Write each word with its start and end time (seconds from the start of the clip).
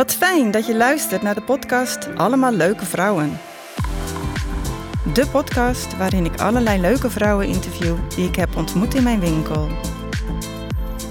Wat 0.00 0.14
fijn 0.14 0.50
dat 0.50 0.66
je 0.66 0.76
luistert 0.76 1.22
naar 1.22 1.34
de 1.34 1.42
podcast 1.42 2.08
Allemaal 2.16 2.52
Leuke 2.52 2.84
Vrouwen. 2.84 3.38
De 5.12 5.26
podcast 5.26 5.96
waarin 5.96 6.24
ik 6.24 6.40
allerlei 6.40 6.80
leuke 6.80 7.10
vrouwen 7.10 7.46
interview 7.46 7.96
die 8.16 8.28
ik 8.28 8.36
heb 8.36 8.56
ontmoet 8.56 8.94
in 8.94 9.02
mijn 9.02 9.20
winkel. 9.20 9.68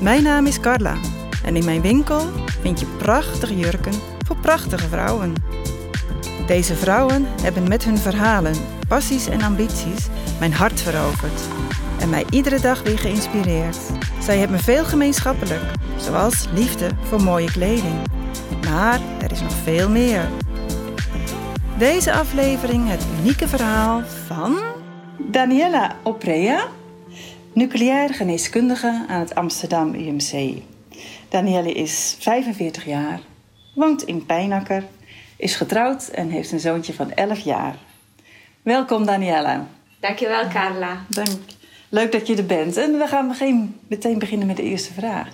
Mijn 0.01 0.23
naam 0.23 0.45
is 0.45 0.59
Carla 0.59 0.95
en 1.43 1.55
in 1.55 1.65
mijn 1.65 1.81
winkel 1.81 2.21
vind 2.61 2.79
je 2.79 2.85
prachtige 2.85 3.57
jurken 3.57 3.93
voor 4.25 4.37
prachtige 4.37 4.87
vrouwen. 4.87 5.33
Deze 6.47 6.75
vrouwen 6.75 7.27
hebben 7.41 7.67
met 7.67 7.83
hun 7.83 7.97
verhalen, 7.97 8.55
passies 8.87 9.27
en 9.27 9.41
ambities 9.41 10.07
mijn 10.39 10.53
hart 10.53 10.81
veroverd 10.81 11.41
en 11.99 12.09
mij 12.09 12.25
iedere 12.29 12.59
dag 12.59 12.83
weer 12.83 12.99
geïnspireerd. 12.99 13.77
Zij 14.21 14.37
hebben 14.37 14.59
veel 14.59 14.85
gemeenschappelijk, 14.85 15.63
zoals 15.97 16.47
liefde 16.53 16.89
voor 17.09 17.23
mooie 17.23 17.51
kleding. 17.51 18.18
Maar 18.69 18.99
er 19.21 19.31
is 19.31 19.41
nog 19.41 19.51
veel 19.51 19.89
meer. 19.89 20.29
Deze 21.77 22.11
aflevering 22.11 22.89
het 22.89 23.05
unieke 23.19 23.47
verhaal 23.47 24.01
van 24.25 24.57
Daniela 25.17 25.95
Oprea, 26.03 26.67
nucleair 27.53 28.13
geneeskundige 28.13 29.05
aan 29.07 29.19
het 29.19 29.35
Amsterdam 29.35 29.93
UMC. 29.93 30.61
Danielle 31.29 31.73
is 31.73 32.15
45 32.19 32.85
jaar, 32.85 33.19
woont 33.75 34.03
in 34.03 34.25
Pijnakker, 34.25 34.83
is 35.37 35.55
getrouwd 35.55 36.07
en 36.07 36.29
heeft 36.29 36.51
een 36.51 36.59
zoontje 36.59 36.93
van 36.93 37.11
11 37.11 37.39
jaar. 37.39 37.75
Welkom 38.61 39.05
Daniela. 39.05 39.67
Dankjewel 39.99 40.47
Carla. 40.47 40.97
Dank. 41.07 41.39
Leuk 41.89 42.11
dat 42.11 42.27
je 42.27 42.35
er 42.35 42.45
bent. 42.45 42.77
En 42.77 42.97
we 42.97 43.07
gaan 43.07 43.35
meteen 43.87 44.19
beginnen 44.19 44.47
met 44.47 44.57
de 44.57 44.63
eerste 44.63 44.93
vraag. 44.93 45.27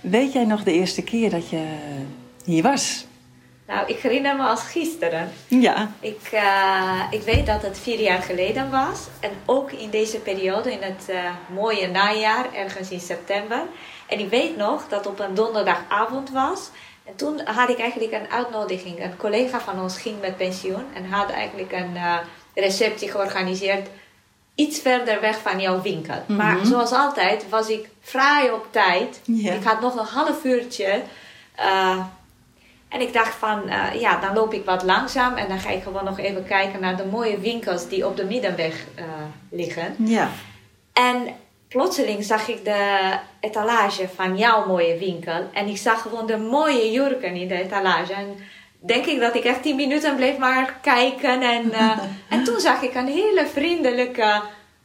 Weet 0.00 0.32
jij 0.32 0.44
nog 0.44 0.64
de 0.64 0.72
eerste 0.72 1.02
keer 1.02 1.30
dat 1.30 1.48
je 1.48 1.64
hier 2.44 2.62
was? 2.62 3.04
Nou, 3.66 3.86
ik 3.88 3.98
herinner 3.98 4.36
me 4.36 4.42
als 4.42 4.62
gisteren. 4.62 5.32
Ja. 5.48 5.90
Ik, 6.00 6.30
uh, 6.34 7.02
ik 7.10 7.22
weet 7.22 7.46
dat 7.46 7.62
het 7.62 7.78
vier 7.78 8.00
jaar 8.00 8.22
geleden 8.22 8.70
was. 8.70 9.00
En 9.20 9.30
ook 9.46 9.72
in 9.72 9.90
deze 9.90 10.18
periode, 10.18 10.72
in 10.72 10.82
het 10.82 11.06
uh, 11.10 11.16
mooie 11.54 11.88
najaar, 11.88 12.54
ergens 12.54 12.90
in 12.90 13.00
september. 13.00 13.62
En 14.06 14.18
ik 14.18 14.28
weet 14.30 14.56
nog 14.56 14.88
dat 14.88 15.06
op 15.06 15.18
een 15.20 15.34
donderdagavond 15.34 16.30
was. 16.30 16.70
En 17.04 17.16
toen 17.16 17.40
had 17.44 17.68
ik 17.68 17.78
eigenlijk 17.78 18.12
een 18.12 18.30
uitnodiging. 18.30 19.04
Een 19.04 19.16
collega 19.16 19.60
van 19.60 19.80
ons 19.80 19.98
ging 19.98 20.20
met 20.20 20.36
pensioen 20.36 20.84
en 20.94 21.04
had 21.10 21.30
eigenlijk 21.30 21.72
een 21.72 21.94
uh, 21.94 22.16
receptie 22.54 23.10
georganiseerd 23.10 23.88
iets 24.54 24.80
verder 24.80 25.20
weg 25.20 25.38
van 25.38 25.60
jouw 25.60 25.82
winkel. 25.82 26.22
Mhm. 26.26 26.36
Maar 26.36 26.56
zoals 26.66 26.92
altijd 26.92 27.48
was 27.48 27.68
ik 27.68 27.88
vrij 28.00 28.50
op 28.50 28.66
tijd. 28.70 29.20
Ik 29.26 29.62
had 29.64 29.80
nog 29.80 29.96
een 29.96 30.06
half 30.06 30.44
uurtje. 30.44 31.02
eh, 31.54 31.98
en 32.92 33.00
ik 33.00 33.12
dacht 33.12 33.34
van, 33.34 33.68
eh, 33.68 34.00
ja, 34.00 34.20
dan 34.20 34.34
loop 34.34 34.52
ik 34.52 34.64
wat 34.64 34.82
langzaam 34.82 35.36
en 35.36 35.48
dan 35.48 35.58
ga 35.58 35.70
ik 35.70 35.82
gewoon 35.82 36.04
nog 36.04 36.18
even 36.18 36.44
kijken 36.44 36.80
naar 36.80 36.96
de 36.96 37.04
mooie 37.04 37.38
winkels 37.38 37.88
die 37.88 38.06
op 38.06 38.16
de 38.16 38.24
middenweg 38.24 38.86
eh, 38.94 39.04
liggen. 39.50 39.94
Ja. 39.98 40.28
En 40.92 41.28
plotseling 41.68 42.24
zag 42.24 42.48
ik 42.48 42.64
de 42.64 43.12
etalage 43.40 44.08
van 44.14 44.36
jouw 44.36 44.66
mooie 44.66 44.98
winkel. 44.98 45.48
En 45.52 45.66
ik 45.66 45.76
zag 45.76 46.02
gewoon 46.02 46.26
de 46.26 46.36
mooie 46.36 46.90
jurken 46.90 47.34
in 47.34 47.48
de 47.48 47.62
etalage. 47.62 48.12
En 48.12 48.36
denk 48.78 49.06
ik 49.06 49.20
dat 49.20 49.34
ik 49.34 49.44
echt 49.44 49.62
10 49.62 49.76
minuten 49.76 50.16
bleef 50.16 50.38
maar 50.38 50.78
kijken. 50.82 51.42
En, 51.42 51.72
eh, 51.72 51.98
en 52.34 52.44
toen 52.44 52.60
zag 52.60 52.82
ik 52.82 52.94
een 52.94 53.08
hele 53.08 53.46
vriendelijke 53.46 54.42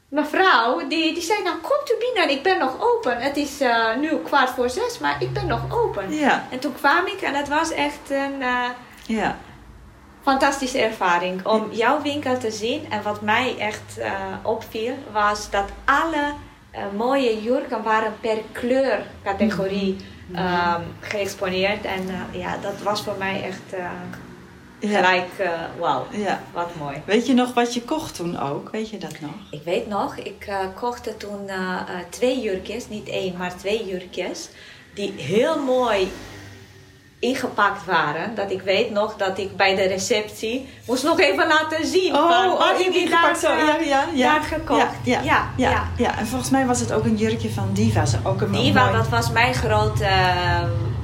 mevrouw. 0.09 0.87
Die, 0.87 1.13
die 1.13 1.23
zei, 1.23 1.43
nou 1.43 1.55
komt 1.57 1.91
u 1.91 1.95
binnen, 1.99 2.35
ik 2.37 2.43
ben 2.43 2.59
nog 2.59 2.75
open. 2.79 3.17
Het 3.17 3.37
is 3.37 3.61
eh, 3.61 3.95
nu 3.99 4.17
kwart 4.17 4.49
voor 4.49 4.69
zes, 4.69 4.99
maar 4.99 5.15
ik 5.19 5.33
ben 5.33 5.47
nog 5.47 5.61
open. 5.69 6.13
Ja. 6.13 6.45
En 6.51 6.59
toen 6.59 6.73
kwam 6.73 7.05
ik 7.05 7.21
en 7.21 7.33
het 7.33 7.47
was 7.47 7.71
echt 7.71 8.09
een... 8.09 8.41
eh, 8.41 8.63
Ja. 9.05 9.37
fantastische 10.23 10.81
ervaring 10.81 11.45
om 11.45 11.67
jouw 11.71 12.01
winkel 12.01 12.37
te 12.37 12.51
zien. 12.51 12.91
En 12.91 13.01
wat 13.03 13.21
mij 13.21 13.55
echt 13.59 13.97
eh, 13.97 14.11
opviel, 14.43 14.93
was 15.11 15.49
dat 15.49 15.65
alle 15.85 16.33
mooie 16.95 17.41
jurken 17.41 17.83
waren 17.83 18.13
per 18.21 18.37
kleurcategorie 18.51 19.97
ehm, 20.35 20.81
geëxponeerd. 20.99 21.85
En 21.85 22.27
ja, 22.31 22.57
dat 22.61 22.81
was 22.81 23.03
voor 23.03 23.15
mij 23.17 23.43
echt 23.43 23.79
Ja. 24.79 24.95
gelijk, 24.95 25.27
eh, 25.37 25.49
wauw, 25.79 26.05
ja. 26.11 26.41
wat 26.53 26.75
mooi. 26.79 27.01
Weet 27.05 27.27
je 27.27 27.33
nog 27.33 27.53
wat 27.53 27.73
je 27.73 27.81
kocht 27.81 28.15
toen 28.15 28.39
ook? 28.39 28.69
Weet 28.71 28.89
je 28.89 28.97
dat 28.97 29.19
nog? 29.19 29.31
Ik 29.51 29.61
weet 29.63 29.87
nog, 29.87 30.17
ik 30.17 30.45
eh 30.47 30.59
kocht 30.75 31.19
toen 31.19 31.47
eh, 31.47 31.79
twee 32.09 32.41
jurkjes, 32.41 32.89
niet 32.89 33.09
één, 33.09 33.37
maar 33.37 33.57
twee 33.57 33.85
jurkjes, 33.85 34.49
die 34.93 35.13
heel 35.17 35.59
mooi 35.59 36.11
ingepakt 37.19 37.85
waren. 37.85 38.35
Dat 38.35 38.51
ik 38.51 38.61
weet 38.61 38.91
nog 38.91 39.15
dat 39.15 39.37
ik 39.37 39.55
bij 39.55 39.75
de 39.75 39.83
receptie 39.83 40.69
moest 40.87 41.03
nog 41.03 41.19
even 41.19 41.47
laten 41.47 41.85
zien. 41.85 42.13
van, 42.15 42.57
wat 42.57 42.79
ik 42.79 42.91
die 42.91 43.09
daar, 43.09 43.35
zo. 43.35 43.47
Ja, 43.47 43.77
ja, 43.79 44.05
ja. 44.13 44.33
daar 44.33 44.43
gekocht. 44.43 44.85
Ja, 45.03 45.21
ja, 45.55 45.87
ja. 45.97 46.17
En 46.17 46.27
volgens 46.27 46.49
mij 46.49 46.65
was 46.65 46.79
het 46.79 46.91
ook 46.91 47.05
een 47.05 47.15
jurkje 47.15 47.49
van 47.49 47.69
Diva. 47.73 48.03
Ook 48.23 48.41
een 48.41 48.51
Diva, 48.51 48.83
mooi- 48.85 48.97
dat 48.97 49.09
was 49.09 49.31
mijn 49.31 49.53
grote 49.53 50.09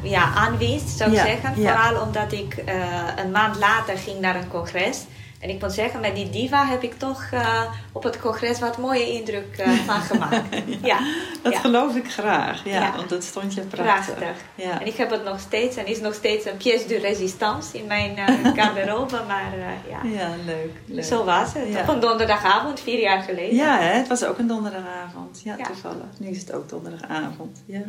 ja, 0.04 0.34
aanwinst, 0.36 0.98
zou 0.98 1.10
ik 1.12 1.16
Ja, 1.18 1.24
zeggen. 1.26 1.62
ja. 1.62 1.72
Vooral 1.84 2.02
omdat 2.04 2.32
ik 2.32 2.54
eh, 2.66 2.76
een 3.16 3.32
maand 3.32 3.56
later 3.58 3.98
ging 3.98 4.20
naar 4.20 4.36
een 4.36 4.48
congres. 4.48 5.04
En 5.40 5.50
ik 5.50 5.62
moet 5.62 5.74
zeggen, 5.74 6.00
met 6.00 6.16
die 6.16 6.30
diva 6.30 6.66
heb 6.66 6.84
ik 6.84 6.94
toch 6.98 7.24
eh, 7.32 7.62
op 7.92 8.04
het 8.04 8.20
congres 8.20 8.60
wat 8.60 8.78
mooie 8.78 9.12
indruk 9.12 9.58
eh, 9.58 9.72
van 9.88 10.02
gemaakt. 10.02 10.56
ja. 10.82 10.98
Dat 11.42 11.56
geloof 11.56 11.96
ik 11.96 12.12
graag. 12.12 12.62
Ja, 12.66 12.94
want 12.96 13.10
dat 13.10 13.24
stond 13.24 13.54
je 13.54 13.62
prachtig. 13.62 14.16
Prachtig. 14.16 14.36
Ja. 14.56 14.80
En 14.82 14.88
ik 14.88 14.96
heb 14.96 15.10
het 15.10 15.24
nog 15.24 15.40
steeds 15.40 15.76
en 15.76 15.86
is 15.86 16.00
nog 16.00 16.14
steeds 16.14 16.46
een 16.46 16.58
pièce 16.58 16.88
de 16.88 16.98
résistance 16.98 17.78
in 17.78 17.88
mijn 17.88 18.18
garderobe. 18.58 19.20
Maar 19.28 19.44
ja, 19.90 20.00
ja, 20.10 20.30
leuk. 20.46 20.72
leuk. 20.86 21.04
zo 21.04 21.24
was 21.24 21.50
het. 21.54 21.82
Op 21.82 21.88
een 21.96 22.00
donderdagavond, 22.00 22.80
vier 22.80 23.00
jaar 23.00 23.22
geleden. 23.22 23.56
Ja, 23.56 23.78
hè? 23.80 23.94
het 23.94 24.08
was 24.08 24.24
ook 24.26 24.38
een 24.38 24.48
donderdagavond. 24.48 25.42
Ja, 25.44 25.56
Ja. 25.58 25.66
toevallig. 25.66 26.06
Nu 26.18 26.28
is 26.28 26.40
het 26.40 26.54
ook 26.54 26.70
donderdagavond. 26.70 27.64
Ja. 27.66 27.82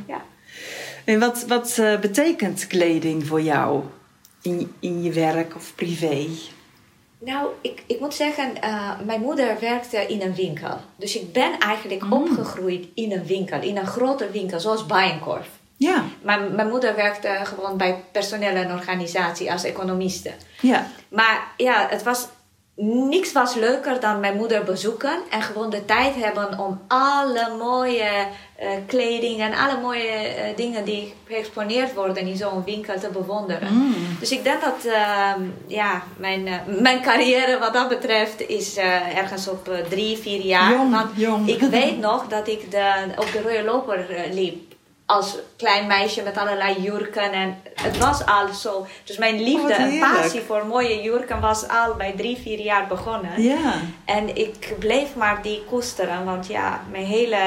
En 1.05 1.19
wat, 1.21 1.45
wat 1.49 1.79
eh, 1.79 1.99
betekent 2.01 2.67
kleding 2.67 3.27
voor 3.27 3.41
jou 3.43 3.83
in, 4.43 4.73
in 4.81 5.03
je 5.03 5.13
werk 5.13 5.55
of 5.57 5.73
privé? 5.75 6.27
Nou, 7.19 7.49
ik, 7.61 7.83
ik 7.87 8.01
moet 8.01 8.15
zeggen, 8.15 8.61
eh, 8.63 8.91
mijn 9.05 9.21
moeder 9.21 9.57
werkte 9.61 9.97
in 10.07 10.23
een 10.23 10.35
winkel. 10.35 10.81
Dus 10.97 11.17
ik 11.17 11.33
ben 11.33 11.59
eigenlijk 11.59 12.03
Mm. 12.03 12.13
opgegroeid 12.13 12.87
in 12.95 13.13
een 13.13 13.25
winkel, 13.27 13.61
in 13.63 13.77
een 13.77 13.87
grote 13.87 14.31
winkel, 14.31 14.61
zoals 14.61 14.87
Bijenkorf. 14.87 15.49
Ja, 15.77 16.05
Mijn, 16.23 16.55
mijn 16.55 16.69
moeder 16.69 16.95
werkte 16.97 17.39
gewoon 17.43 17.77
bij 17.77 18.05
personeel 18.13 18.55
en 18.55 18.73
organisatie 18.73 19.53
als 19.53 19.65
economiste. 19.65 20.31
ja, 20.61 20.87
Maar 21.09 21.53
ja, 21.57 21.87
het 21.91 22.03
was, 22.03 22.29
niks 22.77 23.33
was 23.33 23.55
leuker 23.55 24.01
dan 24.01 24.21
mijn 24.21 24.37
moeder 24.37 24.65
bezoeken 24.65 25.19
en 25.31 25.43
gewoon 25.43 25.71
de 25.71 25.85
tijd 25.85 26.15
hebben 26.15 26.59
om 26.59 26.81
alle 26.89 27.57
mooie 27.59 28.27
eh, 28.57 28.69
kleding 28.87 29.41
en 29.41 29.55
alle 29.55 29.81
mooie 29.81 30.09
eh, 30.09 30.57
dingen 30.57 30.85
die 30.85 31.15
geëxponeerd 31.27 31.95
worden 31.95 32.27
in 32.27 32.37
zo'n 32.37 32.65
winkel 32.65 32.99
te 33.01 33.09
bewonderen. 33.09 33.73
Mm. 33.73 33.95
Dus 34.21 34.31
ik 34.31 34.45
denk 34.45 34.61
dat 34.61 34.93
ehm, 34.93 35.41
ja, 35.67 36.03
mijn, 36.17 36.47
eh, 36.47 36.55
mijn 36.81 37.03
carrière 37.03 37.59
wat 37.59 37.73
dat 37.73 37.89
betreft 37.89 38.49
is 38.49 38.77
ergens 39.17 39.49
op 39.49 39.71
drie, 39.89 40.17
vier 40.19 40.41
jaar. 40.41 40.71
Jong, 40.73 40.91
Want 40.91 41.11
jong. 41.15 41.49
ik 41.49 41.61
weet 41.61 41.99
nog 41.99 42.29
dat 42.29 42.49
ik 42.49 42.71
de, 42.71 42.93
op 43.17 43.33
de 43.33 43.43
rode 43.43 43.65
loper 43.65 44.07
liep. 44.33 44.74
Als 45.07 45.37
klein 45.57 45.87
meisje 45.87 46.23
met 46.23 46.37
allerlei 46.39 46.81
jurken. 46.83 47.33
En 47.33 47.57
het 47.83 47.99
was 47.99 48.27
al 48.27 48.49
zo. 48.53 48.87
Dus 49.05 49.17
mijn 49.19 49.43
liefde 49.43 49.63
Oh, 49.73 49.79
wat 49.79 49.79
en 49.79 49.99
passie 49.99 50.41
voor 50.41 50.67
mooie 50.67 51.03
jurken 51.03 51.41
was 51.41 51.69
al 51.69 51.95
bij 51.95 52.13
drie, 52.17 52.37
vier 52.37 52.61
jaar 52.61 52.87
begonnen. 52.87 53.43
ja. 53.43 53.73
En 54.05 54.37
ik 54.37 54.75
bleef 54.79 55.15
maar 55.15 55.43
die 55.43 55.65
koesteren. 55.65 56.25
Want 56.25 56.47
ja, 56.47 56.81
mijn 56.91 57.05
hele 57.05 57.39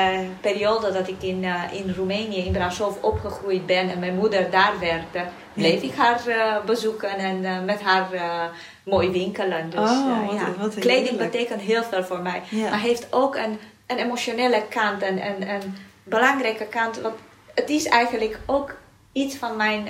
periode 0.42 0.92
dat 0.92 1.08
ik 1.08 1.22
in, 1.24 1.44
eh, 1.44 1.62
in 1.80 1.94
Roemenië, 1.98 2.46
in 2.46 2.54
Brașov 2.54 2.96
opgegroeid 3.02 3.66
ben 3.66 3.90
en 3.90 4.00
mijn 4.00 4.16
moeder 4.16 4.50
daar 4.52 4.74
werkte, 4.80 5.24
bleef 5.54 5.82
ik 5.82 5.96
haar 5.96 6.28
eh, 6.28 6.56
bezoeken 6.66 7.10
en 7.18 7.46
eh, 7.46 7.60
met 7.66 7.82
haar 7.82 8.08
mooi 8.84 9.10
winkelen. 9.12 9.70
Dus 9.70 9.80
Oh, 9.90 10.28
wat- 10.28 10.40
ja, 10.40 10.54
wat 10.60 10.76
kleding 10.76 11.18
betekent 11.18 11.62
heel 11.62 11.84
veel 11.84 12.04
voor 12.04 12.20
mij. 12.22 12.42
Ja. 12.50 12.70
Maar 12.70 12.80
heeft 12.80 13.08
ook 13.10 13.36
een, 13.36 13.60
een 13.88 13.98
emotionele 13.98 14.64
kant 14.70 15.02
en 15.02 15.22
een, 15.28 15.76
belangrijke 16.04 16.66
kant. 16.66 17.02
Want 17.02 17.16
het 17.58 17.70
is 17.70 17.86
eigenlijk 17.86 18.40
ook 18.46 18.76
iets 19.12 19.36
van 19.36 19.56
mijn 19.56 19.88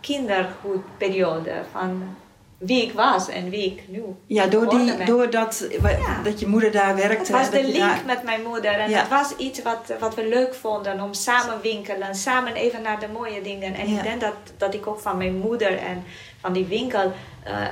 kindergoedperiode. 0.00 1.52
Van 1.72 2.16
wie 2.58 2.82
ik 2.82 2.92
was 2.92 3.28
en 3.28 3.50
wie 3.50 3.64
ik 3.64 3.82
nu 3.88 4.02
Ja, 4.26 4.46
door 4.46 4.68
die, 4.68 5.04
doordat 5.04 5.66
Ja. 5.82 6.22
dat 6.22 6.40
je 6.40 6.46
moeder 6.46 6.72
daar 6.72 6.94
werkte. 6.96 7.16
Het 7.16 7.28
was 7.28 7.50
de 7.50 7.62
link 7.62 7.76
daar- 7.78 8.02
met 8.06 8.22
mijn 8.22 8.42
moeder. 8.42 8.72
En 8.72 8.90
Ja. 8.90 8.98
het 8.98 9.08
was 9.08 9.36
iets 9.36 9.62
wat, 9.62 9.92
wat 10.00 10.14
we 10.14 10.28
leuk 10.28 10.54
vonden. 10.54 11.00
Om 11.00 11.14
samen 11.14 11.60
winkelen. 11.62 12.14
Samen 12.14 12.54
even 12.54 12.82
naar 12.82 13.00
de 13.00 13.08
mooie 13.12 13.42
dingen. 13.42 13.74
En 13.74 13.88
Ja. 13.90 13.96
ik 13.96 14.02
denk 14.02 14.20
dat, 14.20 14.34
dat 14.56 14.74
ik 14.74 14.86
ook 14.86 14.98
van 15.00 15.16
mijn 15.16 15.36
moeder 15.38 15.78
en 15.78 16.04
van 16.40 16.52
die 16.52 16.64
winkel 16.64 17.12
eh, 17.42 17.66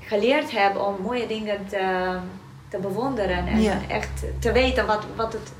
geleerd 0.00 0.50
heb 0.50 0.76
om 0.76 0.96
mooie 1.02 1.26
dingen 1.26 1.66
te, 1.68 2.16
te 2.68 2.78
bewonderen. 2.78 3.46
En 3.46 3.88
echt 3.88 4.24
te 4.38 4.52
weten 4.52 4.86
wat, 4.86 5.04
wat 5.16 5.32
het 5.32 5.52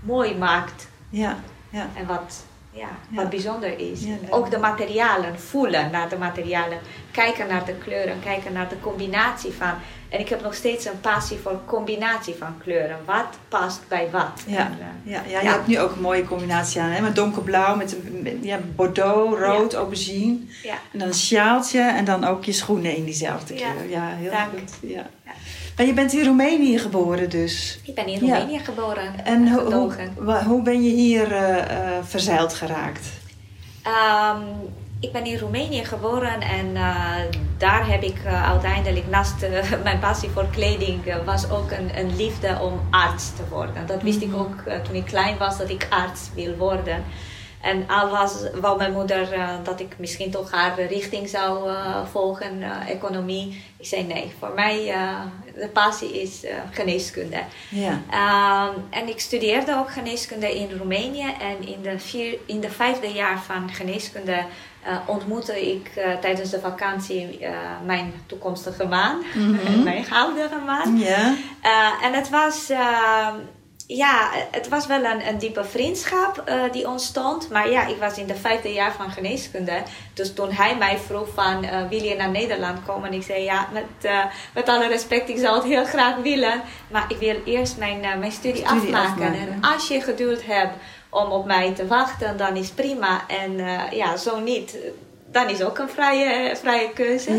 mooi 0.00 0.34
maakt. 0.36 0.88
Ja, 1.10 1.36
ja. 1.70 1.88
En 1.96 2.06
wat 2.06 2.44
ja, 2.74 2.88
wat 3.10 3.30
bijzonder 3.30 3.78
is. 3.78 4.00
Ook 4.30 4.50
de 4.50 4.58
materialen, 4.58 5.38
voelen 5.40 5.90
naar 5.90 6.08
de 6.08 6.18
materialen, 6.18 6.78
kijken 7.10 7.46
naar 7.46 7.64
de 7.64 7.74
kleuren, 7.74 8.20
kijken 8.24 8.52
naar 8.52 8.68
de 8.68 8.80
combinatie 8.80 9.52
van. 9.52 9.72
En 10.08 10.20
ik 10.20 10.28
heb 10.28 10.42
nog 10.42 10.54
steeds 10.54 10.84
een 10.84 11.00
passie 11.00 11.38
voor 11.38 11.60
combinatie 11.66 12.34
van 12.34 12.58
kleuren. 12.58 12.98
Wat 13.04 13.26
past 13.48 13.80
bij 13.88 14.08
wat? 14.12 14.42
Ja, 14.46 14.58
En, 14.58 14.78
eh, 14.80 15.12
ja, 15.12 15.22
ja, 15.28 15.40
je 15.40 15.48
hebt 15.48 15.66
nu 15.66 15.78
ook 15.80 15.92
een 15.94 16.00
mooie 16.00 16.24
combinatie 16.24 16.80
aan. 16.80 16.90
Hè? 16.90 17.00
Met 17.00 17.14
donkerblauw, 17.16 17.76
met, 17.76 17.92
een- 17.92 18.20
met 18.22 18.36
ja, 18.40 18.58
bordeaux, 18.76 19.38
rood, 19.40 19.74
aubergine. 19.74 20.36
ja. 20.62 20.74
En 20.92 20.98
dan 20.98 21.08
een 21.08 21.14
sjaaltje 21.14 21.80
en 21.80 22.04
dan 22.04 22.24
ook 22.24 22.44
je 22.44 22.52
schoenen 22.52 22.96
in 22.96 23.04
diezelfde 23.04 23.54
kleur. 23.54 23.88
Ja, 23.88 24.08
heel 24.08 24.30
dank. 24.30 24.50
goed. 24.58 24.72
Ja. 24.90 25.06
Maar 25.76 25.86
je 25.86 25.92
bent 25.94 26.12
in 26.12 26.24
Roemenië 26.24 26.78
geboren 26.78 27.30
dus. 27.30 27.78
Ik 27.84 27.94
ben 27.94 28.06
in 28.06 28.26
Ja. 28.26 28.36
Roemenië 28.38 28.58
geboren. 28.58 29.24
En 29.24 29.48
ho- 29.48 29.70
hoe, 29.72 29.92
hoe 30.46 30.62
ben 30.62 30.82
je 30.82 30.90
hier 30.90 31.32
eh, 31.32 31.58
eh, 31.58 32.04
verzeild 32.04 32.54
geraakt? 32.54 33.06
Ehm, 33.82 34.40
ik 35.00 35.12
ben 35.12 35.24
in 35.24 35.38
Roemenië 35.38 35.84
geboren 35.84 36.40
en 36.40 36.76
eh, 36.76 37.06
daar 37.58 37.88
heb 37.88 38.02
ik 38.02 38.16
uiteindelijk 38.26 39.08
naast 39.10 39.34
mijn 39.84 39.98
passie 39.98 40.28
voor 40.30 40.46
kleding 40.52 41.00
was 41.24 41.50
ook 41.50 41.70
een, 41.70 41.98
een 41.98 42.16
liefde 42.16 42.58
om 42.60 42.80
arts 42.90 43.26
te 43.36 43.42
worden. 43.50 43.86
Dat 43.86 44.02
wist 44.02 44.20
ik 44.22 44.34
ook 44.34 44.60
eh, 44.66 44.80
toen 44.80 44.94
ik 44.94 45.04
klein 45.04 45.38
was 45.38 45.58
dat 45.58 45.68
ik 45.70 45.86
arts 45.90 46.20
wil 46.34 46.54
worden. 46.56 47.04
En 47.60 47.84
al 47.88 48.10
was, 48.10 48.34
wou 48.60 48.78
mijn 48.78 48.92
moeder 48.92 49.28
dat 49.62 49.80
ik 49.80 49.94
misschien 49.98 50.30
toch 50.30 50.50
haar 50.50 50.80
richting 50.88 51.28
zou 51.28 51.70
volgen, 52.10 52.62
economie. 52.88 53.62
Ik 53.76 53.86
zei 53.86 54.02
nee, 54.02 54.32
voor 54.38 54.52
mij 54.54 54.94
de 55.56 55.68
passie 55.68 56.22
is 56.22 56.44
uh, 56.44 56.50
geneeskunde. 56.70 57.42
Ja. 57.68 57.90
Um, 58.68 58.84
en 58.90 59.08
ik 59.08 59.20
studeerde 59.20 59.76
ook 59.76 59.90
geneeskunde 59.90 60.54
in 60.54 60.76
Roemenië. 60.76 61.34
En 61.40 61.68
in 61.68 61.82
de, 61.82 61.98
vier, 61.98 62.38
in 62.46 62.60
de 62.60 62.70
vijfde 62.70 63.12
jaar 63.12 63.42
van 63.42 63.70
geneeskunde 63.70 64.44
uh, 64.86 64.96
ontmoette 65.06 65.72
ik 65.72 65.90
uh, 65.98 66.16
tijdens 66.16 66.50
de 66.50 66.60
vakantie 66.60 67.38
mijn 67.84 68.12
toekomstige 68.26 68.86
man. 68.86 69.24
Mm 69.34 69.58
-hmm. 69.58 69.82
mijn 69.90 70.04
huidige 70.04 70.58
man. 70.66 70.98
Ja. 70.98 71.34
en 72.02 72.12
het 72.12 72.30
was 72.30 72.70
ja, 73.86 74.30
het 74.50 74.68
was 74.68 74.86
wel 74.86 75.04
een, 75.04 75.28
een 75.28 75.38
diepe 75.38 75.64
vriendschap 75.64 76.44
uh, 76.48 76.72
die 76.72 76.88
ontstond. 76.88 77.50
Maar 77.50 77.70
ja, 77.70 77.86
ik 77.86 77.96
was 77.96 78.18
in 78.18 78.26
de 78.26 78.34
vijfde 78.34 78.72
jaar 78.72 78.92
van 78.92 79.10
geneeskunde. 79.10 79.82
Dus 80.14 80.34
toen 80.34 80.52
hij 80.52 80.76
mij 80.76 80.98
vroeg 80.98 81.28
van, 81.34 81.64
uh, 81.64 81.88
wil 81.88 82.02
je 82.02 82.16
naar 82.16 82.30
Nederland 82.30 82.78
komen? 82.86 83.08
En 83.08 83.14
ik 83.14 83.22
zei, 83.22 83.42
ja, 83.42 83.68
met, 83.72 83.84
uh, 84.02 84.24
met 84.54 84.68
alle 84.68 84.88
respect, 84.88 85.28
ik 85.28 85.38
zou 85.38 85.54
het 85.54 85.64
heel 85.64 85.84
graag 85.84 86.16
willen. 86.16 86.62
Maar 86.90 87.04
ik 87.08 87.16
wil 87.16 87.36
eerst 87.44 87.76
mijn, 87.78 88.00
mijn 88.00 88.32
studie, 88.32 88.66
studie 88.66 88.96
afmaken. 88.96 89.26
afmaken. 89.26 89.38
En 89.38 89.58
als 89.60 89.88
je 89.88 90.00
geduld 90.00 90.46
hebt 90.46 90.74
om 91.08 91.30
op 91.30 91.46
mij 91.46 91.74
te 91.74 91.86
wachten, 91.86 92.36
dan 92.36 92.56
is 92.56 92.70
prima. 92.70 93.24
En 93.28 93.56
ja, 93.90 94.16
zo 94.16 94.40
niet, 94.40 94.76
dan 95.30 95.48
is 95.48 95.62
ook 95.62 95.78
een 95.78 95.88
vrije, 95.88 96.56
vrije 96.56 96.92
keuze. 96.92 97.30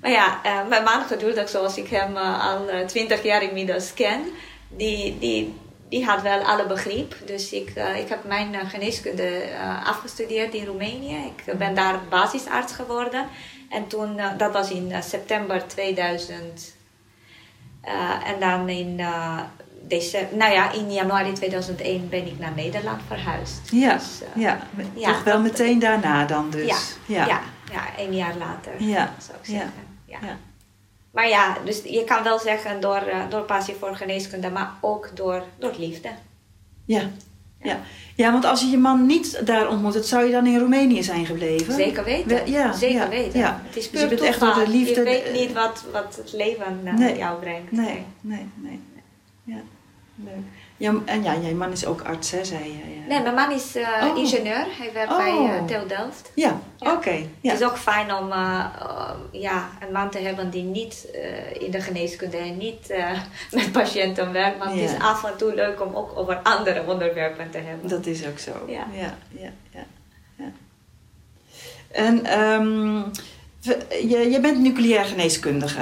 Maar 0.00 0.10
ja, 0.10 0.40
mijn 0.68 0.82
man 0.84 1.02
geduldig 1.02 1.48
zoals 1.48 1.76
ik 1.76 1.88
hem 1.88 2.16
al 2.16 2.66
twintig 2.86 3.22
jaar 3.22 3.42
inmiddels 3.42 3.94
ken... 3.94 4.24
Die, 4.68 5.18
die, 5.18 5.54
die 5.88 6.04
had 6.04 6.22
wel 6.22 6.40
alle 6.40 6.66
begrip. 6.66 7.14
Dus 7.24 7.52
ik, 7.52 7.72
uh, 7.76 7.98
ik 7.98 8.08
heb 8.08 8.24
mijn 8.24 8.54
uh, 8.54 8.60
geneeskunde 8.68 9.48
uh, 9.50 9.86
afgestudeerd 9.86 10.54
in 10.54 10.66
Roemenië. 10.66 11.16
Ik 11.36 11.58
ben 11.58 11.74
daar 11.74 12.00
basisarts 12.10 12.72
geworden. 12.72 13.26
En 13.70 13.86
toen, 13.86 14.20
dat 14.36 14.52
was 14.52 14.70
in 14.70 15.02
september 15.02 15.66
2000. 15.66 16.74
en 18.24 18.40
dan 18.40 18.68
in, 18.68 19.00
december, 19.88 20.36
nou 20.36 20.52
ja, 20.52 20.72
in 20.72 20.92
januari 20.92 21.32
2001 21.32 22.08
ben 22.08 22.26
ik 22.26 22.38
naar 22.38 22.52
Nederland 22.54 23.00
verhuisd. 23.06 23.60
Ja, 23.70 23.92
dus, 23.92 24.20
ja. 24.34 24.58
ja 24.94 25.12
toch 25.12 25.22
wel 25.22 25.40
meteen 25.40 25.78
daarna 25.78 26.24
dan 26.24 26.50
dus. 26.50 26.66
Ja, 26.66 26.76
ja. 27.06 27.26
ja, 27.26 27.40
ja 27.72 28.04
een 28.04 28.14
jaar 28.14 28.36
later 28.36 28.82
ja. 28.82 29.14
zou 29.18 29.38
ik 29.38 29.44
zeggen. 29.44 29.72
ja. 30.04 30.18
Maar 31.16 31.28
ja, 31.28 31.56
dus 31.64 31.82
je 31.84 32.04
kan 32.04 32.22
wel 32.22 32.38
zeggen 32.38 32.80
door, 32.80 33.02
uh, 33.06 33.30
door 33.30 33.42
passie 33.42 33.74
voor 33.74 33.96
geneeskunde, 33.96 34.50
maar 34.50 34.70
ook 34.80 35.10
door, 35.14 35.42
door 35.58 35.74
liefde. 35.78 36.08
Ja. 36.84 37.02
Ja. 37.62 37.80
ja, 38.14 38.32
want 38.32 38.44
als 38.44 38.60
je 38.60 38.66
je 38.66 38.78
man 38.78 39.06
niet 39.06 39.46
daar 39.46 39.68
ontmoet, 39.68 40.06
zou 40.06 40.24
je 40.24 40.32
dan 40.32 40.46
in 40.46 40.58
Roemenië 40.58 41.02
zijn 41.02 41.26
gebleven? 41.26 41.74
Zeker 41.74 42.04
weten. 42.04 42.28
We, 42.28 42.50
ja, 42.50 42.72
Zeker 42.72 43.00
ja, 43.00 43.08
weten. 43.08 43.38
Ja. 43.38 43.60
Het 43.66 43.76
is 43.76 43.90
dus 43.90 44.00
je 44.00 44.06
puur 44.06 44.16
bent 44.16 44.28
echt 44.28 44.40
door 44.40 44.54
de 44.54 44.68
liefde. 44.68 44.94
Je 44.94 45.02
weet 45.02 45.32
niet 45.32 45.52
wat, 45.52 45.84
wat 45.92 46.16
het 46.16 46.32
leven 46.32 46.80
uh, 46.84 46.94
nee. 46.94 47.16
jou 47.16 47.40
brengt. 47.40 47.72
Nee, 47.72 48.04
nee, 48.20 48.48
nee. 48.54 48.80
Ja, 49.44 49.60
leuk. 50.24 50.44
Ja, 50.76 50.94
en 51.04 51.22
ja, 51.22 51.32
je 51.32 51.54
man 51.54 51.72
is 51.72 51.86
ook 51.86 52.02
arts, 52.02 52.30
hè, 52.30 52.44
zei 52.44 52.64
je? 52.64 52.94
Ja. 53.00 53.06
Nee, 53.08 53.22
mijn 53.22 53.34
man 53.34 53.52
is 53.52 53.76
uh, 53.76 53.88
oh. 54.02 54.18
ingenieur. 54.18 54.66
Hij 54.78 54.90
werkt 54.92 55.10
oh. 55.10 55.16
bij 55.16 55.68
uh, 55.70 55.88
Delft. 55.88 56.30
Ja, 56.34 56.60
ja. 56.76 56.92
oké. 56.92 56.96
Okay. 56.96 57.28
Ja. 57.40 57.50
Het 57.50 57.60
is 57.60 57.66
ook 57.66 57.78
fijn 57.78 58.14
om 58.14 58.28
uh, 58.28 58.64
ja, 59.30 59.68
een 59.80 59.92
man 59.92 60.10
te 60.10 60.18
hebben 60.18 60.50
die 60.50 60.62
niet 60.62 61.08
in 61.58 61.70
de 61.70 61.80
geneeskunde 61.80 62.36
en 62.36 62.56
niet 62.56 62.94
met 63.50 63.72
patiënten 63.72 64.32
werkt. 64.32 64.58
Want 64.58 64.70
het 64.70 64.90
is 64.90 64.98
af 64.98 65.24
en 65.24 65.36
toe 65.36 65.54
leuk 65.54 65.82
om 65.82 65.94
ook 65.94 66.18
over 66.18 66.36
andere 66.42 66.84
onderwerpen 66.86 67.50
te 67.50 67.58
hebben. 67.58 67.88
Dat 67.88 68.06
is 68.06 68.26
ook 68.26 68.38
zo. 68.38 68.52
Ja, 68.66 68.86
ja, 68.92 69.14
ja. 69.28 69.50
ja. 69.70 69.84
En 71.90 72.40
um, 72.40 73.10
je, 73.88 74.30
je 74.30 74.40
bent 74.40 74.58
nucleair 74.58 75.04
geneeskundige 75.04 75.80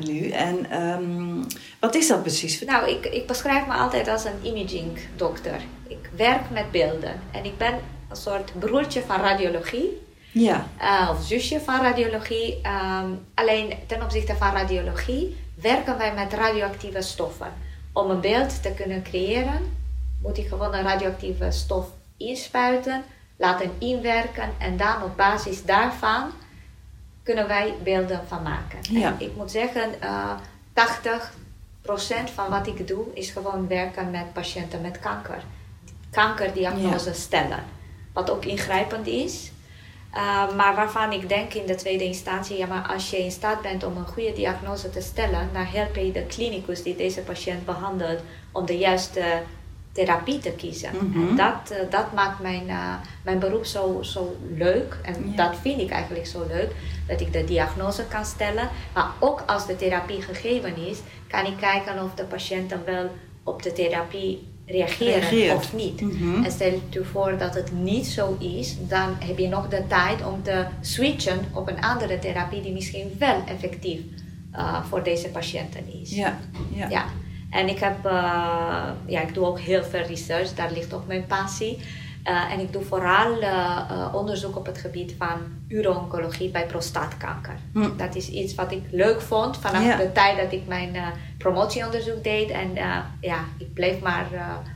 nu. 0.00 0.28
En 0.28 0.82
um, 0.82 1.46
wat 1.84 1.94
is 1.94 2.08
dat 2.08 2.22
precies? 2.22 2.64
Nou, 2.64 2.90
ik, 2.90 3.06
ik 3.06 3.26
beschrijf 3.26 3.66
me 3.66 3.72
altijd 3.72 4.08
als 4.08 4.24
een 4.24 4.38
imaging 4.42 4.98
dokter. 5.16 5.60
Ik 5.88 6.10
werk 6.16 6.50
met 6.50 6.70
beelden. 6.70 7.20
En 7.30 7.44
ik 7.44 7.58
ben 7.58 7.74
een 8.08 8.16
soort 8.16 8.58
broertje 8.58 9.02
van 9.02 9.20
radiologie. 9.20 10.02
Ja. 10.32 10.66
Uh, 10.80 11.10
of 11.12 11.24
zusje 11.24 11.60
van 11.60 11.80
radiologie. 11.80 12.60
Um, 13.02 13.26
alleen 13.34 13.74
ten 13.86 14.02
opzichte 14.02 14.36
van 14.36 14.52
radiologie 14.52 15.36
werken 15.54 15.98
wij 15.98 16.14
met 16.14 16.32
radioactieve 16.32 17.02
stoffen. 17.02 17.52
Om 17.92 18.10
een 18.10 18.20
beeld 18.20 18.62
te 18.62 18.72
kunnen 18.72 19.02
creëren, 19.02 19.60
moet 20.22 20.38
ik 20.38 20.48
gewoon 20.48 20.74
een 20.74 20.82
radioactieve 20.82 21.50
stof 21.50 21.86
inspuiten, 22.16 23.02
laten 23.36 23.70
inwerken 23.78 24.50
en 24.58 24.76
dan 24.76 25.02
op 25.02 25.16
basis 25.16 25.64
daarvan 25.64 26.30
kunnen 27.22 27.48
wij 27.48 27.74
beelden 27.82 28.20
van 28.28 28.42
maken. 28.42 28.78
Ja. 28.90 29.06
En 29.06 29.14
ik 29.18 29.36
moet 29.36 29.50
zeggen, 29.50 29.90
uh, 30.02 30.30
80 30.72 31.02
procent 31.12 31.43
van 32.34 32.50
wat 32.50 32.66
ik 32.66 32.88
doe 32.88 33.04
is 33.14 33.30
gewoon 33.30 33.68
werken 33.68 34.10
met 34.10 34.32
patiënten 34.32 34.80
met 34.80 34.98
kanker. 35.00 35.42
Kankerdiagnose 36.10 37.08
Ja. 37.08 37.14
stellen. 37.14 37.64
Wat 38.12 38.30
ook 38.30 38.44
ingrijpend 38.44 39.06
is. 39.06 39.52
Uh, 40.14 40.54
maar 40.54 40.74
waarvan 40.74 41.12
ik 41.12 41.28
denk 41.28 41.54
in 41.54 41.66
de 41.66 41.74
tweede 41.74 42.04
instantie, 42.04 42.56
ja, 42.56 42.66
maar 42.66 42.86
als 42.88 43.10
je 43.10 43.18
in 43.18 43.30
staat 43.30 43.62
bent 43.62 43.84
om 43.84 43.96
een 43.96 44.06
goede 44.06 44.32
diagnose 44.32 44.90
te 44.90 45.00
stellen, 45.00 45.48
dan 45.52 45.64
help 45.64 45.96
je 45.96 46.12
de 46.12 46.26
klinicus 46.26 46.82
die 46.82 46.96
deze 46.96 47.20
patiënt 47.20 47.64
behandelt 47.64 48.20
om 48.52 48.66
de 48.66 48.78
juiste 48.78 49.42
therapie 49.94 50.38
te 50.38 50.50
kiezen. 50.50 50.90
Mhm. 50.92 51.28
En 51.28 51.36
dat, 51.36 51.72
uh, 51.72 51.90
dat 51.90 52.12
maakt 52.12 52.40
mijn, 52.40 52.66
uh, 52.66 52.94
mijn 53.22 53.38
beroep 53.38 53.64
zo, 53.64 54.02
zo 54.02 54.36
leuk. 54.56 54.98
En 55.02 55.32
dat 55.36 55.56
vind 55.60 55.80
ik 55.80 55.90
eigenlijk 55.90 56.26
zo 56.26 56.46
leuk. 56.48 56.72
Dat 57.06 57.20
ik 57.20 57.32
de 57.32 57.44
diagnose 57.44 58.04
kan 58.08 58.24
stellen. 58.24 58.68
Maar 58.94 59.10
ook 59.20 59.42
als 59.46 59.66
de 59.66 59.76
therapie 59.76 60.22
gegeven 60.22 60.76
is, 60.76 60.98
kan 61.28 61.46
ik 61.46 61.56
kijken 61.60 62.02
of 62.02 62.14
de 62.14 62.24
patiënten 62.24 62.80
wel 62.84 63.10
op 63.42 63.62
de 63.62 63.72
therapie 63.72 64.46
reageren 64.66 65.20
Reageert. 65.20 65.54
of 65.54 65.72
niet. 65.74 66.00
Mhm. 66.00 66.44
En 66.44 66.50
stel 66.50 66.80
je 66.90 67.04
voor 67.04 67.38
dat 67.38 67.54
het 67.54 67.72
niet 67.72 68.06
zo 68.06 68.36
is, 68.40 68.76
dan 68.88 69.16
heb 69.18 69.38
je 69.38 69.48
nog 69.48 69.68
de 69.68 69.86
tijd 69.86 70.26
om 70.26 70.42
te 70.42 70.64
switchen 70.80 71.38
op 71.52 71.68
een 71.68 71.80
andere 71.80 72.18
therapie 72.18 72.62
die 72.62 72.72
misschien 72.72 73.16
wel 73.18 73.42
effectief 73.46 74.00
uh, 74.54 74.84
voor 74.84 75.02
deze 75.02 75.28
patiënten 75.28 76.00
is. 76.00 76.10
Ja, 76.10 76.38
ja. 76.74 76.88
Ja. 76.88 77.04
En 77.54 77.68
ik 77.68 77.78
heb, 77.78 78.06
uh, 78.06 78.12
ja, 79.06 79.20
ik 79.20 79.34
doe 79.34 79.46
ook 79.46 79.58
heel 79.58 79.84
veel 79.84 80.02
research, 80.02 80.54
daar 80.54 80.72
ligt 80.72 80.94
ook 80.94 81.06
mijn 81.06 81.26
passie. 81.26 81.78
Uh, 82.24 82.52
en 82.52 82.60
ik 82.60 82.72
doe 82.72 82.82
vooral 82.82 83.42
uh, 83.42 84.14
onderzoek 84.14 84.56
op 84.56 84.66
het 84.66 84.78
gebied 84.78 85.14
van 85.18 85.38
uro-oncologie 85.68 86.50
bij 86.50 86.66
prostaatkanker. 86.66 87.54
Hm. 87.72 87.96
Dat 87.96 88.14
is 88.14 88.28
iets 88.28 88.54
wat 88.54 88.72
ik 88.72 88.82
leuk 88.90 89.20
vond 89.20 89.56
vanaf 89.56 89.84
Ja. 89.84 89.96
de 89.96 90.12
tijd 90.12 90.36
dat 90.36 90.52
ik 90.52 90.66
mijn 90.66 90.96
promotieonderzoek 91.38 92.24
deed. 92.24 92.50
En 92.50 92.70
ja, 93.20 93.44
ik 93.58 93.74
bleef 93.74 94.00
maar 94.00 94.26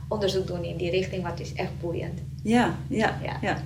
onderzoek 0.07 0.47
doen 0.47 0.63
in 0.63 0.77
die 0.77 0.91
richting, 0.91 1.23
wat 1.23 1.39
is 1.39 1.53
echt 1.53 1.79
boeiend. 1.79 2.19
Ja, 2.43 2.75
ja, 2.87 3.17
Ja. 3.23 3.37
ja. 3.41 3.57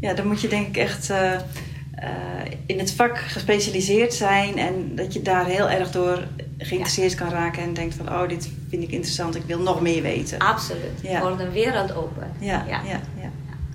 ja. 0.00 0.14
dan 0.14 0.26
moet 0.26 0.40
je 0.40 0.48
denk 0.48 0.66
ik 0.66 0.76
echt 0.76 1.10
eh, 1.10 1.34
eh, 1.34 2.50
in 2.66 2.78
het 2.78 2.92
vak 2.92 3.18
gespecialiseerd 3.18 4.14
zijn 4.14 4.58
en 4.58 4.96
dat 4.96 5.12
je 5.12 5.22
daar 5.22 5.46
heel 5.46 5.70
erg 5.70 5.90
door 5.90 6.22
geïnteresseerd 6.58 7.14
kan 7.14 7.28
raken 7.28 7.62
en 7.62 7.74
denkt 7.74 7.94
van 7.94 8.08
oh, 8.08 8.28
dit 8.28 8.50
vind 8.68 8.82
ik 8.82 8.90
interessant, 8.90 9.34
ik 9.34 9.44
wil 9.46 9.60
nog 9.60 9.80
meer 9.80 10.02
weten. 10.02 10.38
Absoluut. 10.38 11.00
Ja. 11.02 11.20
Voor 11.20 11.40
een 11.40 11.50
wereld 11.50 11.94
open. 11.94 12.32
Ja, 12.38 12.64
ja, 12.68 12.80
ja. 12.84 13.00
ja, 13.20 13.30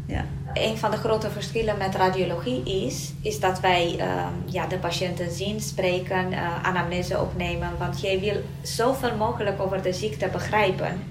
ja. 0.05 0.25
Een 0.53 0.77
van 0.77 0.91
de 0.91 0.97
grote 0.97 1.29
verschillen 1.29 1.77
met 1.77 1.95
radiologie 1.95 2.85
is, 2.85 3.13
is 3.21 3.39
dat 3.39 3.59
wij 3.59 3.95
ehm, 3.99 4.33
ja, 4.45 4.67
de 4.67 4.77
patiënten 4.77 5.31
zien, 5.31 5.61
spreken, 5.61 6.31
uh, 6.31 6.63
anamnese 6.63 7.19
opnemen. 7.19 7.69
Want 7.77 8.01
jij 8.01 8.19
wil 8.19 8.41
zoveel 8.61 9.15
mogelijk 9.15 9.61
over 9.61 9.81
de 9.81 9.93
ziekte 9.93 10.29
begrijpen. 10.31 11.01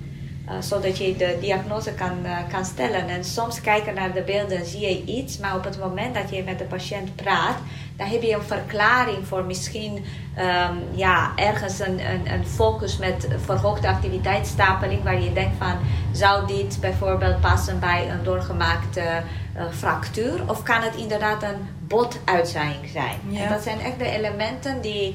Eh, 0.49 0.55
zodat 0.61 0.99
je 0.99 1.17
de 1.17 1.39
diagnose 1.41 1.93
kan, 1.93 2.25
eh, 2.25 2.37
kan 2.53 2.65
stellen. 2.65 3.09
En 3.09 3.25
soms 3.25 3.61
kijken 3.61 3.95
naar 3.95 4.13
de 4.13 4.23
beelden 4.23 4.67
zie 4.67 4.81
je 4.81 5.05
iets, 5.05 5.39
maar 5.39 5.57
op 5.57 5.65
het 5.65 5.79
moment 5.79 6.15
dat 6.15 6.31
je 6.31 6.43
met 6.43 6.59
de 6.59 6.65
patiënt 6.65 7.17
praat, 7.17 7.57
dan 7.97 8.07
heb 8.07 8.23
je 8.23 8.35
een 8.35 8.43
verklaring 8.43 9.27
voor 9.27 9.45
misschien 9.45 10.05
ehm, 10.37 10.75
ja, 10.95 11.33
ergens 11.37 11.79
een, 11.79 12.01
een, 12.11 12.33
een, 12.33 12.47
focus 12.47 12.99
met 12.99 13.29
verhoogde 13.45 13.89
activiteitsstapeling, 13.89 15.03
waar 15.03 15.23
je 15.23 15.33
denkt 15.33 15.57
van 15.59 15.77
zou 16.13 16.47
dit 16.47 16.79
bijvoorbeeld 16.81 17.41
passen 17.41 17.81
bij 17.81 18.11
een 18.11 18.25
doorgemaakte 18.25 19.01
uh, 19.01 19.63
fractuur, 19.71 20.43
of 20.47 20.63
kan 20.63 20.83
het 20.83 20.95
inderdaad 20.95 21.43
een 21.43 21.69
botuitzaaiing 21.81 22.89
zijn? 22.93 23.21
En 23.35 23.49
dat 23.49 23.63
zijn 23.63 23.81
echt 23.81 23.99
de 23.99 24.11
elementen 24.11 24.81
die, 24.81 25.15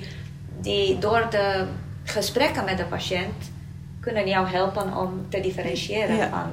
die 0.61 0.97
door 0.97 1.27
de 1.29 1.65
gesprekken 2.03 2.65
met 2.65 2.77
de 2.77 2.85
patiënt 2.85 3.51
kunnen 4.03 4.27
jou 4.27 4.47
helpen 4.47 4.97
om 4.97 5.25
te 5.29 5.39
differentiëren 5.39 6.29
van 6.29 6.51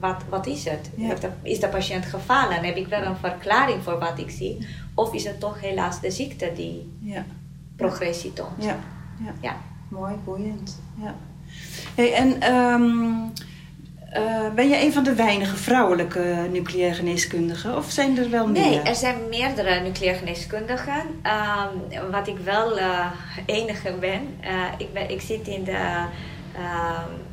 wat, 0.00 0.22
wat 0.28 0.46
is 0.46 0.64
het? 0.64 0.90
Is 1.42 1.60
de 1.60 1.68
patiënt 1.68 2.04
gevallen? 2.04 2.64
Heb 2.64 2.76
ik 2.76 2.86
wel 2.86 3.02
een 3.02 3.16
verklaring 3.16 3.82
voor 3.82 3.98
wat 3.98 4.18
ik 4.18 4.30
zie? 4.30 4.66
Of 4.94 5.14
is 5.14 5.24
het 5.24 5.40
toch 5.40 5.60
helaas 5.60 6.00
de 6.00 6.10
ziekte 6.10 6.52
die 6.54 6.92
ja. 7.00 7.24
progressie 7.76 8.32
toont? 8.32 8.64
Ja. 8.64 8.76
Ja. 9.24 9.32
ja. 9.40 9.56
Mooi, 9.88 10.14
boeiend. 10.24 10.80
Ja. 11.02 11.14
Hey, 11.94 12.12
en 12.12 12.54
um, 12.54 13.32
uh, 14.16 14.54
ben 14.54 14.68
je 14.68 14.82
een 14.84 14.92
van 14.92 15.04
de 15.04 15.14
weinige 15.14 15.56
vrouwelijke 15.56 16.48
nucleaire 16.52 16.94
geneeskundigen? 16.94 17.76
Of 17.76 17.90
zijn 17.90 18.18
er 18.18 18.30
wel 18.30 18.46
meer? 18.46 18.62
Nee, 18.62 18.80
er 18.80 18.94
zijn 18.94 19.16
meerdere 19.28 19.80
nucleaire 19.80 20.18
geneeskundigen. 20.18 21.02
Um, 21.92 22.10
wat 22.10 22.28
ik 22.28 22.38
wel 22.38 22.78
uh, 22.78 23.06
enige 23.46 23.92
ben, 24.00 24.20
uh, 24.44 24.64
ik 24.78 24.92
ben, 24.92 25.10
ik 25.10 25.20
zit 25.20 25.48
in 25.48 25.64
de 25.64 26.04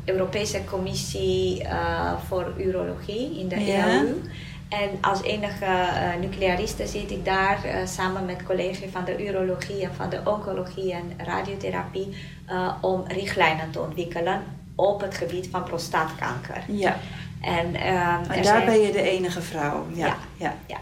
Europese 0.05 0.63
Commissie 0.63 1.63
uh, 1.63 2.13
voor 2.27 2.53
Urologie 2.57 3.39
in 3.39 3.47
de 3.47 3.59
ja. 3.65 3.85
EU. 3.85 4.21
En 4.69 4.89
als 5.01 5.21
enige 5.21 5.65
uh, 5.65 6.15
nucleariste 6.19 6.87
zit 6.87 7.11
ik 7.11 7.25
daar 7.25 7.59
uh, 7.65 7.85
samen 7.85 8.25
met 8.25 8.43
collega's 8.43 8.89
van 8.91 9.05
de 9.05 9.27
urologie 9.27 9.83
en 9.83 9.95
van 9.95 10.09
de 10.09 10.21
oncologie 10.23 10.93
en 10.93 11.11
radiotherapie 11.17 12.17
uh, 12.49 12.73
om 12.81 13.03
richtlijnen 13.07 13.71
te 13.71 13.79
ontwikkelen 13.79 14.43
op 14.75 15.01
het 15.01 15.15
gebied 15.15 15.47
van 15.51 15.63
prostaatkanker. 15.63 16.63
Ja. 16.67 16.97
En, 17.41 17.75
en 17.75 18.43
daar 18.43 18.65
ben 18.65 18.79
je 18.79 18.91
de 18.91 19.01
enige 19.01 19.41
vrouw. 19.41 19.85
Ja. 19.93 20.05
Ja. 20.05 20.15
ja. 20.35 20.53
ja. 20.65 20.79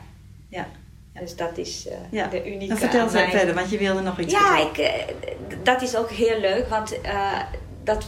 ja. 0.50 0.68
Dus 1.20 1.36
dat 1.36 1.58
is 1.58 1.88
ja. 2.12 2.28
de 2.28 2.48
unieke. 2.48 2.68
Dan 2.68 2.78
vertel 2.78 3.10
ze 3.10 3.28
verder, 3.30 3.56
want 3.56 3.70
je 3.70 3.78
wilde 3.78 4.02
nog 4.02 4.20
iets 4.20 4.34
Ja, 4.34 4.60
ik, 4.60 5.04
dat 5.64 5.82
is 5.82 5.96
ook 5.96 6.10
heel 6.10 6.40
leuk, 6.40 6.68
want 6.68 7.00
dat 7.84 8.06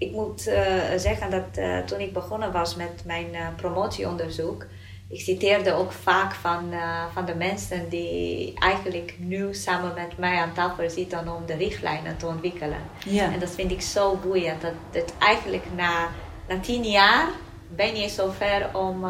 ik 0.00 0.12
moet 0.12 0.48
uh, 0.48 0.54
zeggen 0.96 1.30
dat 1.30 1.58
uh, 1.58 1.78
toen 1.78 2.00
ik 2.00 2.12
begonnen 2.12 2.52
was 2.52 2.76
met 2.76 3.02
mijn 3.04 3.26
uh, 3.32 3.46
promotieonderzoek, 3.56 4.66
ik 5.08 5.20
citeerde 5.20 5.72
ook 5.72 5.92
vaak 5.92 6.32
van, 6.32 6.72
van 7.12 7.24
de 7.24 7.34
mensen 7.34 7.88
die 7.88 8.54
eigenlijk 8.58 9.14
nu 9.18 9.54
samen 9.54 9.94
met 9.94 10.18
mij 10.18 10.38
aan 10.38 10.52
tafel 10.52 10.90
zitten 10.90 11.28
om 11.28 11.46
de 11.46 11.54
richtlijnen 11.54 12.16
te 12.16 12.26
ontwikkelen. 12.26 12.78
Ja. 13.04 13.32
En 13.32 13.38
dat 13.38 13.50
vind 13.50 13.70
ik 13.70 13.80
zo 13.80 14.16
boeiend. 14.16 14.60
Dat, 14.60 14.72
dat 14.90 15.12
eigenlijk 15.18 15.64
na, 15.76 16.08
na 16.48 16.60
tien 16.60 16.84
jaar 16.84 17.28
ben 17.68 17.96
je 17.96 18.08
zover 18.08 18.68
om, 18.72 19.04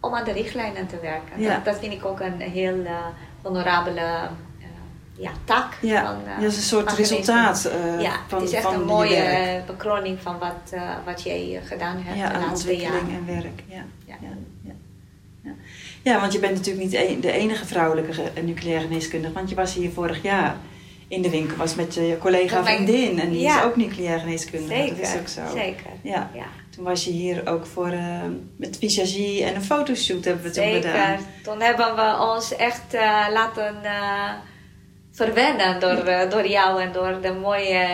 om 0.00 0.14
aan 0.14 0.24
de 0.24 0.32
richtlijnen 0.32 0.86
te 0.86 1.00
werken. 1.00 1.40
Ja. 1.40 1.54
Dat, 1.54 1.64
dat, 1.64 1.78
vind 1.78 1.92
ik 1.92 2.04
ook 2.04 2.20
een 2.20 2.40
heel 2.40 2.86
honorabele 3.42 4.28
ja, 5.20 5.30
tak. 5.44 5.76
Ja, 5.80 6.04
van, 6.04 6.20
uh, 6.26 6.40
dat 6.40 6.50
is 6.50 6.56
een 6.56 6.62
soort 6.62 6.92
resultaat 6.92 7.70
uh, 7.94 8.00
ja, 8.00 8.12
van 8.28 8.40
het 8.40 8.48
is 8.48 8.54
echt 8.54 8.72
een 8.72 8.84
mooie 8.84 9.62
bekroning 9.66 10.18
van 10.22 10.38
wat, 10.38 10.72
uh, 10.74 10.90
wat 11.04 11.22
jij 11.22 11.60
gedaan 11.64 11.96
hebt 12.02 12.18
ja, 12.18 12.32
de 12.32 12.38
laatste 12.38 12.76
jaren. 12.76 12.98
en 12.98 13.26
werk. 13.26 13.62
Ja. 13.66 13.84
Ja. 14.06 14.16
Ja. 14.20 14.72
Ja. 15.42 15.52
ja. 16.02 16.20
want 16.20 16.32
je 16.32 16.38
bent 16.38 16.54
natuurlijk 16.54 16.84
niet 16.84 17.22
de 17.22 17.32
enige 17.32 17.66
vrouwelijke 17.66 18.22
nucleaire 18.42 18.86
geneeskundige, 18.86 19.32
want 19.32 19.48
je 19.48 19.54
was 19.54 19.74
hier 19.74 19.90
vorig 19.90 20.22
jaar 20.22 20.56
in 21.08 21.22
de 21.22 21.30
winkel, 21.30 21.56
was 21.56 21.74
met 21.74 21.94
je 21.94 22.16
collega 22.20 22.60
mijn, 22.60 22.76
vriendin 22.76 23.20
en 23.20 23.30
die 23.30 23.46
is 23.46 23.62
ook 23.62 23.76
nucleaire 23.76 24.20
geneeskundige. 24.20 24.74
Zeker, 24.74 24.96
dat 24.96 25.06
is 25.06 25.16
ook 25.20 25.28
zo. 25.28 25.56
Zeker. 25.56 25.90
Ja. 26.02 26.30
ja. 26.34 26.46
Toen 26.70 26.84
was 26.84 27.04
je 27.04 27.10
hier 27.10 27.48
ook 27.48 27.66
voor 27.66 27.92
met 28.56 28.76
visagie 28.78 29.44
en 29.44 29.54
een 29.54 29.62
fotoshoot 29.62 30.24
hebben 30.24 30.44
we 30.44 30.50
toen 30.50 30.72
gedaan. 30.72 31.18
Zeker. 31.18 31.32
Toen 31.42 31.60
hebben 31.60 31.94
we 31.94 32.16
ons 32.34 32.56
echt 32.56 32.92
laten 33.32 33.76
verwennen 35.24 35.80
door, 35.80 36.08
uh, 36.08 36.30
door 36.30 36.46
jou 36.46 36.82
en 36.82 36.92
door 36.92 37.20
de 37.20 37.32
mooie 37.32 37.86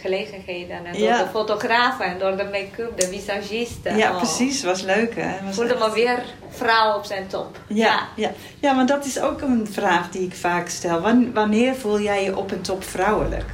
gelegenheden. 0.00 0.76
En 0.86 0.92
door 0.92 1.08
de 1.08 1.26
fotografen 1.30 2.04
en 2.04 2.18
door 2.18 2.36
de 2.36 2.44
make-up, 2.44 3.00
de 3.00 3.06
visagisten. 3.06 3.96
Ja, 3.96 4.10
oh. 4.10 4.16
precies. 4.16 4.62
was 4.62 4.82
leuk 4.82 5.14
hè. 5.14 5.44
Was 5.44 5.54
voelde 5.54 5.74
me 5.74 5.92
weer 5.92 6.22
vrouw 6.48 6.96
op 6.96 7.04
zijn 7.04 7.26
top. 7.26 7.58
Ja, 7.66 7.74
ja. 7.76 8.08
Ja. 8.16 8.30
ja, 8.60 8.76
want 8.76 8.88
dat 8.88 9.04
is 9.04 9.20
ook 9.20 9.40
een 9.40 9.68
vraag 9.70 10.10
die 10.10 10.26
ik 10.26 10.34
vaak 10.34 10.68
stel. 10.68 11.00
Wanneer 11.32 11.74
voel 11.74 12.00
jij 12.00 12.24
je 12.24 12.36
op 12.36 12.50
een 12.50 12.62
top 12.62 12.84
vrouwelijk? 12.84 13.46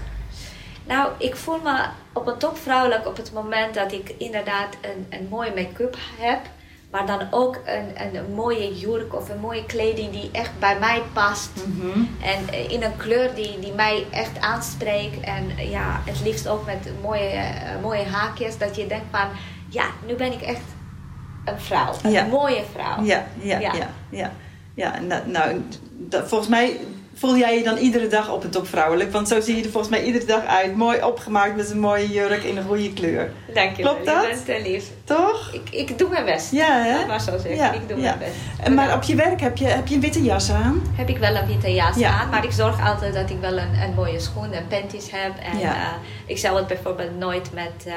Nou, 0.87 1.11
ik 1.19 1.37
voel 1.37 1.61
me 1.63 1.85
op 2.13 2.27
een 2.27 2.39
top 2.39 2.59
vrouwelijk 2.59 3.07
op 3.07 3.17
het 3.17 3.33
moment 3.33 3.75
dat 3.75 3.93
ik 3.93 4.15
inderdaad 4.19 4.77
een, 4.81 5.07
een 5.19 5.27
mooie 5.31 5.53
make-up 5.55 5.97
heb 6.19 6.41
maar 6.91 7.07
dan 7.07 7.21
ook 7.31 7.61
een, 7.65 8.17
een 8.17 8.35
mooie 8.35 8.79
jurk 8.79 9.15
of 9.15 9.29
een 9.29 9.39
mooie 9.39 9.67
kleding 9.67 10.13
die 10.13 10.31
echt 10.33 10.59
bij 10.59 10.79
mij 10.79 11.03
past. 11.13 11.51
Mhm. 11.67 12.05
En 12.23 12.49
eh, 12.49 12.71
in 12.71 12.83
een 12.83 12.97
kleur 12.97 13.35
die, 13.35 13.59
die 13.59 13.73
mij 13.73 14.07
echt 14.11 14.41
aanspreekt. 14.41 15.21
En 15.21 15.51
eh, 15.57 15.71
ja, 15.71 16.01
het 16.05 16.21
liefst 16.21 16.49
ook 16.49 16.67
met 16.67 16.93
mooie, 17.03 17.33
uh, 17.33 17.83
mooie 17.83 18.05
haakjes. 18.05 18.59
Dat 18.59 18.77
je 18.77 18.87
denkt 18.87 19.07
van, 19.11 19.29
ja, 19.69 19.85
nu 20.07 20.15
ben 20.15 20.33
ik 20.33 20.41
echt 20.41 20.63
een 21.45 21.61
vrouw. 21.61 21.95
Een 22.03 22.29
mooie 22.29 22.63
vrouw. 22.73 23.03
Ja, 23.05 23.27
ja, 23.41 23.59
ja. 23.59 23.73
ja, 23.73 23.91
ja. 24.11 24.33
ja. 24.75 25.23
nou 25.27 25.63
dat, 25.91 26.29
volgens 26.29 26.51
mij 26.51 26.81
voel 27.21 27.37
jij 27.37 27.57
je 27.57 27.65
dan 27.65 27.77
iedere 27.77 28.07
dag 28.07 28.31
op 28.31 28.43
het 28.43 28.53
top 28.53 28.67
vrouwelijk? 28.67 29.13
Want 29.13 29.29
zo 29.29 29.41
zie 29.41 29.57
je 29.57 29.63
er 29.63 29.71
volgens 29.71 29.93
mij 29.93 30.05
iedere 30.05 30.25
dag 30.25 30.45
uit. 30.45 30.77
Mooi 30.77 31.03
opgemaakt 31.03 31.57
met 31.57 31.71
een 31.71 31.81
mooie 31.81 32.09
jurk 32.09 32.43
in 32.43 32.57
een 32.57 32.65
goede 32.65 32.93
kleur. 32.93 33.33
Dank 33.55 33.77
je 33.77 33.83
Klopt 33.83 34.07
dat? 34.07 34.23
Je 34.23 34.29
bent 34.29 34.45
te 34.45 34.71
lief. 34.71 34.85
Toch? 35.05 35.51
Ik, 35.53 35.71
ik 35.71 35.99
doe 35.99 36.09
mijn 36.09 36.25
best. 36.25 36.51
Ja, 36.53 36.83
hè? 36.83 36.99
Dat 36.99 37.07
maar 37.07 37.21
zo 37.21 37.31
zeggen. 37.31 37.55
Ja, 37.55 37.73
ik 37.73 37.89
doe 37.89 37.97
mijn 37.97 38.19
best. 38.19 38.33
En 38.63 38.75
maar 38.75 38.95
op 38.95 39.03
je 39.03 39.15
werk 39.15 39.41
heb 39.41 39.57
je, 39.57 39.65
heb 39.65 39.87
je 39.87 39.95
een 39.95 40.01
witte 40.01 40.23
jas 40.23 40.51
aan? 40.51 40.83
Heb 40.97 41.09
ik 41.09 41.19
wel 41.19 41.35
een 41.35 41.47
witte 41.47 41.73
jas 41.73 42.03
aan. 42.03 42.31
Maar 42.31 42.45
ik 42.45 42.53
zorg 42.53 42.89
altijd 42.89 43.15
dat 43.15 43.31
ik 43.31 43.41
wel 43.41 43.59
een, 43.59 43.83
een 43.83 43.95
mooie 43.95 44.21
schoen 44.21 44.53
en 44.53 44.67
panties 44.69 45.11
heb. 45.11 45.33
En 45.53 45.61
uh, 45.61 45.93
ik 46.27 46.39
zou 46.39 46.57
het 46.57 46.67
bijvoorbeeld 46.67 47.19
nooit 47.19 47.53
met, 47.53 47.87
uh, 47.87 47.95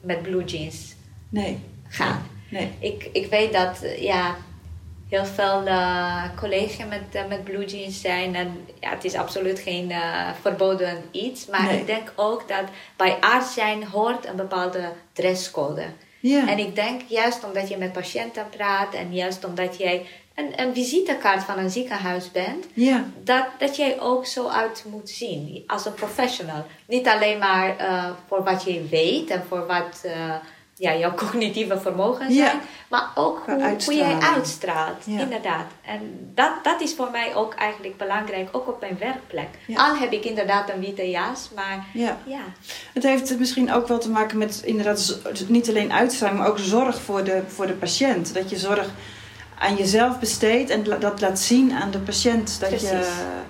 met 0.00 0.22
blue 0.22 0.44
jeans 0.44 0.94
nee. 1.28 1.58
gaan. 1.88 2.22
Nee. 2.48 2.70
Ik, 2.78 3.08
ik 3.12 3.30
weet 3.30 3.52
dat, 3.52 3.78
ja 3.98 4.34
heel 5.12 5.24
veel 5.24 5.66
uh, 5.66 6.24
collega's 6.36 6.86
met, 6.88 7.14
uh, 7.14 7.26
met 7.28 7.44
blue 7.44 7.64
jeans 7.64 8.00
zijn. 8.00 8.34
En 8.34 8.68
ja, 8.80 8.90
het 8.90 9.04
is 9.04 9.14
absoluut 9.14 9.58
geen 9.58 9.90
uh, 9.90 10.30
verboden 10.40 11.04
iets. 11.10 11.46
Maar 11.46 11.62
nee. 11.62 11.78
ik 11.78 11.86
denk 11.86 12.12
ook 12.16 12.48
dat 12.48 12.64
bij 12.96 13.16
arts 13.20 13.54
zijn 13.54 13.84
hoort 13.84 14.26
een 14.26 14.36
bepaalde 14.36 14.92
dresscode. 15.12 15.84
Ja. 16.20 16.48
En 16.48 16.58
ik 16.58 16.74
denk 16.74 17.00
juist 17.06 17.44
omdat 17.44 17.68
je 17.68 17.76
met 17.76 17.92
patiënten 17.92 18.46
praat 18.56 18.94
en 18.94 19.14
juist 19.14 19.44
omdat 19.44 19.78
jij 19.78 20.06
een, 20.34 20.60
een 20.60 20.74
visitekaart 20.74 21.42
van 21.42 21.58
een 21.58 21.70
ziekenhuis 21.70 22.30
bent, 22.30 22.66
ja. 22.74 23.04
dat, 23.24 23.46
dat 23.58 23.76
jij 23.76 24.00
ook 24.00 24.26
zo 24.26 24.48
uit 24.48 24.84
moet 24.90 25.10
zien 25.10 25.64
als 25.66 25.84
een 25.86 25.94
professional. 25.94 26.64
Niet 26.86 27.08
alleen 27.08 27.38
maar 27.38 27.76
voor 28.28 28.44
wat 28.44 28.64
je 28.64 28.86
weet 28.90 29.30
en 29.30 29.44
voor 29.48 29.66
wat 29.66 30.04
ja, 30.74 30.96
jouw 30.96 31.14
cognitieve 31.24 31.80
vermogen 31.80 32.32
zijn, 32.32 32.60
maar 32.88 33.10
ook 33.14 33.42
hoe, 33.46 33.76
hoe 33.84 33.94
jij 33.94 34.18
uitstraalt. 34.18 35.06
Inderdaad. 35.06 35.66
En 35.84 36.30
dat, 36.34 36.52
dat 36.62 36.80
is 36.80 36.94
voor 36.94 37.10
mij 37.10 37.34
ook 37.34 37.54
eigenlijk 37.54 37.96
belangrijk, 37.96 38.48
ook 38.52 38.68
op 38.68 38.80
mijn 38.80 38.98
werkplek. 38.98 39.48
Al 39.74 39.96
heb 39.96 40.12
ik 40.12 40.24
inderdaad 40.24 40.70
een 40.70 40.80
witte 40.80 41.10
jas, 41.10 41.50
maar 41.54 41.86
ja. 41.92 42.18
Het 42.92 43.02
heeft 43.02 43.38
misschien 43.38 43.72
ook 43.72 43.88
wel 43.88 43.98
te 43.98 44.10
maken 44.10 44.38
met 44.38 44.62
inderdaad 44.64 45.18
niet 45.48 45.68
alleen 45.68 45.92
uitstraling, 45.92 46.38
maar 46.38 46.48
ook 46.48 46.58
zorg 46.58 47.02
voor 47.02 47.24
de, 47.24 47.42
voor 47.46 47.66
de 47.66 47.72
patiënt. 47.72 48.34
Dat 48.34 48.50
je 48.50 48.56
zorg 48.56 48.88
aan 49.58 49.76
jezelf 49.76 50.18
besteedt 50.18 50.70
en 50.70 50.84
dat 51.00 51.20
laat 51.20 51.38
zien 51.38 51.72
aan 51.72 51.90
de 51.90 51.98
patiënt. 51.98 52.60
Dat 52.60 52.68
Precies. 52.68 52.88
je 52.88 53.42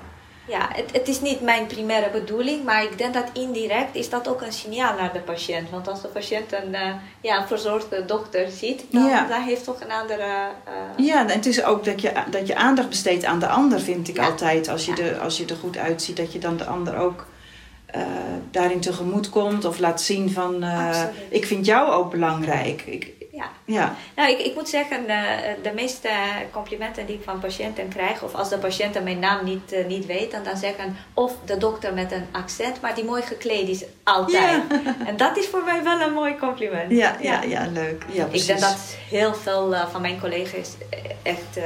ja, 0.53 0.69
het, 0.73 0.93
het 0.93 1.09
is 1.09 1.21
niet 1.21 1.41
mijn 1.41 1.67
primaire 1.67 2.11
bedoeling, 2.11 2.65
maar 2.65 2.83
ik 2.83 2.99
denk 2.99 3.15
dat 3.15 3.31
indirect 3.33 3.95
is 3.95 4.11
dat 4.11 4.29
ook 4.29 4.43
een 4.43 4.53
signaal 4.53 4.95
naar 4.97 5.13
de 5.13 5.21
patiënt. 5.21 5.71
Want 5.71 5.89
als 5.89 6.03
de 6.03 6.09
patiënt 6.09 6.53
een, 6.53 6.73
uh, 6.73 6.95
ja, 7.21 7.41
een 7.41 7.47
verzorgde 7.47 8.05
dokter 8.05 8.51
ziet, 8.51 8.85
dan, 8.91 9.05
ja. 9.05 9.27
dan 9.27 9.43
heeft 9.43 9.65
toch 9.65 9.81
een 9.81 9.93
andere... 9.93 10.49
Uh... 10.99 11.07
Ja, 11.07 11.21
en 11.21 11.29
het 11.29 11.47
is 11.47 11.65
ook 11.65 11.85
dat 11.85 12.01
je, 12.01 12.13
dat 12.31 12.47
je 12.47 12.55
aandacht 12.55 12.89
besteedt 12.89 13.25
aan 13.25 13.39
de 13.39 13.47
ander, 13.47 13.81
vind 13.81 14.09
ik 14.09 14.17
ja. 14.17 14.25
altijd. 14.25 14.69
Als 14.69 14.85
je, 14.85 14.91
ja. 14.91 14.97
de, 14.97 15.19
als 15.19 15.37
je 15.37 15.47
er 15.47 15.57
goed 15.57 15.77
uitziet, 15.77 16.17
dat 16.17 16.33
je 16.33 16.39
dan 16.39 16.57
de 16.57 16.65
ander 16.65 16.97
ook 16.97 17.27
uh, 17.97 18.03
daarin 18.51 18.81
tegemoet 18.81 19.31
komt. 19.31 19.65
Of 19.65 19.79
laat 19.79 20.01
zien 20.01 20.31
van, 20.31 20.65
ik 21.29 21.47
vind 21.47 21.67
jou 21.67 21.91
ook 21.91 22.11
belangrijk. 22.11 22.83
Ik, 22.87 23.13
ja 23.33 23.51
ja. 23.65 23.95
Nou, 24.17 24.31
ik, 24.31 24.39
ik 24.39 24.55
moet 24.55 24.69
zeggen, 24.69 25.03
uh, 25.09 25.17
de 25.63 25.73
meeste 25.75 26.09
complimenten 26.51 27.07
die 27.07 27.17
ik 27.17 27.23
van 27.25 27.41
patiënten 27.41 27.89
krijg, 27.89 28.23
of 28.23 28.35
als 28.35 28.49
de 28.49 28.59
patiënten 28.59 29.03
mijn 29.03 29.19
naam 29.19 29.45
niet, 29.45 29.73
uh, 29.73 29.87
niet 29.87 30.07
weten, 30.07 30.45
dan 30.45 30.57
zeggen 30.57 30.97
of 31.15 31.33
de 31.45 31.57
dokter 31.57 31.95
met 31.95 32.13
een 32.13 32.27
accent, 32.33 32.81
maar 32.81 32.95
die 32.95 33.05
mooi 33.05 33.23
gekleed 33.23 33.69
is 33.69 33.85
altijd. 34.03 34.63
Ja. 34.69 34.81
En 35.07 35.17
dat 35.17 35.37
is 35.37 35.47
voor 35.47 35.65
mij 35.65 35.83
wel 35.83 36.01
een 36.01 36.13
mooi 36.13 36.37
compliment. 36.39 36.91
Ja, 36.91 37.17
ja, 37.21 37.43
ja, 37.43 37.67
leuk. 37.73 38.05
Ja, 38.13 38.27
ik 38.31 38.47
denk 38.47 38.61
dat 38.61 38.97
heel 39.11 39.35
veel 39.35 39.73
uh, 39.73 39.87
van 39.89 40.01
mijn 40.01 40.21
collega's 40.21 40.71
echt 41.23 41.59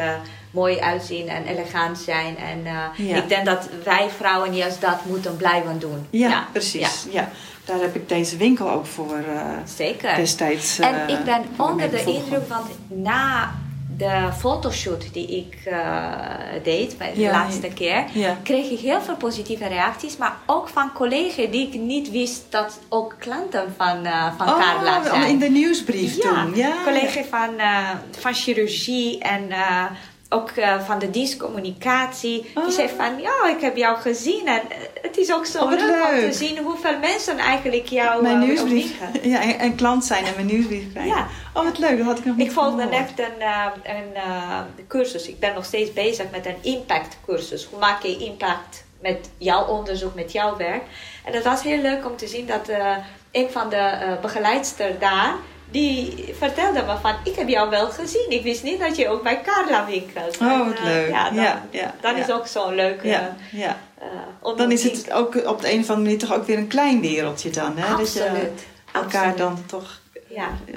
mooi 0.50 0.80
uitzien 0.80 1.28
en 1.28 1.44
elegant 1.46 1.98
zijn. 1.98 2.36
En 2.36 2.62
ja. 2.96 3.16
ik 3.16 3.28
denk 3.28 3.44
dat 3.44 3.68
wij 3.84 4.08
vrouwen 4.16 4.54
juist 4.54 4.80
dat 4.80 5.04
moeten 5.04 5.36
blijven 5.36 5.78
doen. 5.78 6.06
Ja, 6.10 6.48
precies. 6.52 7.06
Ja. 7.10 7.30
Daar 7.66 7.80
heb 7.80 7.94
ik 7.94 8.08
deze 8.08 8.36
winkel 8.36 8.70
ook 8.70 8.86
voor 8.86 9.24
Zeker. 9.76 10.16
destijds 10.16 10.78
En 10.78 11.08
ik 11.08 11.24
ben 11.24 11.44
onder 11.56 11.90
de 11.90 11.95
indruk, 12.04 12.48
want 12.48 12.66
na 12.86 13.54
de 13.96 14.28
fotoshoot 14.38 15.12
die 15.12 15.26
ik 15.26 15.56
uh, 15.66 16.04
deed 16.62 16.98
bij 16.98 17.12
de 17.14 17.20
ja, 17.20 17.30
laatste 17.30 17.68
keer, 17.68 18.04
ja. 18.12 18.38
kreeg 18.42 18.70
ik 18.70 18.78
heel 18.78 19.00
veel 19.00 19.16
positieve 19.16 19.66
reacties, 19.66 20.16
maar 20.16 20.36
ook 20.46 20.68
van 20.68 20.92
collega's 20.92 21.50
die 21.50 21.66
ik 21.66 21.80
niet 21.80 22.10
wist 22.10 22.44
dat 22.48 22.80
ook 22.88 23.16
klanten 23.18 23.74
van, 23.76 24.06
uh, 24.06 24.32
van 24.36 24.48
oh, 24.48 24.58
Carla 24.58 25.04
zijn. 25.04 25.28
in 25.28 25.38
de 25.38 25.48
nieuwsbrief 25.48 26.16
ja, 26.22 26.44
toen. 26.44 26.54
Ja, 26.54 26.74
collega's 26.84 27.26
van, 27.30 27.50
uh, 27.56 27.90
van 28.18 28.34
chirurgie 28.34 29.18
en 29.18 29.48
ook 30.28 30.50
uh, 30.56 30.80
van 30.80 30.98
de 30.98 31.10
dienstcommunicatie. 31.10 32.50
Oh. 32.54 32.64
Die 32.64 32.72
zei 32.72 32.88
van, 32.96 33.20
ja, 33.20 33.48
ik 33.48 33.60
heb 33.60 33.76
jou 33.76 33.96
gezien. 33.96 34.46
En 34.46 34.60
het 35.02 35.16
is 35.16 35.32
ook 35.32 35.46
zo 35.46 35.62
oh, 35.62 35.70
leuk, 35.70 35.80
leuk, 35.80 36.24
om 36.24 36.30
te 36.30 36.36
zien 36.36 36.58
hoeveel 36.58 36.98
mensen 36.98 37.38
eigenlijk 37.38 37.86
jou 37.86 38.22
mijn 38.22 38.40
uh, 38.40 38.46
nieuwsbrief. 38.46 38.98
Ja, 39.22 39.42
en, 39.42 39.58
en, 39.58 39.74
klant 39.74 40.04
zijn 40.04 40.24
en 40.24 40.32
mijn 40.34 40.46
nieuwsbrief 40.46 40.92
krijgen. 40.92 41.16
Ja. 41.16 41.26
Oh, 41.54 41.64
wat 41.64 41.78
leuk, 41.78 41.96
dat 41.96 42.06
had 42.06 42.18
ik 42.18 42.24
nog 42.24 42.36
niet 42.36 42.46
Ik 42.46 42.52
volgde 42.52 42.82
gehoord. 42.82 43.16
net 43.16 43.28
een, 43.28 43.40
uh, 43.40 43.66
een 44.76 44.86
cursus. 44.88 45.28
Ik 45.28 45.38
ben 45.38 45.54
nog 45.54 45.64
steeds 45.64 45.92
bezig 45.92 46.30
met 46.30 46.46
een 46.46 46.62
impact 46.62 47.18
cursus. 47.26 47.64
Hoe 47.64 47.78
maak 47.78 48.02
je 48.02 48.16
impact 48.16 48.84
met 49.00 49.30
jouw 49.38 49.66
onderzoek, 49.66 50.14
met 50.14 50.32
jouw 50.32 50.56
werk? 50.56 50.82
En 51.24 51.32
het 51.32 51.44
was 51.44 51.62
heel 51.62 51.80
leuk 51.80 52.06
om 52.06 52.16
te 52.16 52.26
zien 52.26 52.46
dat 52.46 52.70
een 53.30 53.50
van 53.50 53.68
de 53.68 54.16
begeleidsters 54.22 54.98
daar 54.98 55.34
die 55.70 56.34
vertelde 56.38 56.82
me 56.82 56.96
van, 57.00 57.14
ik 57.24 57.34
heb 57.34 57.48
jou 57.48 57.70
wel 57.70 57.86
gezien. 57.86 58.30
Ik 58.30 58.42
wist 58.42 58.62
niet 58.62 58.80
dat 58.80 58.96
je 58.96 59.08
ook 59.08 59.22
bij 59.22 59.42
Carla 59.42 59.86
winkelt. 59.86 60.38
Oh, 60.38 60.66
wat 60.66 60.78
en, 60.78 60.84
leuk. 60.84 61.10
Ja, 61.10 61.24
dan, 61.30 61.42
ja, 61.42 61.66
ja, 61.70 61.94
dan 62.00 62.16
ja. 62.16 62.22
is 62.22 62.30
ook 62.30 62.46
zo'n 62.46 62.74
leuke... 62.74 63.08
Ja, 63.08 63.36
ja. 63.52 63.78
Uh, 64.44 64.56
dan 64.56 64.72
is 64.72 64.82
het 64.82 65.12
ook 65.12 65.34
op 65.46 65.60
de 65.60 65.72
een 65.72 65.80
of 65.80 65.90
andere 65.90 65.96
manier 65.96 66.18
toch 66.18 66.34
ook 66.34 66.46
weer 66.46 66.58
een 66.58 66.66
klein 66.66 67.00
wereldje 67.00 67.50
dan. 67.50 67.76
Hè? 67.76 67.94
Absoluut. 67.94 68.32
Dat 68.32 68.32
je 68.32 68.52
elkaar 68.92 69.04
Absoluut. 69.04 69.36
dan 69.36 69.66
toch 69.66 70.00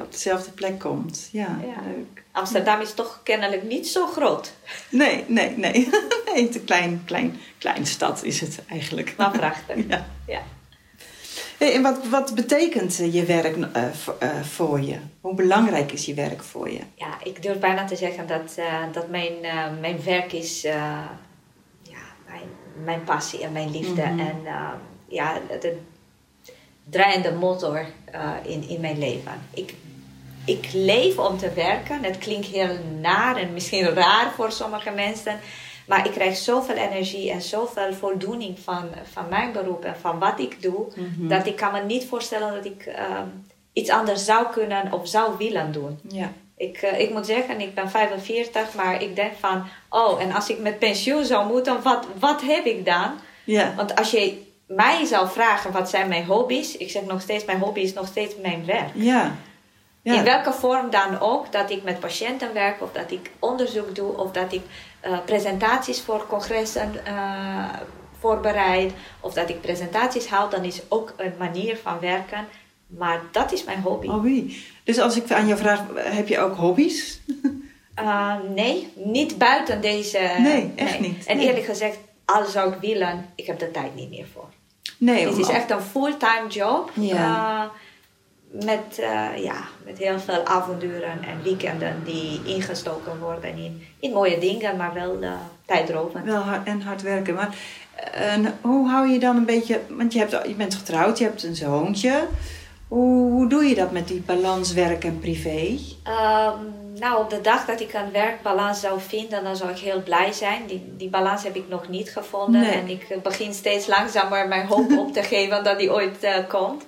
op 0.01 0.11
dezelfde 0.11 0.51
plek 0.51 0.79
komt. 0.79 1.29
Ja, 1.31 1.59
leuk. 1.85 2.23
Amsterdam 2.31 2.81
is 2.81 2.93
toch 2.93 3.19
kennelijk 3.23 3.63
niet 3.63 3.87
zo 3.87 4.07
groot. 4.07 4.53
Nee, 4.89 5.23
nee, 5.27 5.57
nee. 5.57 5.89
nee 6.33 6.45
het 6.45 6.55
een 6.55 6.63
klein, 6.63 7.01
klein, 7.05 7.39
klein 7.57 7.85
stad 7.85 8.23
is 8.23 8.41
het 8.41 8.59
eigenlijk. 8.69 9.13
Maar 9.17 9.31
prachtig. 9.31 9.75
ja. 10.27 10.43
Hey, 11.59 11.73
en 11.73 11.81
wat, 11.81 12.07
wat 12.07 12.35
betekent 12.35 12.95
je 12.95 13.23
werk 13.23 13.55
uh, 13.57 13.63
voor, 14.41 14.81
je? 14.81 14.97
Hoe 15.21 15.33
belangrijk 15.33 15.91
is 15.91 16.05
je 16.05 16.13
werk 16.13 16.43
voor 16.43 16.71
je? 16.71 16.79
Ja, 16.95 17.17
ik 17.23 17.41
durf 17.41 17.59
bijna 17.59 17.85
te 17.85 17.95
zeggen 17.95 18.27
dat, 18.27 18.55
uh, 18.59 18.83
dat 18.91 19.09
mijn, 19.09 19.33
mijn 19.79 20.03
werk 20.03 20.33
is 20.33 20.61
ja, 20.61 21.09
mijn, 22.27 22.49
mijn 22.83 23.03
passie 23.03 23.43
en 23.43 23.51
mijn 23.51 23.71
liefde. 23.71 24.01
Mhm. 24.01 24.19
En 24.19 24.41
ja, 25.07 25.39
de 25.61 25.77
draaiende 26.83 27.31
motor 27.31 27.85
in, 28.43 28.69
in 28.69 28.81
mijn 28.81 28.97
leven. 28.97 29.33
Ik, 29.53 29.73
ik 30.45 30.69
leef 30.73 31.17
om 31.17 31.37
te 31.37 31.51
werken. 31.53 32.03
Het 32.03 32.17
klinkt 32.17 32.47
heel 32.47 32.77
naar 33.01 33.37
en 33.37 33.53
misschien 33.53 33.85
raar 33.85 34.31
voor 34.35 34.51
sommige 34.51 34.91
mensen. 34.91 35.39
Maar 35.89 36.05
ik 36.05 36.11
krijg 36.11 36.37
zoveel 36.37 36.75
energie 36.75 37.31
en 37.31 37.41
zoveel 37.41 37.93
voldoening 37.93 38.59
van, 38.59 38.89
van 39.11 39.25
mijn 39.29 39.51
beroep 39.51 39.85
en 39.85 39.95
van 39.99 40.19
wat 40.19 40.39
ik 40.39 40.61
doe. 40.61 40.85
Mhm. 40.95 41.27
Dat 41.27 41.45
ik 41.45 41.55
kan 41.55 41.71
me 41.71 41.81
niet 41.81 42.05
voorstellen 42.05 42.53
dat 42.53 42.65
ik 42.65 42.85
uh, 42.87 43.21
iets 43.73 43.89
anders 43.89 44.25
zou 44.25 44.47
kunnen 44.51 44.91
of 44.93 45.07
zou 45.07 45.37
willen 45.37 45.71
doen. 45.71 45.99
Ja. 46.07 46.31
Ik, 46.57 46.81
uh, 46.81 46.99
ik 46.99 47.09
moet 47.09 47.25
zeggen, 47.25 47.61
ik 47.61 47.75
ben 47.75 47.89
45, 47.89 48.75
maar 48.75 49.01
ik 49.01 49.15
denk 49.15 49.33
van... 49.39 49.67
Oh, 49.89 50.21
en 50.21 50.31
als 50.31 50.49
ik 50.49 50.59
met 50.59 50.79
pensioen 50.79 51.25
zou 51.25 51.47
moeten, 51.47 51.81
wat, 51.81 52.07
wat 52.19 52.41
heb 52.41 52.65
ik 52.65 52.85
dan? 52.85 53.11
Ja. 53.43 53.73
Want 53.75 53.95
als 53.95 54.11
je 54.11 54.41
mij 54.67 55.05
zou 55.05 55.29
vragen, 55.29 55.71
wat 55.71 55.89
zijn 55.89 56.07
mijn 56.07 56.25
hobby's? 56.25 56.75
Ik 56.75 56.89
zeg 56.89 57.03
nog 57.03 57.21
steeds, 57.21 57.45
mijn 57.45 57.59
hobby 57.59 57.79
is 57.79 57.93
nog 57.93 58.07
steeds 58.07 58.35
mijn 58.41 58.65
werk. 58.65 58.89
Ja. 58.93 59.35
Ja. 60.01 60.13
In 60.13 60.23
welke 60.23 60.51
vorm 60.51 60.89
dan 60.89 61.19
ook, 61.19 61.51
dat 61.51 61.69
ik 61.69 61.83
met 61.83 61.99
patiënten 61.99 62.53
werk 62.53 62.81
of 62.81 62.91
dat 62.91 63.11
ik 63.11 63.31
onderzoek 63.39 63.95
doe 63.95 64.17
of 64.17 64.31
dat 64.31 64.53
ik 64.53 64.61
uh, 65.05 65.17
presentaties 65.25 66.01
voor 66.01 66.27
congressen 66.27 66.91
uh, 67.07 67.69
voorbereid 68.19 68.93
of 69.19 69.33
dat 69.33 69.49
ik 69.49 69.61
presentaties 69.61 70.27
haal, 70.27 70.49
dan 70.49 70.63
is 70.63 70.81
ook 70.87 71.13
een 71.17 71.33
manier 71.37 71.77
van 71.83 71.99
werken. 71.99 72.47
Maar 72.87 73.21
dat 73.31 73.51
is 73.51 73.63
mijn 73.63 73.81
hobby. 73.81 74.07
Hobby. 74.07 74.53
Dus 74.83 74.99
als 74.99 75.15
ik 75.17 75.31
aan 75.31 75.47
jou 75.47 75.59
vraag, 75.59 75.81
heb 75.95 76.27
je 76.27 76.39
ook 76.39 76.55
hobby's? 76.55 77.19
Uh, 77.99 78.35
nee, 78.55 78.93
niet 78.95 79.37
buiten 79.37 79.81
deze. 79.81 80.31
Nee, 80.37 80.71
echt 80.75 80.99
niet. 80.99 81.25
En 81.25 81.37
nee. 81.37 81.47
eerlijk 81.47 81.65
gezegd, 81.65 81.97
al 82.25 82.45
zou 82.45 82.73
ik 82.73 82.79
willen, 82.79 83.25
ik 83.35 83.45
heb 83.45 83.59
de 83.59 83.71
tijd 83.71 83.95
niet 83.95 84.09
meer 84.09 84.27
voor. 84.33 84.47
Nee, 84.97 85.27
Het 85.27 85.37
is 85.37 85.47
echt 85.47 85.71
een 85.71 85.81
fulltime 85.81 86.47
job. 86.49 86.91
Ja. 86.93 87.71
Met, 88.51 88.97
uh, 88.99 89.43
ja, 89.43 89.67
met 89.85 89.97
heel 89.97 90.19
veel 90.19 90.45
avonduren 90.45 91.23
en 91.23 91.43
weekenden 91.43 92.01
die 92.03 92.41
ingestoken 92.45 93.19
worden 93.19 93.57
in, 93.57 93.87
in 93.99 94.11
mooie 94.11 94.39
dingen, 94.39 94.77
maar 94.77 94.93
wel 94.93 95.23
uh, 95.23 95.31
tijdrovend. 95.65 96.25
Wel 96.25 96.41
hard, 96.41 96.67
en 96.67 96.81
hard 96.81 97.01
werken. 97.01 97.33
Maar 97.33 97.55
uh, 98.39 98.47
hoe 98.61 98.89
hou 98.89 99.07
je 99.07 99.19
dan 99.19 99.35
een 99.35 99.45
beetje, 99.45 99.79
want 99.89 100.13
je, 100.13 100.19
hebt, 100.19 100.47
je 100.47 100.53
bent 100.53 100.75
getrouwd, 100.75 101.17
je 101.17 101.23
hebt 101.23 101.43
een 101.43 101.55
zoontje. 101.55 102.27
Hoe, 102.87 103.31
hoe 103.31 103.49
doe 103.49 103.63
je 103.63 103.75
dat 103.75 103.91
met 103.91 104.07
die 104.07 104.21
balans 104.21 104.73
werk 104.73 105.03
en 105.03 105.19
privé? 105.19 105.79
Um, 106.07 106.73
nou, 106.99 107.23
op 107.23 107.29
de 107.29 107.41
dag 107.41 107.65
dat 107.65 107.79
ik 107.79 107.93
een 107.93 108.11
werkbalans 108.11 108.79
zou 108.79 108.99
vinden, 109.01 109.43
dan 109.43 109.55
zou 109.55 109.69
ik 109.69 109.77
heel 109.77 110.03
blij 110.03 110.31
zijn. 110.31 110.65
Die, 110.67 110.93
die 110.97 111.09
balans 111.09 111.43
heb 111.43 111.55
ik 111.55 111.67
nog 111.69 111.89
niet 111.89 112.11
gevonden. 112.11 112.61
Nee. 112.61 112.71
En 112.71 112.89
ik 112.89 113.23
begin 113.23 113.53
steeds 113.53 113.87
langzamer 113.87 114.47
mijn 114.47 114.67
hoop 114.67 114.97
op 114.97 115.13
te 115.13 115.23
geven 115.23 115.63
dat 115.63 115.79
die 115.79 115.93
ooit 115.93 116.27
komt. 116.47 116.85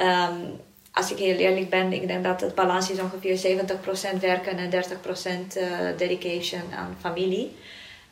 Um, 0.00 0.60
als 0.98 1.10
ik 1.12 1.18
heel 1.18 1.36
eerlijk 1.36 1.70
ben, 1.70 1.92
ik 1.92 2.06
denk 2.08 2.24
dat 2.24 2.40
het 2.40 2.54
balans 2.54 2.90
is 2.90 2.98
ongeveer 3.00 3.56
70% 4.16 4.20
werken 4.20 4.58
en 4.58 4.70
30% 4.70 5.56
uh, 5.56 5.62
dedication 5.96 6.62
aan 6.76 6.96
familie. 7.00 7.56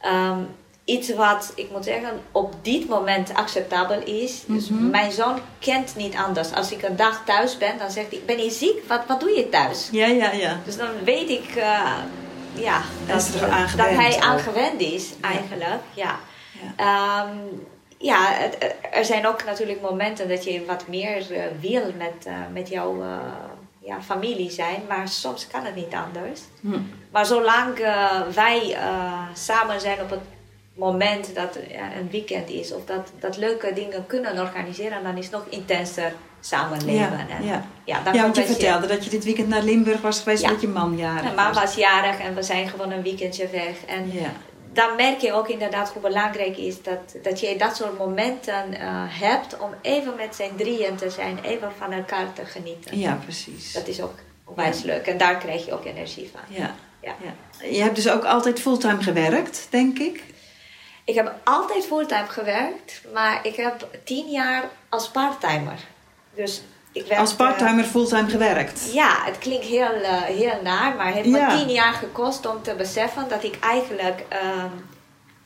Um, 0.04 0.46
iets 0.84 1.14
wat, 1.14 1.52
ik 1.54 1.70
moet 1.70 1.84
zeggen, 1.84 2.10
op 2.32 2.54
dit 2.62 2.88
moment 2.88 3.34
acceptabel 3.34 4.02
is. 4.02 4.42
Dus 4.46 4.68
Mhm. 4.68 4.90
mijn 4.90 5.12
zoon 5.12 5.38
kent 5.58 5.96
niet 5.96 6.14
anders. 6.16 6.52
Als 6.54 6.72
ik 6.72 6.82
een 6.82 6.96
dag 6.96 7.22
thuis 7.24 7.58
ben, 7.58 7.78
dan 7.78 7.90
zegt 7.90 8.10
hij, 8.10 8.20
ben 8.26 8.38
je 8.44 8.50
ziek? 8.50 8.84
Wat, 8.88 9.00
wat 9.06 9.20
doe 9.20 9.30
je 9.30 9.48
thuis? 9.48 9.88
Ja, 9.92 10.06
ja, 10.06 10.32
ja. 10.32 10.60
Dus 10.64 10.76
dan 10.76 10.88
weet 11.04 11.30
ik 11.30 11.56
uh, 11.56 11.96
ja, 12.54 12.82
dat, 13.06 13.28
dat 13.40 13.68
gewend 13.70 13.96
hij 13.96 14.14
ook. 14.14 14.22
aan 14.22 14.38
gewend 14.38 14.80
is, 14.80 15.10
eigenlijk. 15.20 15.80
Ja. 15.94 16.18
Ja. 16.76 17.24
Um, 17.28 17.66
ja, 17.98 18.32
het, 18.32 18.74
er 18.92 19.04
zijn 19.04 19.26
ook 19.26 19.44
natuurlijk 19.44 19.80
momenten 19.80 20.28
dat 20.28 20.44
je 20.44 20.64
wat 20.64 20.88
meer 20.88 21.30
uh, 21.30 21.42
wil 21.60 21.92
met, 21.96 22.26
uh, 22.26 22.32
met 22.52 22.68
jouw 22.68 23.02
uh, 23.02 23.16
ja, 23.78 24.02
familie 24.02 24.50
zijn, 24.50 24.82
maar 24.88 25.08
soms 25.08 25.46
kan 25.46 25.64
het 25.64 25.74
niet 25.74 25.94
anders. 26.06 26.40
Hm. 26.60 26.78
Maar 27.10 27.26
zolang 27.26 27.78
wij 28.34 28.76
samen 29.34 29.80
zijn 29.80 30.00
op 30.00 30.10
het 30.10 30.20
moment 30.74 31.34
dat 31.34 31.56
een 32.00 32.10
weekend 32.10 32.48
is 32.48 32.72
of 32.72 32.84
dat, 32.84 33.12
dat 33.18 33.36
leuke 33.36 33.72
dingen 33.72 34.06
kunnen 34.06 34.40
organiseren, 34.40 35.02
dan 35.02 35.16
is 35.16 35.24
het 35.24 35.34
nog 35.34 35.44
intenser 35.48 36.12
samenleven. 36.40 36.94
Ja, 36.94 37.26
en, 37.28 37.44
ja. 37.44 37.64
ja, 37.84 38.00
dan 38.02 38.14
ja, 38.14 38.22
want 38.22 38.36
je 38.36 38.44
vertelde 38.44 38.86
dat 38.86 39.04
je 39.04 39.10
dit 39.10 39.24
weekend 39.24 39.48
naar 39.48 39.62
Limburg 39.62 40.00
was 40.00 40.18
geweest 40.18 40.42
Ja. 40.42 40.50
met 40.50 40.60
je 40.60 40.68
man 40.68 40.96
jarig 40.96 41.22
Mijn 41.22 41.34
man 41.34 41.46
was. 41.46 41.62
was 41.62 41.74
jarig 41.74 42.18
en 42.18 42.34
we 42.34 42.42
zijn 42.42 42.68
gewoon 42.68 42.90
een 42.90 43.02
weekendje 43.02 43.48
weg. 43.48 43.84
En 43.86 44.12
Ja. 44.12 44.32
Dan 44.76 44.96
merk 44.96 45.20
je 45.20 45.32
ook 45.32 45.48
inderdaad 45.48 45.92
hoe 45.92 46.02
belangrijk 46.02 46.56
is 46.56 46.82
dat, 46.82 47.16
dat 47.22 47.40
je 47.40 47.56
dat 47.58 47.76
soort 47.76 47.98
momenten 47.98 48.72
uh, 48.72 49.02
hebt 49.06 49.58
om 49.58 49.74
even 49.82 50.16
met 50.16 50.34
zijn 50.34 50.56
drieën 50.56 50.96
te 50.96 51.10
zijn, 51.10 51.38
even 51.42 51.72
van 51.78 51.92
elkaar 51.92 52.32
te 52.32 52.44
genieten. 52.44 52.98
ja, 52.98 53.18
precies. 53.22 53.72
Dat 53.72 53.86
is 53.88 54.02
ook 54.02 54.14
onwijs 54.44 54.82
leuk 54.82 55.06
en 55.06 55.18
daar 55.18 55.36
krijg 55.36 55.66
je 55.66 55.72
ook 55.72 55.84
energie 55.84 56.30
van. 56.32 56.56
Ja. 56.56 56.74
Ja. 57.02 57.14
Ja. 57.22 57.66
Je 57.66 57.82
hebt 57.82 57.96
dus 57.96 58.08
ook 58.08 58.24
altijd 58.24 58.60
fulltime 58.60 59.02
gewerkt, 59.02 59.66
denk 59.70 59.98
ik. 59.98 60.22
Ik 61.04 61.14
heb 61.14 61.34
altijd 61.44 61.86
fulltime 61.86 62.28
gewerkt, 62.28 63.02
maar 63.12 63.46
ik 63.46 63.56
heb 63.56 63.88
tien 64.04 64.30
jaar 64.30 64.70
als 64.88 65.08
parttimer. 65.08 65.78
Dus 66.34 66.62
ik 66.96 67.18
Als 67.18 67.34
parttimer 67.34 67.84
fulltime 67.84 68.28
gewerkt. 68.28 68.92
Ja, 68.92 69.16
het 69.24 69.38
klinkt 69.38 69.64
heel, 69.64 69.94
uh, 69.94 70.22
heel 70.22 70.62
naar, 70.62 70.94
maar 70.96 71.06
het 71.06 71.14
heeft 71.14 71.28
me 71.28 71.38
Ja. 71.38 71.56
tien 71.56 71.70
jaar 71.70 71.92
gekost 71.92 72.46
om 72.46 72.62
te 72.62 72.74
beseffen 72.74 73.28
dat 73.28 73.44
ik 73.44 73.58
eigenlijk 73.60 74.24
uh, 74.32 74.64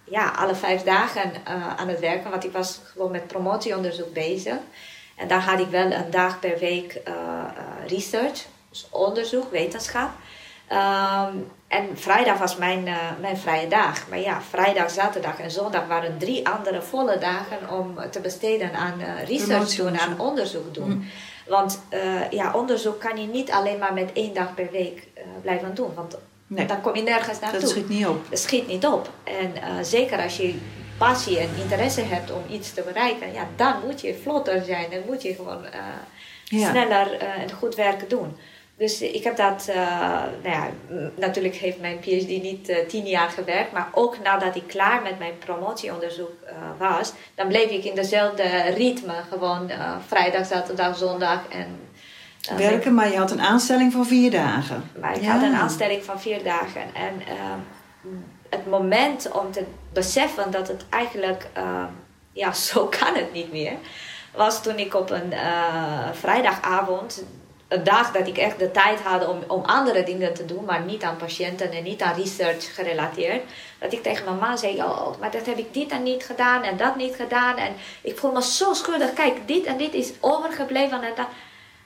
ja, 0.04 0.32
alle 0.36 0.54
vijf 0.54 0.82
dagen 0.82 1.32
uh, 1.48 1.76
aan 1.76 1.88
het 1.88 2.00
werken, 2.00 2.30
want 2.30 2.44
ik 2.44 2.52
was 2.52 2.80
gewoon 2.92 3.10
met 3.10 3.26
promotieonderzoek 3.26 4.12
bezig. 4.12 4.56
En 5.16 5.28
daar 5.28 5.42
had 5.42 5.60
ik 5.60 5.68
wel 5.68 5.92
een 5.92 6.10
dag 6.10 6.38
per 6.38 6.58
week 6.58 7.00
uh, 7.08 7.14
research. 7.86 8.44
Dus 8.70 8.86
onderzoek, 8.90 9.50
wetenschap. 9.50 10.10
Ehm, 10.68 11.36
en 11.68 11.88
vrijdag 11.94 12.38
was 12.38 12.56
mijn, 12.56 12.86
eh, 12.86 12.94
mijn 13.20 13.36
vrije 13.36 13.68
dag. 13.68 14.08
Maar 14.08 14.18
ja, 14.18 14.40
vrijdag, 14.50 14.90
zaterdag 14.90 15.38
en 15.38 15.50
zondag 15.50 15.86
waren 15.86 16.18
drie 16.18 16.48
andere 16.48 16.82
volle 16.82 17.18
dagen 17.18 17.70
om 17.70 17.96
te 18.10 18.20
besteden 18.20 18.74
aan 18.74 19.02
research 19.26 19.74
doen, 19.74 20.00
aan 20.00 20.20
onderzoek 20.20 20.74
doen. 20.74 20.90
Mm. 20.90 21.08
Want 21.48 21.82
uh, 21.94 22.30
ja, 22.30 22.54
onderzoek 22.54 23.00
kan 23.00 23.20
je 23.20 23.26
niet 23.26 23.50
alleen 23.50 23.78
maar 23.78 23.92
met 23.92 24.12
één 24.12 24.34
dag 24.34 24.54
per 24.54 24.68
week 24.70 25.08
blijven 25.42 25.74
doen. 25.74 25.94
Want 25.94 26.18
dan 26.46 26.80
kom 26.80 26.96
je 26.96 27.02
nergens 27.02 27.40
naartoe. 27.40 27.60
Dat 27.60 27.70
schiet 27.70 27.88
niet 27.88 28.06
op. 28.06 28.30
Dat 28.30 28.38
schiet 28.38 28.66
niet 28.66 28.86
op. 28.86 29.10
En 29.24 29.84
zeker 29.84 30.22
als 30.22 30.36
je 30.36 30.54
passie 30.98 31.38
en 31.38 31.48
interesse 31.56 32.00
hebt 32.02 32.32
om 32.32 32.42
iets 32.50 32.74
te 32.74 32.82
bereiken, 32.82 33.32
ja, 33.32 33.48
dan 33.56 33.74
moet 33.86 34.00
je 34.00 34.18
vlotter 34.22 34.64
zijn. 34.64 34.90
Dan 34.90 35.02
moet 35.06 35.22
je 35.22 35.34
gewoon 35.34 35.64
sneller 36.44 37.18
en 37.18 37.52
goed 37.52 37.74
werken 37.74 38.08
doen. 38.08 38.36
Dus 38.80 39.00
ik 39.00 39.24
heb 39.24 39.36
dat, 39.36 39.66
uh, 39.68 39.76
nou 40.42 40.54
ja, 40.56 40.68
natuurlijk 41.16 41.54
heeft 41.54 41.80
mijn 41.80 41.98
PhD 41.98 42.42
niet 42.42 42.68
uh, 42.68 42.76
tien 42.88 43.06
jaar 43.06 43.30
gewerkt, 43.30 43.72
maar 43.72 43.88
ook 43.92 44.22
nadat 44.22 44.56
ik 44.56 44.66
klaar 44.66 45.02
met 45.02 45.18
mijn 45.18 45.38
promotieonderzoek 45.38 46.32
uh, 46.44 46.50
was, 46.78 47.12
dan 47.34 47.48
bleef 47.48 47.70
ik 47.70 47.84
in 47.84 47.94
dezelfde 47.94 48.42
ritme, 48.76 49.14
gewoon 49.30 49.70
vrijdag, 50.06 50.46
zaterdag, 50.46 50.96
zondag 50.96 51.40
en. 51.48 51.88
Werken, 52.56 52.94
maar 52.94 53.10
je 53.10 53.16
had 53.16 53.30
een 53.30 53.40
aanstelling 53.40 53.92
van 53.92 54.06
vier 54.06 54.30
dagen. 54.30 54.90
Maar 55.00 55.16
ik 55.16 55.24
had 55.24 55.42
een 55.42 55.54
aanstelling 55.54 56.04
van 56.04 56.20
vier 56.20 56.42
dagen. 56.42 56.82
En 56.94 57.14
het 58.48 58.66
moment 58.66 59.30
om 59.32 59.52
te 59.52 59.64
beseffen 59.92 60.50
dat 60.50 60.68
het 60.68 60.84
eigenlijk, 60.90 61.46
ja, 62.32 62.52
zo 62.68 62.86
kan 62.86 63.14
het 63.14 63.32
niet 63.32 63.52
meer, 63.52 63.72
was 64.34 64.62
toen 64.62 64.78
ik 64.78 64.94
op 64.94 65.10
een 65.10 65.32
vrijdagavond 66.12 67.24
een 67.70 67.84
dag 67.84 68.12
dat 68.12 68.26
ik 68.26 68.38
echt 68.38 68.58
de 68.58 68.70
tijd 68.70 69.00
had 69.00 69.26
om, 69.26 69.38
om 69.46 69.64
andere 69.64 70.02
dingen 70.02 70.34
te 70.34 70.44
doen, 70.44 70.64
maar 70.64 70.80
niet 70.80 71.02
aan 71.02 71.16
patiënten 71.16 71.72
en 71.72 71.82
niet 71.82 72.02
aan 72.02 72.14
research 72.14 72.74
gerelateerd. 72.74 73.42
Dat 73.78 73.92
ik 73.92 74.02
tegen 74.02 74.24
mijn 74.24 74.38
man 74.38 74.58
zei, 74.58 74.82
oh, 74.82 75.18
maar 75.20 75.30
dat 75.30 75.46
heb 75.46 75.58
ik 75.58 75.74
dit 75.74 75.90
en 75.90 76.02
niet 76.02 76.24
gedaan 76.24 76.62
en 76.62 76.76
dat 76.76 76.96
niet 76.96 77.14
gedaan. 77.14 77.56
En 77.56 77.72
ik 78.00 78.18
voel 78.18 78.32
me 78.32 78.42
zo 78.42 78.74
schuldig. 78.74 79.12
Kijk, 79.12 79.36
dit 79.46 79.64
en 79.64 79.76
dit 79.76 79.94
is 79.94 80.12
overgebleven 80.20 81.02
en 81.02 81.12
dat. 81.16 81.26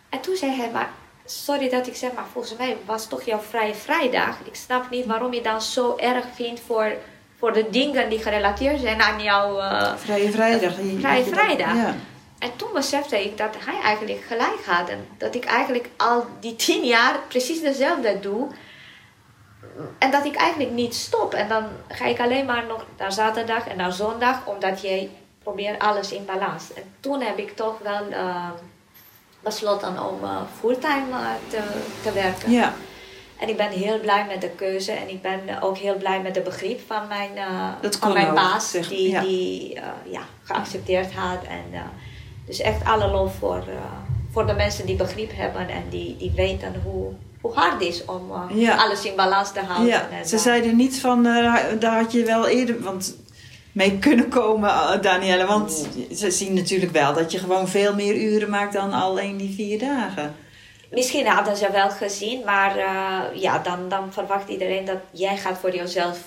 En 0.08 0.20
toen 0.20 0.36
zei 0.36 0.52
hij, 0.52 0.70
maar 0.70 0.90
sorry 1.24 1.68
dat 1.68 1.86
ik 1.86 1.96
zeg, 1.96 2.12
maar 2.12 2.26
volgens 2.32 2.56
mij 2.56 2.76
was 2.84 3.06
toch 3.08 3.22
jouw 3.22 3.40
vrije 3.40 3.74
vrijdag. 3.74 4.36
Ik 4.44 4.54
snap 4.54 4.90
niet 4.90 5.06
waarom 5.06 5.32
je 5.32 5.42
dan 5.42 5.62
zo 5.62 5.96
erg 5.96 6.24
vindt 6.34 6.60
voor, 6.66 6.92
voor 7.38 7.52
de 7.52 7.70
dingen 7.70 8.08
die 8.08 8.18
gerelateerd 8.18 8.80
zijn 8.80 9.02
aan 9.02 9.22
jouw... 9.22 9.58
Uh, 9.58 9.94
vrije 9.96 10.30
vrijdag. 10.30 10.72
vrije 11.00 11.24
vrijdag. 11.24 11.74
Ja. 11.74 11.94
En 12.38 12.56
toen 12.56 12.72
besefte 12.72 13.24
ik 13.24 13.38
dat 13.38 13.54
hij 13.58 13.80
eigenlijk 13.80 14.22
gelijk 14.22 14.64
had. 14.66 14.88
En 14.88 15.08
dat 15.18 15.34
ik 15.34 15.44
eigenlijk 15.44 15.88
al 15.96 16.26
die 16.40 16.56
tien 16.56 16.84
jaar 16.84 17.18
precies 17.28 17.60
dezelfde 17.60 18.20
doe. 18.20 18.48
En 19.98 20.10
dat 20.10 20.24
ik 20.24 20.34
eigenlijk 20.34 20.70
niet 20.70 20.94
stop. 20.94 21.34
En 21.34 21.48
dan 21.48 21.64
ga 21.88 22.04
ik 22.04 22.20
alleen 22.20 22.46
maar 22.46 22.66
nog 22.66 22.84
naar 22.98 23.12
zaterdag 23.12 23.66
en 23.66 23.76
naar 23.76 23.92
zondag. 23.92 24.46
Omdat 24.46 24.80
jij 24.80 25.10
probeert 25.42 25.82
alles 25.82 26.12
in 26.12 26.24
balans. 26.24 26.72
En 26.72 26.82
toen 27.00 27.20
heb 27.20 27.38
ik 27.38 27.56
toch 27.56 27.78
wel 27.78 28.10
uh, 28.10 28.50
besloten 29.40 30.08
om 30.08 30.24
uh, 30.24 30.40
fulltime 30.58 31.10
uh, 31.10 31.28
te, 31.48 31.60
te 32.02 32.12
werken. 32.12 32.50
Ja. 32.50 32.74
En 33.38 33.48
ik 33.48 33.56
ben 33.56 33.70
heel 33.70 34.00
blij 34.00 34.26
met 34.26 34.40
de 34.40 34.50
keuze. 34.50 34.92
En 34.92 35.08
ik 35.08 35.22
ben 35.22 35.60
ook 35.60 35.78
heel 35.78 35.96
blij 35.96 36.20
met 36.20 36.34
de 36.34 36.40
begrip 36.40 36.80
van 36.86 37.08
mijn, 37.08 37.30
van 38.00 38.12
mijn 38.12 38.34
baas. 38.34 38.70
Die, 38.70 39.10
ja. 39.10 39.20
die 39.20 39.80
ja, 40.04 40.22
geaccepteerd 40.42 41.12
had. 41.12 41.42
En 41.42 41.64
dus 42.46 42.60
echt 42.60 42.84
alle 42.84 43.10
lof 43.10 43.34
voor, 43.38 43.64
uh, 43.68 43.74
voor 44.30 44.46
de 44.46 44.54
mensen 44.54 44.86
die 44.86 44.96
begrip 44.96 45.30
hebben 45.34 45.68
en 45.68 45.82
die, 45.90 46.16
die 46.16 46.32
weten 46.36 46.74
hoe, 46.84 47.12
hoe 47.40 47.54
hard 47.54 47.72
het 47.72 47.82
is 47.82 48.04
om 48.04 48.30
uh, 48.56 48.82
alles 48.82 49.04
in 49.04 49.16
balans 49.16 49.52
te 49.52 49.60
houden. 49.60 49.86
Ja. 49.86 50.08
En, 50.10 50.26
Ze 50.26 50.38
zeiden 50.38 50.76
niet 50.76 51.00
van, 51.00 51.26
uh, 51.26 51.54
daar 51.78 51.96
had 51.96 52.12
je 52.12 52.24
wel 52.24 52.48
eerder 52.48 52.82
want, 52.82 53.16
mee 53.72 53.98
kunnen 53.98 54.28
komen, 54.28 55.02
Danielle. 55.02 55.46
Want 55.46 55.88
ze 56.14 56.30
zien 56.30 56.54
natuurlijk 56.54 56.92
wel 56.92 57.14
dat 57.14 57.32
je 57.32 57.38
gewoon 57.38 57.68
veel 57.68 57.94
meer 57.94 58.14
uren 58.14 58.50
maakt 58.50 58.72
dan 58.72 58.92
alleen 58.92 59.36
die 59.36 59.54
vier 59.54 59.78
dagen. 59.78 60.34
Misschien 60.90 61.26
hadden 61.26 61.56
ze 61.56 61.70
wel 61.72 61.90
gezien, 61.90 62.44
maar 62.44 62.78
ja, 63.32 63.58
dan, 63.58 63.88
dan 63.88 64.12
verwacht 64.12 64.48
iedereen 64.48 64.84
dat 64.84 64.98
jij 65.10 65.36
gaat 65.36 65.58
voor 65.58 65.74
jezelf 65.74 66.18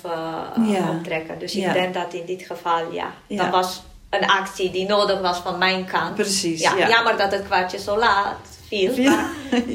ja. 0.65 0.89
optrekken. 0.89 1.39
Dus 1.39 1.55
ik 1.55 1.73
denk 1.73 1.93
dat 1.93 2.13
in 2.13 2.25
dit 2.25 2.41
geval, 2.41 2.91
ja, 2.91 3.13
dat 3.27 3.49
was 3.49 3.83
een 4.09 4.27
actie 4.27 4.71
die 4.71 4.87
nodig 4.87 5.21
was 5.21 5.37
van 5.37 5.57
mijn 5.57 5.85
kant. 5.85 6.15
Precies. 6.15 6.61
Ja, 6.61 6.87
Jammer 6.87 7.17
dat 7.17 7.31
het 7.31 7.45
kwartje 7.45 7.79
zo 7.79 7.97
laat 7.97 8.37
viel. 8.67 8.93
Ja. 8.93 9.29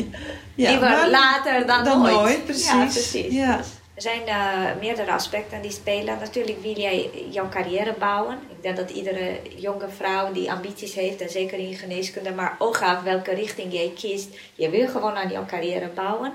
ja, 0.54 0.70
liever 0.70 1.10
later 1.10 1.66
dan, 1.66 1.84
dan 1.84 1.98
nooit. 1.98 2.14
nooit. 2.14 2.44
Precies. 2.44 2.66
Ja, 2.66 2.84
precies. 2.84 3.32
Ja. 3.34 3.60
Er 3.94 4.02
zijn 4.02 4.22
uh, 4.26 4.80
meerdere 4.80 5.12
aspecten 5.12 5.62
die 5.62 5.70
spelen. 5.70 6.18
Natuurlijk 6.18 6.62
wil 6.62 6.78
jij 6.78 7.10
jouw 7.30 7.48
carrière 7.48 7.94
bouwen. 7.98 8.38
Ik 8.50 8.62
denk 8.62 8.76
dat 8.76 8.90
iedere 8.90 9.40
jonge 9.56 9.88
vrouw 9.96 10.32
die 10.32 10.52
ambities 10.52 10.94
heeft, 10.94 11.20
en 11.20 11.30
zeker 11.30 11.58
in 11.58 11.74
geneeskunde, 11.74 12.32
maar 12.32 12.56
ook 12.58 12.76
graag 12.76 13.02
welke 13.02 13.34
richting 13.34 13.72
jij 13.72 13.92
kiest, 13.94 14.28
je 14.54 14.70
wil 14.70 14.88
gewoon 14.88 15.14
aan 15.14 15.28
jouw 15.28 15.46
carrière 15.46 15.88
bouwen. 15.88 16.32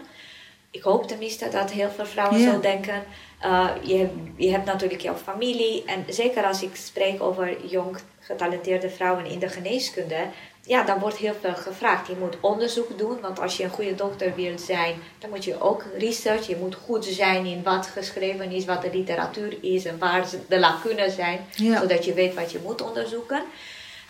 Ik 0.72 0.82
hoop 0.82 1.08
tenminste 1.08 1.50
dat 1.50 1.72
heel 1.72 1.90
veel 1.96 2.06
vrouwen 2.06 2.42
zo 2.42 2.60
denken. 2.60 3.04
Uh, 3.46 3.70
je, 3.84 4.10
je 4.36 4.52
hebt 4.52 4.66
natuurlijk 4.66 5.02
jouw 5.02 5.16
familie. 5.16 5.84
En 5.86 6.06
zeker 6.08 6.46
als 6.46 6.64
ik 6.64 6.76
spreek 6.76 7.22
over 7.22 7.66
jong 7.66 7.98
getalenteerde 8.20 8.90
vrouwen 8.90 9.26
in 9.26 9.40
de 9.40 9.50
geneeskunde, 9.50 10.26
ja, 10.62 10.84
dan 10.84 11.00
wordt 11.00 11.18
heel 11.18 11.34
veel 11.42 11.56
gevraagd. 11.56 12.08
Je 12.08 12.16
moet 12.20 12.38
onderzoek 12.42 12.98
doen, 12.98 13.22
want 13.22 13.40
als 13.40 13.58
je 13.58 13.64
een 13.64 13.70
goede 13.70 13.96
dokter 13.96 14.36
wil 14.36 14.58
zijn, 14.58 14.96
dan 15.20 15.30
moet 15.30 15.44
je 15.44 15.62
ook 15.62 15.86
research. 15.98 16.48
Je 16.48 16.56
moet 16.56 16.76
goed 16.76 17.06
zijn 17.06 17.46
in 17.46 17.64
wat 17.64 17.88
geschreven 17.88 18.52
is, 18.52 18.66
wat 18.66 18.82
de 18.82 18.90
literatuur 18.94 19.64
is 19.64 19.86
en 19.86 19.98
waar 19.98 20.26
de 20.48 20.60
lacunen 20.60 21.12
zijn, 21.12 21.40
zodat 21.80 22.06
je 22.06 22.14
weet 22.14 22.34
wat 22.34 22.52
je 22.52 22.60
moet 22.64 22.82
onderzoeken. 22.82 23.44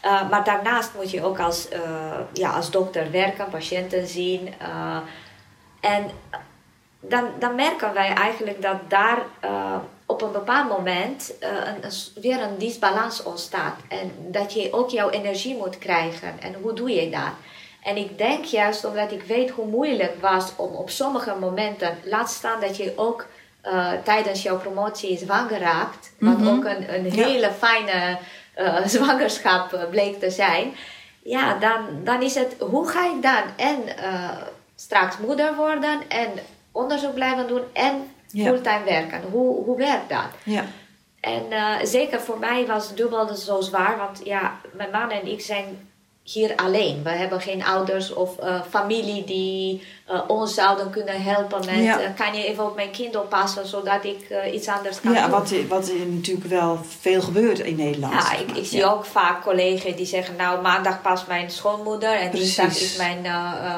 Uh, 0.06 0.30
maar 0.30 0.44
daarnaast 0.44 0.92
moet 0.96 1.12
je 1.12 1.24
ook 1.24 1.40
als, 1.40 1.68
uh, 1.74 2.20
ja, 2.34 2.52
als 2.52 2.72
dokter 2.72 3.12
werken, 3.12 3.50
patiënten 3.50 4.08
zien. 4.08 4.54
Uh, 4.62 4.98
en 5.80 6.10
dan, 7.10 7.30
dan 7.40 7.56
merken 7.56 7.94
wij 7.94 8.14
eigenlijk 8.14 8.62
dat 8.62 8.78
daar 8.88 9.22
uh, 9.46 9.76
op 10.06 10.22
een 10.22 10.32
bepaald 10.32 10.70
moment 10.70 11.34
uh, 11.42 11.50
een, 11.82 12.22
weer 12.22 12.42
een 12.42 12.58
disbalans 12.58 13.24
ontstaat. 13.24 13.76
En 13.90 14.12
dat 14.18 14.54
je 14.54 14.74
ook 14.74 14.90
jouw 14.90 15.10
energie 15.10 15.56
moet 15.56 15.78
krijgen. 15.78 16.40
En 16.40 16.54
hoe 16.62 16.74
doe 16.74 16.90
je 16.90 17.10
dat? 17.10 17.32
En 17.84 17.98
ik 17.98 18.18
denk 18.18 18.46
juist 18.46 18.86
omdat 18.86 19.12
ik 19.12 19.24
weet 19.24 19.50
hoe 19.50 19.66
moeilijk 19.66 20.12
het 20.12 20.22
was 20.22 20.52
om 20.56 20.76
op 20.76 20.90
sommige 20.90 21.36
momenten, 21.40 21.98
laat 22.04 22.30
staan 22.30 22.60
dat 22.60 22.78
je 22.78 22.94
ook 22.96 23.26
uh, 23.66 23.92
tijdens 24.04 24.44
jouw 24.44 24.60
promotie 24.60 25.18
zwanger 25.18 25.60
raakt, 25.60 26.14
wat 26.20 26.38
mm 26.38 26.46
-hmm. 26.46 26.58
ook 26.58 26.66
een, 26.66 26.94
een 26.94 27.12
hele 27.12 27.52
fijne 27.52 28.18
zwangerschap 28.96 29.88
bleek 29.92 30.20
te 30.20 30.30
zijn. 30.30 30.74
Ja, 31.24 31.58
dan, 31.60 32.04
dan 32.04 32.22
is 32.22 32.36
het, 32.36 32.56
hoe 32.60 32.88
ga 32.88 33.06
ik 33.06 33.22
dan 33.22 33.44
en 33.56 33.84
straks 34.76 35.18
moeder 35.18 35.56
worden 35.56 36.00
en 36.08 36.30
onderzoek 36.78 37.14
blijven 37.14 37.48
doen 37.48 37.62
en 37.74 38.12
fulltime 38.28 38.84
werken. 38.86 39.22
Hoe, 39.32 39.64
hoe 39.64 39.78
werkt 39.78 40.10
dat? 40.10 40.28
Ja. 40.44 40.66
En 41.20 41.44
uh, 41.50 41.76
zeker 41.84 42.22
voor 42.22 42.40
mij 42.40 42.66
was 42.66 42.88
het 42.88 42.98
dubbel 42.98 43.36
zo 43.36 43.62
zwaar, 43.62 43.98
want 43.98 44.22
ja, 44.24 44.60
mijn 44.74 44.92
man 44.92 45.10
en 45.10 45.28
ik 45.28 45.42
zijn 45.42 45.90
hier 46.24 46.56
alleen. 46.56 47.04
We 47.04 47.10
hebben 47.10 47.42
geen 47.42 47.64
ouders 47.64 48.14
of 48.14 48.40
uh, 48.40 48.62
familie 48.70 49.24
die 49.24 49.88
uh, 50.12 50.22
ons 50.28 50.54
zouden 50.54 50.90
kunnen 50.90 51.22
helpen 51.22 51.66
met... 51.66 51.84
Ja. 51.84 51.98
kan 52.16 52.36
je 52.36 52.46
even 52.46 52.66
op 52.66 52.76
mijn 52.76 52.92
kind 52.92 53.16
oppassen, 53.16 53.68
zodat 53.68 54.04
ik 54.06 54.34
iets 54.54 54.68
anders 54.68 55.02
kan 55.02 55.14
ja, 55.14 55.22
doen? 55.22 55.32
Wat, 55.32 55.52
wat 55.68 55.92
natuurlijk 56.08 56.48
wel 56.48 56.80
veel 57.00 57.22
gebeurt 57.22 57.60
in 57.60 57.76
Nederland. 57.76 58.14
Ja, 58.14 58.38
ik, 58.38 58.52
ik 58.52 58.66
zie 58.66 58.86
ook 58.86 59.06
vaak 59.06 59.42
collega's 59.42 59.96
die 59.96 60.06
zeggen... 60.06 60.36
nou, 60.36 60.62
maandag 60.62 61.02
past 61.02 61.28
mijn 61.28 61.52
schoonmoeder 61.52 62.14
en 62.14 62.32
dinsdag 62.32 62.68
is 62.68 62.98
mijn 62.98 63.26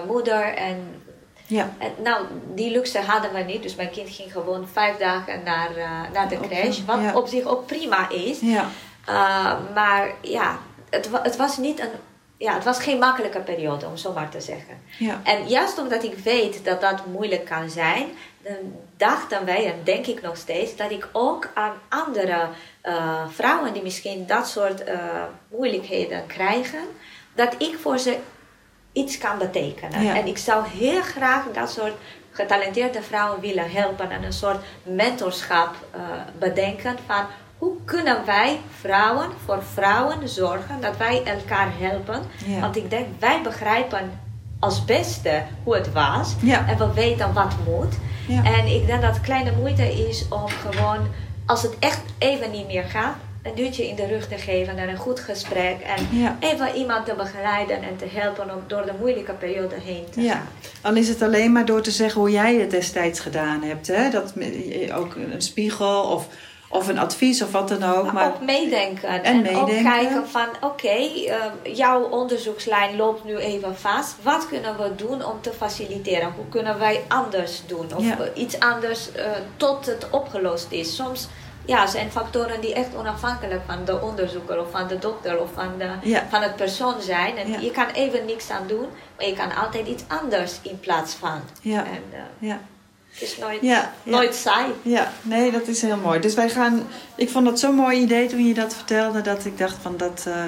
moeder... 0.08 0.54
en 0.56 1.04
ja. 1.50 1.74
En, 1.78 1.92
nou, 2.04 2.26
die 2.54 2.72
luxe 2.72 3.00
hadden 3.00 3.34
we 3.34 3.40
niet. 3.40 3.64
Dus 3.64 3.76
mijn 3.76 3.90
kind 3.90 4.10
ging 4.10 4.32
gewoon 4.32 4.68
vijf 4.72 4.98
dagen 4.98 5.44
naar, 5.44 5.78
uh, 5.78 6.02
naar 6.14 6.30
de 6.30 6.40
crash. 6.40 6.80
Wat 6.86 7.02
ja. 7.02 7.16
op 7.16 7.28
zich 7.28 7.44
ook 7.44 7.66
prima 7.66 8.10
is. 8.10 8.40
Ja. 8.40 8.70
Uh, 9.10 9.56
maar 9.74 10.12
ja, 10.22 10.60
het, 10.90 11.10
het 11.24 11.36
was 11.36 11.58
niet 11.58 11.80
een... 11.80 11.90
Ja, 12.38 12.54
het 12.54 12.64
was 12.64 12.80
geen 12.80 13.00
makkelijke 13.00 13.40
periode, 13.40 13.86
om 13.86 13.98
zo 13.98 14.14
maar 14.14 14.30
te 14.30 14.42
zeggen. 14.42 14.82
Ja. 14.98 15.22
En 15.24 15.48
juist 15.48 15.78
omdat 15.78 16.04
ik 16.04 16.18
weet 16.18 16.66
dat 16.66 16.82
dat 16.82 17.06
moeilijk 17.06 17.46
kan 17.46 17.70
zijn, 17.70 18.08
dan 18.42 18.74
dachten 18.98 19.46
wij, 19.46 19.66
en 19.66 19.82
denk 19.84 20.06
ik 20.06 20.22
nog 20.22 20.38
steeds, 20.38 20.76
dat 20.76 20.92
ik 20.92 21.10
ook 21.12 21.50
aan 21.54 21.74
andere 21.90 22.48
uh, 22.84 23.24
vrouwen 23.30 23.74
die 23.74 23.84
misschien 23.84 24.26
dat 24.28 24.48
soort 24.48 24.84
moeilijkheden 25.48 26.26
krijgen, 26.28 26.80
dat 27.36 27.56
ik 27.58 27.78
voor 27.82 27.98
ze 27.98 28.18
iets 28.92 29.18
kan 29.18 29.38
betekenen. 29.38 30.04
Ja. 30.04 30.16
En 30.16 30.28
ik 30.28 30.38
zou 30.38 30.68
heel 30.68 31.02
graag 31.02 31.44
dat 31.54 31.72
soort 31.72 31.94
getalenteerde 32.32 33.02
vrouwen 33.02 33.40
willen 33.40 33.72
helpen 33.72 34.12
en 34.12 34.24
een 34.24 34.34
soort 34.34 34.64
mentorschap 34.84 35.76
uh, 35.96 36.02
bedenken 36.40 36.96
van 37.08 37.26
hoe 37.58 37.76
kunnen 37.86 38.26
wij 38.26 38.60
vrouwen 38.80 39.30
voor 39.46 39.64
vrouwen 39.74 40.30
zorgen 40.30 40.82
dat 40.82 40.98
wij 40.98 41.24
elkaar 41.24 41.72
helpen. 41.78 42.22
Ja. 42.46 42.60
Want 42.60 42.76
ik 42.76 42.90
denk 42.90 43.08
wij 43.20 43.42
begrijpen 43.42 44.20
als 44.60 44.86
beste 44.86 45.44
hoe 45.64 45.76
het 45.76 45.92
was. 45.92 46.36
Ja. 46.42 46.68
En 46.68 46.78
we 46.78 46.94
weten 46.94 47.34
wat 47.34 47.56
moet. 47.66 47.96
En 48.44 48.66
ik 48.68 48.86
denk 48.86 49.02
dat 49.02 49.22
kleine 49.22 49.52
moeite 49.52 50.08
is 50.08 50.26
om 50.30 50.48
gewoon, 50.48 51.08
als 51.46 51.62
het 51.62 51.80
echt 51.80 52.02
even 52.18 52.52
niet 52.52 52.68
meer 52.68 52.84
gaat, 52.84 53.16
een 53.44 53.56
duwtje 53.56 53.88
in 53.88 53.96
de 53.96 54.06
rug 54.06 54.28
te 54.28 54.38
geven 54.38 54.78
en 54.78 54.90
een 54.90 54.98
goed 54.98 55.20
gesprek. 55.20 55.76
En 55.82 56.08
Ja. 56.20 56.38
even 56.40 56.76
iemand 56.76 57.06
te 57.06 57.14
begeleiden 57.14 57.82
en 57.84 57.98
te 57.98 58.06
helpen 58.12 58.54
om 58.56 58.64
door 58.68 58.86
de 58.86 58.92
moeilijke 59.00 59.34
periode 59.34 59.76
heen 59.84 60.06
te 60.12 60.22
Ja, 60.22 60.34
gaan. 60.34 60.48
dan 60.82 60.98
is 60.98 61.08
het 61.08 61.22
alleen 61.22 61.52
maar 61.52 61.66
door 61.66 61.82
te 61.82 61.92
zeggen 61.92 62.22
hoe 62.22 62.32
jij 62.32 62.56
het 62.56 62.72
destijds 62.72 63.20
gedaan 63.20 63.62
hebt. 63.64 63.88
Hè? 63.88 64.10
Dat, 64.10 64.34
ook 64.96 65.16
een 65.16 65.42
spiegel 65.42 66.02
of, 66.02 66.28
of 66.70 66.88
een 66.88 67.00
advies 67.00 67.42
of 67.44 67.52
wat 67.52 67.68
dan 67.70 67.84
ook. 67.84 68.04
Maar, 68.04 68.14
Maar, 68.14 68.28
ook 68.28 68.42
meedenken. 68.42 69.10
En 69.10 69.24
En, 69.24 69.38
ook 69.38 69.44
meedenken. 69.68 69.92
kijken 69.92 70.28
van, 70.28 70.48
oké, 70.62 70.88
eh, 70.88 71.36
jouw 71.76 72.02
onderzoekslijn 72.04 72.96
loopt 72.96 73.24
nu 73.24 73.38
even 73.38 73.78
vast. 73.78 74.16
Wat 74.22 74.48
kunnen 74.48 74.78
we 74.78 74.96
doen 74.96 75.26
om 75.26 75.42
te 75.42 75.52
faciliteren? 75.58 76.32
Hoe 76.36 76.48
kunnen 76.50 76.80
wij 76.80 77.02
anders 77.08 77.62
doen? 77.68 77.96
Of 77.96 78.04
Ja. 78.04 78.18
iets 78.36 78.60
anders 78.60 79.12
eh, 79.12 79.26
tot 79.58 79.86
het 79.86 80.08
opgelost 80.10 80.68
is. 80.72 80.96
Soms 80.96 81.28
ja, 81.70 81.88
zijn 81.88 82.12
factoren 82.12 82.62
die 82.62 82.74
echt 82.74 82.96
onafhankelijk 82.96 83.62
van 83.66 83.86
de 83.86 84.02
onderzoeker 84.02 84.60
of 84.62 84.72
van 84.72 84.88
de 84.88 85.00
dokter 85.00 85.40
of 85.42 85.50
van, 85.54 85.72
de, 85.78 85.90
Ja. 86.02 86.24
van 86.30 86.42
het 86.42 86.56
persoon 86.56 87.02
zijn. 87.02 87.38
En 87.38 87.52
Ja. 87.52 87.60
je 87.60 87.72
kan 87.72 87.88
even 87.94 88.26
niks 88.26 88.50
aan 88.50 88.68
doen, 88.68 88.86
maar 89.18 89.26
je 89.26 89.34
kan 89.34 89.56
altijd 89.56 89.88
iets 89.88 90.04
anders 90.08 90.54
in 90.62 90.80
plaats 90.80 91.14
van. 91.14 91.42
Ja. 91.62 91.86
En 91.86 92.04
eh, 92.12 92.20
ja, 92.50 92.60
het 93.12 93.22
is 93.22 93.38
nooit, 93.38 93.62
Ja, 93.62 93.92
nooit 94.04 94.36
saai. 94.36 94.66
ja, 94.82 95.12
nee, 95.22 95.52
dat 95.52 95.68
is 95.68 95.82
heel 95.82 95.98
mooi. 95.98 96.20
Dus 96.20 96.34
wij 96.34 96.50
gaan. 96.50 96.88
Ik 97.16 97.30
vond 97.30 97.46
dat 97.46 97.60
zo'n 97.60 97.76
mooi 97.76 98.00
idee 98.00 98.28
toen 98.28 98.48
je 98.48 98.54
dat 98.54 98.76
vertelde, 98.76 99.22
dat 99.22 99.46
ik 99.46 99.58
dacht 99.58 99.78
van 99.82 99.98
dat, 99.98 100.26
eh, 100.28 100.44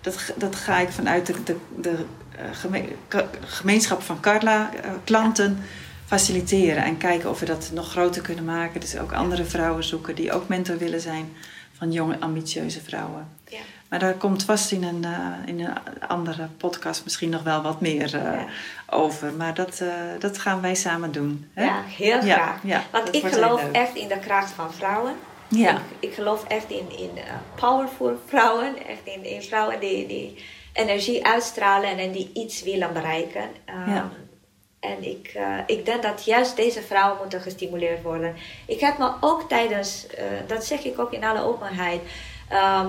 dat, 0.00 0.18
dat 0.36 0.56
ga 0.56 0.78
ik 0.78 0.88
vanuit 0.90 1.26
de, 1.26 1.42
de, 1.44 1.56
de 1.76 2.04
eh, 2.36 3.20
gemeenschap 3.46 4.02
van 4.02 4.20
Carla 4.20 4.70
klanten 5.04 5.64
faciliteren 6.10 6.84
en 6.84 6.96
kijken 6.96 7.30
of 7.30 7.40
we 7.40 7.46
dat 7.46 7.70
nog 7.72 7.90
groter 7.90 8.22
kunnen 8.22 8.44
maken. 8.44 8.80
Dus 8.80 8.98
ook 8.98 9.12
andere 9.12 9.44
vrouwen 9.44 9.84
zoeken 9.84 10.14
die 10.14 10.32
ook 10.32 10.48
mentor 10.48 10.78
willen 10.78 11.00
zijn 11.00 11.32
van 11.72 11.92
jonge 11.92 12.20
ambitieuze 12.20 12.80
vrouwen. 12.80 13.28
Ja. 13.48 13.58
Maar 13.88 13.98
daar 13.98 14.14
komt 14.14 14.44
vast 14.44 14.72
in 14.72 14.82
een, 14.82 15.04
eh, 15.04 15.32
in 15.46 15.60
een 15.60 15.72
andere 16.08 16.48
podcast 16.56 17.04
misschien 17.04 17.28
nog 17.30 17.42
wel 17.42 17.62
wat 17.62 17.80
meer 17.80 18.14
eh, 18.14 18.22
Ja. 18.22 18.46
over. 18.86 19.32
Maar 19.32 19.54
dat, 19.54 19.80
eh, 19.80 19.88
dat 20.18 20.38
gaan 20.38 20.60
wij 20.60 20.74
samen 20.74 21.12
doen. 21.12 21.50
Hè? 21.54 21.64
Ja, 21.64 21.82
heel 21.82 22.20
graag. 22.20 22.58
ja, 22.62 22.84
Want 22.92 23.14
ik 23.14 23.26
geloof 23.26 23.62
echt 23.72 23.94
in 23.94 24.08
de 24.08 24.18
kracht 24.18 24.50
van 24.50 24.72
vrouwen. 24.72 25.14
Ja. 25.48 25.70
Ik, 25.70 26.08
ik 26.08 26.14
geloof 26.14 26.44
echt 26.44 26.70
in, 26.70 26.98
in 26.98 27.10
powerful 27.54 28.20
vrouwen. 28.26 28.86
Echt 28.86 29.04
in, 29.04 29.24
in 29.24 29.42
vrouwen 29.42 29.80
die, 29.80 30.06
die 30.06 30.44
energie 30.72 31.26
uitstralen 31.26 31.98
en, 31.98 32.12
die 32.12 32.30
iets 32.34 32.62
willen 32.62 32.92
bereiken. 32.92 33.44
Ja. 33.66 34.10
En 34.80 35.04
ik, 35.04 35.32
eh, 35.34 35.58
ik 35.66 35.84
denk 35.84 36.02
dat 36.02 36.24
juist 36.24 36.56
deze 36.56 36.82
vrouwen 36.82 37.18
moeten 37.20 37.40
gestimuleerd 37.40 38.02
worden. 38.02 38.34
Ik 38.66 38.80
heb 38.80 38.98
me 38.98 39.10
ook 39.20 39.48
tijdens, 39.48 40.06
eh, 40.06 40.24
dat 40.46 40.64
zeg 40.64 40.84
ik 40.84 40.98
ook 41.00 41.12
in 41.12 41.24
alle 41.24 41.42
openheid. 41.42 42.00
ehm, 42.48 42.88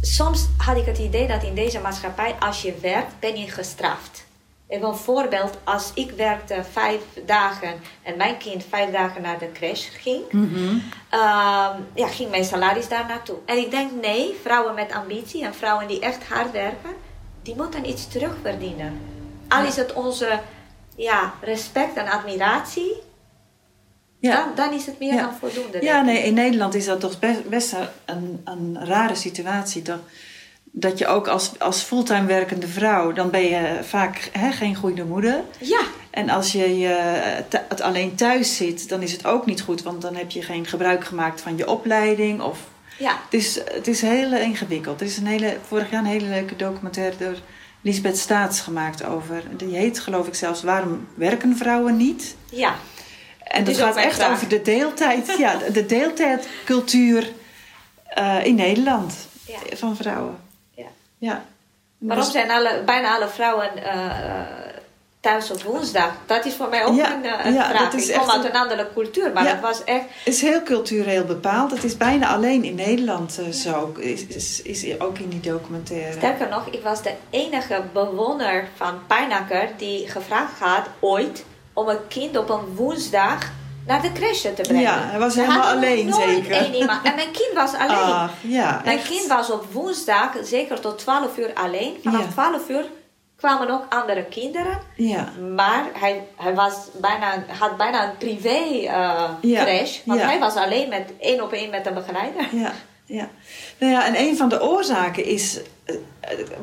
soms 0.00 0.46
had 0.58 0.76
ik 0.76 0.86
het 0.86 0.98
idee 0.98 1.26
dat 1.26 1.42
in 1.42 1.54
deze 1.54 1.80
maatschappij, 1.80 2.34
als 2.40 2.62
je 2.62 2.74
werkt, 2.80 3.12
ben 3.20 3.36
je 3.40 3.50
gestraft. 3.50 4.26
Even 4.68 4.88
een 4.88 4.94
voorbeeld, 4.96 5.58
als 5.64 5.90
ik 5.94 6.10
werkte 6.10 6.64
vijf 6.72 7.00
dagen 7.26 7.74
en 8.02 8.16
mijn 8.16 8.36
kind 8.36 8.64
vijf 8.68 8.90
dagen 8.90 9.22
naar 9.22 9.38
de 9.38 9.52
crash 9.52 9.88
ging, 9.92 10.22
Mhm. 10.30 10.78
Ehm, 11.10 11.80
ja, 11.94 12.06
ging 12.08 12.30
mijn 12.30 12.44
salaris 12.44 12.88
daar 12.88 13.06
naartoe. 13.08 13.36
En 13.44 13.56
ik 13.56 13.70
denk, 13.70 13.90
nee, 14.02 14.36
vrouwen 14.42 14.74
met 14.74 14.92
ambitie 14.92 15.44
en 15.44 15.54
vrouwen 15.54 15.88
die 15.88 16.00
echt 16.00 16.28
hard 16.28 16.50
werken, 16.52 16.90
die 17.42 17.56
moeten 17.56 17.88
iets 17.88 18.08
terugverdienen. 18.08 19.00
Al 19.48 19.64
is 19.64 19.76
het 19.76 19.92
onze 19.92 20.40
ja, 20.96 21.34
respect 21.40 21.96
en 21.96 22.06
admiratie, 22.08 22.92
Ja. 24.18 24.34
dan, 24.36 24.54
dan 24.54 24.72
is 24.78 24.86
het 24.86 24.98
meer 24.98 25.14
Ja. 25.14 25.20
dan 25.22 25.34
voldoende. 25.40 25.82
Ja, 25.82 26.00
nee, 26.02 26.22
in 26.22 26.34
Nederland 26.34 26.74
is 26.74 26.84
dat 26.84 27.00
toch 27.00 27.18
best, 27.18 27.48
best 27.48 27.74
een, 28.04 28.40
een 28.44 28.78
rare 28.86 29.14
situatie. 29.14 29.82
Dat, 29.82 29.98
dat 30.64 30.98
je 30.98 31.06
ook 31.06 31.28
als, 31.28 31.58
als 31.58 31.82
fulltime 31.82 32.26
werkende 32.26 32.66
vrouw, 32.68 33.12
dan 33.12 33.30
ben 33.30 33.42
je 33.44 33.78
vaak 33.82 34.30
hè, 34.32 34.52
geen 34.52 34.74
goede 34.74 35.04
moeder. 35.04 35.40
Ja, 35.58 35.80
En 36.10 36.30
als 36.30 36.52
je, 36.52 36.78
je 36.78 37.24
th- 37.48 37.60
het 37.68 37.80
alleen 37.80 38.14
thuis 38.14 38.56
zit, 38.56 38.88
dan 38.88 39.02
is 39.02 39.12
het 39.12 39.26
ook 39.26 39.46
niet 39.46 39.60
goed. 39.62 39.82
Want 39.82 40.02
dan 40.02 40.14
heb 40.16 40.30
je 40.30 40.42
geen 40.42 40.66
gebruik 40.66 41.04
gemaakt 41.04 41.40
van 41.40 41.56
je 41.56 41.68
opleiding. 41.68 42.40
Of, 42.42 42.58
ja, 42.98 43.10
het, 43.24 43.34
is, 43.34 43.54
het 43.72 43.86
is 43.88 44.00
heel 44.02 44.32
ingewikkeld. 44.32 45.00
Er 45.00 45.06
is 45.06 45.16
een 45.16 45.26
hele, 45.26 45.56
vorig 45.66 45.90
jaar 45.90 46.00
een 46.00 46.06
hele 46.06 46.28
leuke 46.28 46.56
documentaire 46.56 47.16
door 47.16 47.36
Lisbeth 47.86 48.18
Staats 48.18 48.60
gemaakt 48.60 49.04
over. 49.04 49.42
Die 49.56 49.76
heet 49.76 49.98
geloof 49.98 50.26
ik 50.26 50.34
zelfs 50.34 50.62
Waarom 50.62 51.08
werken 51.14 51.56
vrouwen 51.56 51.96
niet? 51.96 52.36
ja. 52.50 52.74
En 53.42 53.64
dat 53.64 53.76
gaat 53.78 53.96
echt 53.96 54.14
vraag. 54.16 54.32
over 54.32 54.48
de 54.48 54.62
deeltijd, 54.62 55.34
ja, 55.38 55.56
de 55.72 55.86
deeltijdcultuur 55.86 57.32
eh, 58.04 58.44
in 58.44 58.54
Nederland 58.54 59.14
Ja. 59.46 59.76
van 59.76 59.96
vrouwen. 59.96 60.36
Ja. 60.74 60.86
Ja. 61.18 61.44
Waarom 61.98 62.24
Dus- 62.24 62.32
zijn 62.32 62.50
alle, 62.50 62.82
bijna 62.86 63.14
alle 63.14 63.28
vrouwen 63.28 63.76
eh, 63.84 64.04
eh, 64.04 64.46
thuis 65.26 65.50
op 65.50 65.62
woensdag? 65.62 66.10
Dat 66.26 66.44
is 66.44 66.54
voor 66.54 66.68
mij 66.68 66.84
ook 66.84 66.96
Ja, 66.96 67.14
een, 67.14 67.24
eh, 67.24 67.44
een 67.46 67.52
ja, 67.54 67.68
vraag. 67.68 67.82
dat 67.90 67.94
is 68.00 68.08
ik 68.08 68.18
kom 68.18 68.30
uit 68.30 68.44
een- 68.44 68.50
een 68.50 68.56
andere 68.56 68.88
cultuur, 68.94 69.32
maar 69.32 69.44
Ja. 69.44 69.50
het 69.50 69.60
was 69.60 69.84
echt 69.84 70.04
Het 70.24 70.34
is 70.34 70.40
heel 70.40 70.62
cultureel 70.62 71.24
bepaald. 71.24 71.70
Het 71.70 71.84
is 71.84 71.96
bijna 71.96 72.34
alleen 72.34 72.64
in 72.64 72.74
Nederland 72.74 73.38
eh, 73.38 73.48
zo. 73.52 73.92
Is, 73.98 74.26
is, 74.26 74.62
is 74.62 75.00
ook 75.00 75.18
in 75.18 75.28
die 75.28 75.40
documentaire. 75.40 76.12
Sterker 76.12 76.48
nog, 76.48 76.66
ik 76.70 76.82
was 76.82 77.02
de 77.02 77.12
enige 77.30 77.82
bewoner 77.92 78.68
van 78.76 78.98
Pijnakker 79.06 79.68
die 79.76 80.08
gevraagd 80.08 80.58
had 80.58 80.82
ooit 81.00 81.44
om 81.72 81.88
een 81.88 82.06
kind 82.08 82.36
op 82.38 82.48
een 82.50 82.74
woensdag 82.74 83.38
naar 83.86 84.02
de 84.02 84.12
crash 84.12 84.40
te 84.40 84.50
brengen. 84.62 84.80
Ja, 84.82 84.98
hij 85.00 85.18
was 85.18 85.34
helemaal 85.34 85.62
alleen, 85.74 86.06
nooit 86.08 86.22
zeker. 86.28 86.50
één 86.52 86.74
iemand. 86.74 87.04
En 87.04 87.14
mijn 87.14 87.30
kind 87.32 87.50
was 87.54 87.72
alleen. 87.74 87.96
Ah, 88.12 88.28
ja, 88.40 88.80
mijn 88.84 88.98
echt. 88.98 89.08
kind 89.08 89.26
was 89.26 89.50
op 89.50 89.64
woensdag 89.72 90.30
zeker 90.42 90.80
tot 90.80 90.98
12 90.98 91.36
uur 91.38 91.50
alleen. 91.54 91.96
Vanaf 92.02 92.20
Ja. 92.24 92.26
12 92.32 92.68
uur 92.68 92.84
kwamen 93.36 93.70
ook 93.70 93.84
andere 93.88 94.24
kinderen. 94.24 94.78
Ja, 94.96 95.32
Maar 95.56 95.84
hij, 95.92 96.22
hij 96.36 96.54
was 96.54 96.74
bijna, 97.00 97.44
had 97.58 97.76
bijna 97.76 98.04
een 98.08 98.16
privé 98.16 98.48
eh, 98.86 99.30
Ja, 99.40 99.64
crash. 99.64 99.98
Want 100.04 100.20
ja. 100.20 100.26
hij 100.26 100.38
was 100.38 100.54
alleen 100.54 100.88
met 100.88 101.12
één 101.20 101.42
op 101.42 101.52
één 101.52 101.70
met 101.70 101.86
een 101.86 101.94
begeleider. 101.94 102.46
ja, 102.52 102.72
ja. 103.04 103.28
Nou 103.78 103.92
ja, 103.92 104.06
en 104.06 104.18
een 104.18 104.36
van 104.36 104.48
de 104.48 104.62
oorzaken 104.62 105.24
is, 105.24 105.60
eh, 105.84 105.94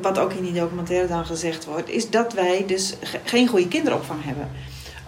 wat 0.00 0.18
ook 0.18 0.32
in 0.32 0.42
die 0.42 0.52
documentaire 0.52 1.06
dan 1.08 1.26
gezegd 1.26 1.64
wordt, 1.64 1.88
is 1.88 2.10
dat 2.10 2.32
wij 2.32 2.64
dus 2.66 2.94
ge- 3.02 3.20
geen 3.24 3.48
goede 3.48 3.68
kinderopvang 3.68 4.24
hebben. 4.24 4.50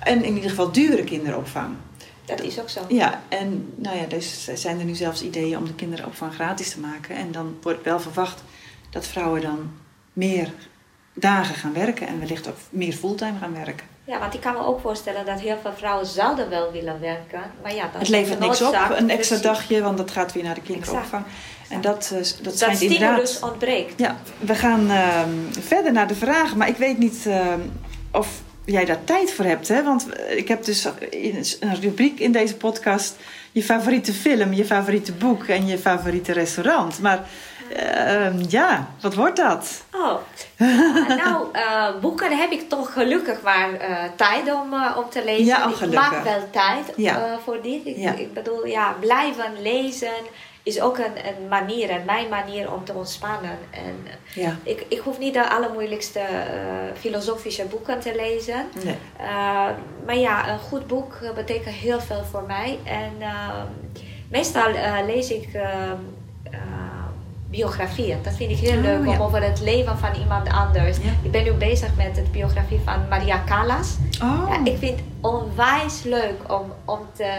En 0.00 0.24
in 0.24 0.35
ieder 0.35 0.50
geval 0.50 0.72
dure 0.72 1.05
kinderopvang. 1.05 1.76
Dat 2.24 2.40
is 2.40 2.61
ook 2.61 2.68
zo. 2.68 2.81
Ja, 2.88 3.22
en 3.29 3.72
nou 3.76 3.96
ja, 3.96 4.05
dus 4.07 4.48
zijn 4.55 4.79
er 4.79 4.85
nu 4.85 4.94
zelfs 4.94 5.22
ideeën 5.22 5.59
om 5.59 5.64
de 5.66 5.74
kinderopvang 5.74 6.35
gratis 6.35 6.70
te 6.70 6.81
maken. 6.81 7.16
En 7.16 7.33
dan 7.33 7.59
wordt 7.62 7.83
wel 7.85 8.00
verwacht 8.00 8.42
dat 8.90 9.07
vrouwen 9.07 9.40
dan 9.40 9.70
meer 10.12 10.52
dagen 11.18 11.55
gaan 11.55 11.72
werken 11.72 12.07
en 12.07 12.18
wellicht 12.18 12.48
ook 12.48 12.57
meer 12.70 12.92
fulltime 12.92 13.38
gaan 13.40 13.55
werken. 13.55 13.87
Ja, 14.05 14.18
want 14.18 14.35
ik 14.35 14.40
kan 14.40 14.52
me 14.52 14.64
ook 14.64 14.81
voorstellen 14.81 15.26
dat 15.26 15.40
heel 15.40 15.59
veel 15.62 15.72
vrouwen 15.76 16.07
zouden 16.07 16.48
wel 16.48 16.72
willen 16.72 17.00
werken. 17.00 17.40
Maar 17.62 17.74
ja, 17.74 17.88
dan 17.92 18.00
Het 18.00 18.09
levert 18.09 18.38
niks 18.38 18.62
op, 18.62 18.74
een 18.74 19.11
extra 19.11 19.38
Precies. 19.38 19.40
dagje, 19.40 19.83
want 19.83 19.96
dat 19.96 20.11
gaat 20.11 20.33
weer 20.33 20.42
naar 20.42 20.55
de 20.55 20.61
kinderopvang. 20.61 21.24
En 21.68 21.81
dat, 21.81 22.11
eh, 22.12 22.18
dat 22.42 22.59
Dat 22.59 22.76
stimulus 22.76 22.81
inderdaad... 22.83 23.42
ontbreekt. 23.42 24.00
Ja, 24.00 24.16
we 24.38 24.55
gaan 24.55 24.90
ehm, 24.90 25.31
verder 25.61 25.92
naar 25.92 26.09
de 26.09 26.14
vragen, 26.14 26.59
maar 26.59 26.68
ik 26.68 26.76
weet 26.76 26.98
niet 26.98 27.26
ehm, 27.26 27.61
of 28.12 28.29
jij 28.64 28.85
daar 28.85 29.05
tijd 29.05 29.33
voor 29.33 29.44
hebt. 29.44 29.68
Hè? 29.68 29.83
Want 29.83 30.07
ik 30.37 30.48
heb 30.48 30.64
dus 30.64 30.88
in 31.11 31.44
een 31.61 31.81
rubriek 31.81 32.20
in 32.20 32.33
deze 32.33 32.57
podcast 32.57 33.16
je 33.52 33.62
favoriete 33.62 34.12
film, 34.12 34.52
je 34.52 34.64
favoriete 34.64 35.12
boek 35.12 35.44
en 35.44 35.66
je 35.66 35.79
favoriete 35.79 36.33
restaurant. 36.33 37.00
Maar 37.00 37.29
ehm, 37.70 38.44
ja, 38.48 38.88
wat 39.00 39.14
wordt 39.14 39.37
dat? 39.37 39.85
Oh, 39.94 40.14
nou, 41.22 41.46
eh, 41.52 41.88
boeken 42.00 42.38
heb 42.38 42.50
ik 42.50 42.68
toch 42.68 42.92
gelukkig 42.92 43.42
maar 43.42 43.72
eh, 43.72 43.96
tijd 44.16 44.52
om, 44.52 44.72
eh, 44.72 44.96
om 44.96 45.11
te 45.11 45.24
lezen. 45.24 45.44
Ja, 45.44 45.68
oh, 45.70 45.83
ik 45.83 45.92
maak 45.94 46.24
wel 46.24 46.50
tijd 46.50 46.92
Ja. 46.96 47.38
voor 47.44 47.62
dit. 47.62 47.81
Ik, 47.87 47.96
Ja. 47.96 48.12
ik 48.12 48.35
bedoel, 48.35 48.66
ja, 48.66 48.96
blijven 49.00 49.62
lezen 49.62 50.12
is 50.62 50.81
ook 50.81 50.98
een, 50.98 51.05
een 51.26 51.48
manier, 51.48 51.90
en 51.90 52.02
mijn 52.05 52.29
manier 52.29 52.72
om 52.72 52.85
te 52.85 52.92
ontspannen. 52.92 53.59
En 53.70 54.07
Ja, 54.35 54.57
ik, 54.62 54.85
ik 54.88 54.98
hoef 54.98 55.18
niet 55.18 55.35
de 55.35 55.48
allermoeilijkste 55.50 56.20
filosofische 56.98 57.64
boeken 57.64 58.00
te 58.00 58.14
lezen. 58.14 58.66
nee. 58.85 58.96
Maar 60.07 60.16
ja, 60.16 60.48
een 60.48 60.59
goed 60.59 60.87
boek 60.87 61.18
betekent 61.35 61.74
heel 61.74 62.00
veel 62.00 62.24
voor 62.31 62.42
mij. 62.46 62.79
En 62.85 63.12
uh, 63.20 63.48
meestal 64.31 64.70
lees 65.07 65.31
ik 65.31 65.48
uh, 65.55 65.62
biografieën. 67.57 68.19
Dat 68.23 68.35
vind 68.35 68.51
ik 68.51 68.59
heel 68.59 68.77
Oh, 68.77 68.83
leuk, 68.83 69.05
ja. 69.05 69.11
om 69.11 69.21
over 69.21 69.42
het 69.42 69.61
leven 69.61 69.99
van 69.99 70.14
iemand 70.21 70.49
anders. 70.49 70.97
Ja. 70.97 71.11
Ik 71.23 71.31
ben 71.31 71.45
nu 71.45 71.53
bezig 71.53 71.88
met 71.97 72.14
de 72.14 72.23
biografie 72.33 72.81
van 72.85 73.09
Maria 73.09 73.42
Callas. 73.47 73.97
Oh, 74.23 74.47
Ja, 74.49 74.71
ik 74.73 74.79
vind 74.79 74.99
het 74.99 75.07
onwijs 75.21 76.03
leuk 76.03 76.53
om, 76.53 76.73
om 76.85 76.99
te 77.16 77.33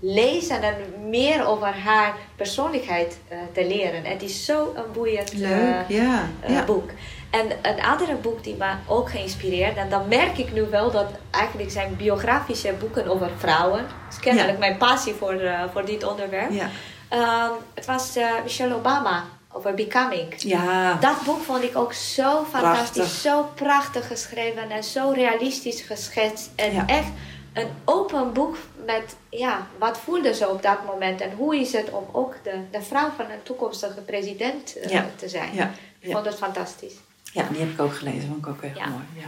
lezen 0.00 0.62
en 0.62 0.74
meer 1.10 1.46
over 1.46 1.66
haar 1.66 2.14
persoonlijkheid 2.36 3.18
uh, 3.32 3.38
te 3.52 3.66
leren. 3.66 4.04
Het 4.04 4.22
is 4.22 4.44
zo 4.44 4.72
een 4.76 4.92
boeiend 4.92 5.32
Leuk, 5.32 5.84
ja. 5.88 6.28
ja. 6.46 6.64
boek. 6.64 6.90
En 7.30 7.46
een 7.62 7.82
andere 7.84 8.14
boek 8.14 8.44
die 8.44 8.56
me 8.58 8.70
ook 8.86 9.10
geïnspireerd, 9.10 9.76
en 9.76 9.88
dan 9.90 10.08
merk 10.08 10.38
ik 10.38 10.52
nu 10.52 10.62
wel 10.70 10.90
dat 10.90 11.06
eigenlijk 11.30 11.70
zijn 11.70 11.96
biografische 11.96 12.72
boeken 12.80 13.08
over 13.08 13.30
vrouwen. 13.38 13.78
Dat 13.78 14.12
is 14.12 14.18
kennelijk 14.18 14.58
mijn 14.58 14.76
passie 14.76 15.14
voor, 15.14 15.40
voor 15.72 15.84
dit 15.84 16.04
onderwerp. 16.04 16.50
Ja. 16.50 16.68
Ehm, 17.08 17.50
het 17.74 17.86
was 17.86 18.18
Michelle 18.44 18.74
Obama 18.74 19.24
over 19.54 19.74
Becoming. 19.74 20.34
Ja. 20.38 20.94
Dat 20.94 21.24
boek 21.24 21.42
vond 21.42 21.62
ik 21.62 21.76
ook 21.76 21.92
zo 21.92 22.44
fantastisch, 22.50 23.22
zo 23.22 23.50
prachtig 23.54 24.06
geschreven 24.06 24.70
en 24.70 24.84
zo 24.84 25.10
realistisch 25.10 25.80
geschetst. 25.80 26.50
En 26.56 26.86
echt 26.86 27.08
een 27.52 27.68
open 27.84 28.32
boek 28.32 28.56
met, 28.86 29.16
ja, 29.30 29.66
wat 29.78 29.98
voelde 29.98 30.34
ze 30.34 30.48
op 30.48 30.62
dat 30.62 30.84
moment 30.84 31.20
en 31.20 31.32
hoe 31.32 31.56
is 31.60 31.72
het 31.72 31.90
om 31.90 32.04
ook 32.12 32.34
de, 32.42 32.60
de 32.70 32.82
vrouw 32.82 33.10
van 33.16 33.24
een 33.30 33.42
toekomstige 33.42 34.00
president 34.00 34.76
uh, 34.76 35.00
te 35.16 35.28
zijn. 35.28 35.54
Ja. 35.54 35.70
Ik 35.98 36.12
vond 36.12 36.24
het 36.24 36.34
fantastisch. 36.34 36.94
Ja, 37.32 37.46
die 37.50 37.60
heb 37.60 37.70
ik 37.70 37.80
ook 37.80 37.94
gelezen, 37.94 38.28
vond 38.28 38.38
ik 38.38 38.46
ook 38.46 38.62
echt 38.62 38.74
mooi. 38.74 39.04
Ja. 39.16 39.26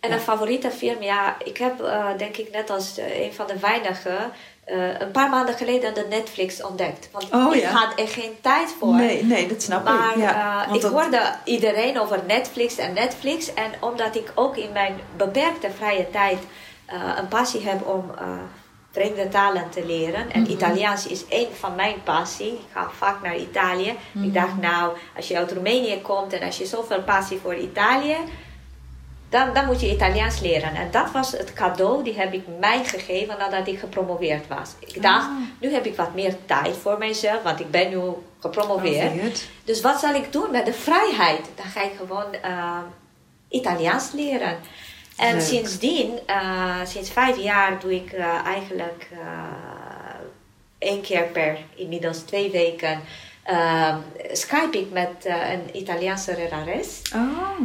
En 0.00 0.12
een 0.12 0.20
favoriete 0.20 0.70
film, 0.70 1.02
ja, 1.02 1.36
ik 1.44 1.56
heb 1.56 1.80
uh, 1.80 2.06
denk 2.16 2.36
ik 2.36 2.52
net 2.52 2.70
als 2.70 2.98
uh, 2.98 3.24
een 3.24 3.32
van 3.32 3.46
de 3.46 3.58
weinigen 3.58 4.32
uh, 4.66 5.00
een 5.00 5.10
paar 5.10 5.30
maanden 5.30 5.54
geleden 5.54 5.94
de 5.94 6.06
Netflix 6.08 6.62
ontdekt. 6.62 7.08
Want 7.12 7.32
oh, 7.32 7.54
ik 7.54 7.62
ja. 7.62 7.70
had 7.70 7.98
er 7.98 8.08
geen 8.08 8.36
tijd 8.40 8.74
voor. 8.78 8.94
Nee, 8.94 9.24
nee 9.24 9.48
dat 9.48 9.62
snap 9.62 9.84
maar, 9.84 10.12
ik. 10.16 10.22
Ja, 10.22 10.72
ik 10.72 10.82
hoorde 10.82 11.34
iedereen 11.44 12.00
over 12.00 12.20
Netflix 12.26 12.76
en 12.76 12.94
Netflix. 12.94 13.54
En 13.54 13.70
omdat 13.80 14.16
ik 14.16 14.32
ook 14.34 14.56
in 14.56 14.72
mijn 14.72 15.00
beperkte 15.16 15.70
vrije 15.70 16.10
tijd 16.10 16.38
een 17.16 17.28
passie 17.28 17.68
heb 17.68 17.86
om 17.86 18.10
vreemde 18.92 19.28
talen 19.28 19.70
te 19.70 19.86
leren. 19.86 20.30
En 20.30 20.40
Mhm. 20.40 20.50
Italiaans 20.50 21.06
is 21.06 21.28
één 21.28 21.56
van 21.58 21.74
mijn 21.74 22.02
passie. 22.04 22.52
Ik 22.52 22.68
ga 22.72 22.90
vaak 22.98 23.22
naar 23.22 23.36
Italië. 23.36 23.94
Mhm. 24.12 24.24
Ik 24.24 24.34
dacht 24.34 24.56
nou, 24.60 24.96
als 25.16 25.28
je 25.28 25.36
uit 25.36 25.52
Roemenië 25.52 26.00
komt 26.02 26.32
en 26.32 26.46
als 26.46 26.58
je 26.58 26.66
zoveel 26.66 27.02
passie 27.02 27.38
voor 27.42 27.54
Italië... 27.54 28.16
Dan, 29.32 29.54
dan 29.54 29.66
moet 29.66 29.80
je 29.80 29.90
Italiaans 29.90 30.40
leren. 30.40 30.74
En 30.74 30.90
dat 30.90 31.10
was 31.10 31.32
het 31.32 31.52
cadeau 31.52 32.04
die 32.04 32.14
heb 32.14 32.32
ik 32.32 32.44
mij 32.58 32.84
gegeven 32.84 33.38
nadat 33.38 33.66
ik 33.66 33.78
gepromoveerd 33.78 34.46
was. 34.48 34.70
Ik 34.78 35.02
dacht, 35.02 35.26
Ah. 35.26 35.36
nu 35.60 35.72
heb 35.72 35.86
ik 35.86 35.96
wat 35.96 36.14
meer 36.14 36.34
tijd 36.46 36.76
voor 36.76 36.98
mezelf, 36.98 37.42
want 37.42 37.60
ik 37.60 37.70
ben 37.70 37.88
nu 37.90 38.00
gepromoveerd. 38.40 39.02
Gepromoveerd. 39.02 39.48
Dus 39.64 39.80
wat 39.80 40.00
zal 40.00 40.14
ik 40.14 40.32
doen 40.32 40.50
met 40.50 40.66
de 40.66 40.72
vrijheid? 40.72 41.48
Dan 41.56 41.66
ga 41.66 41.82
ik 41.82 41.92
gewoon 41.96 42.26
uh, 42.44 42.78
Italiaans 43.48 44.12
leren. 44.12 44.56
En 45.16 45.32
Leuk. 45.36 45.42
sindsdien, 45.44 46.18
uh, 46.26 46.76
sinds 46.84 47.10
vijf 47.10 47.36
jaar, 47.38 47.80
doe 47.80 47.94
ik 47.94 48.12
uh, 48.12 48.46
eigenlijk 48.46 49.08
één 50.78 51.00
keer 51.00 51.22
per 51.22 51.58
inmiddels 51.74 52.18
twee 52.18 52.50
weken. 52.50 53.00
Uh, 53.50 53.96
Skype 54.32 54.78
ik 54.78 54.92
met 54.92 55.26
uh, 55.26 55.50
een 55.52 55.76
Italiaanse 55.76 56.34
lerares. 56.36 57.02
Oh. 57.14 57.20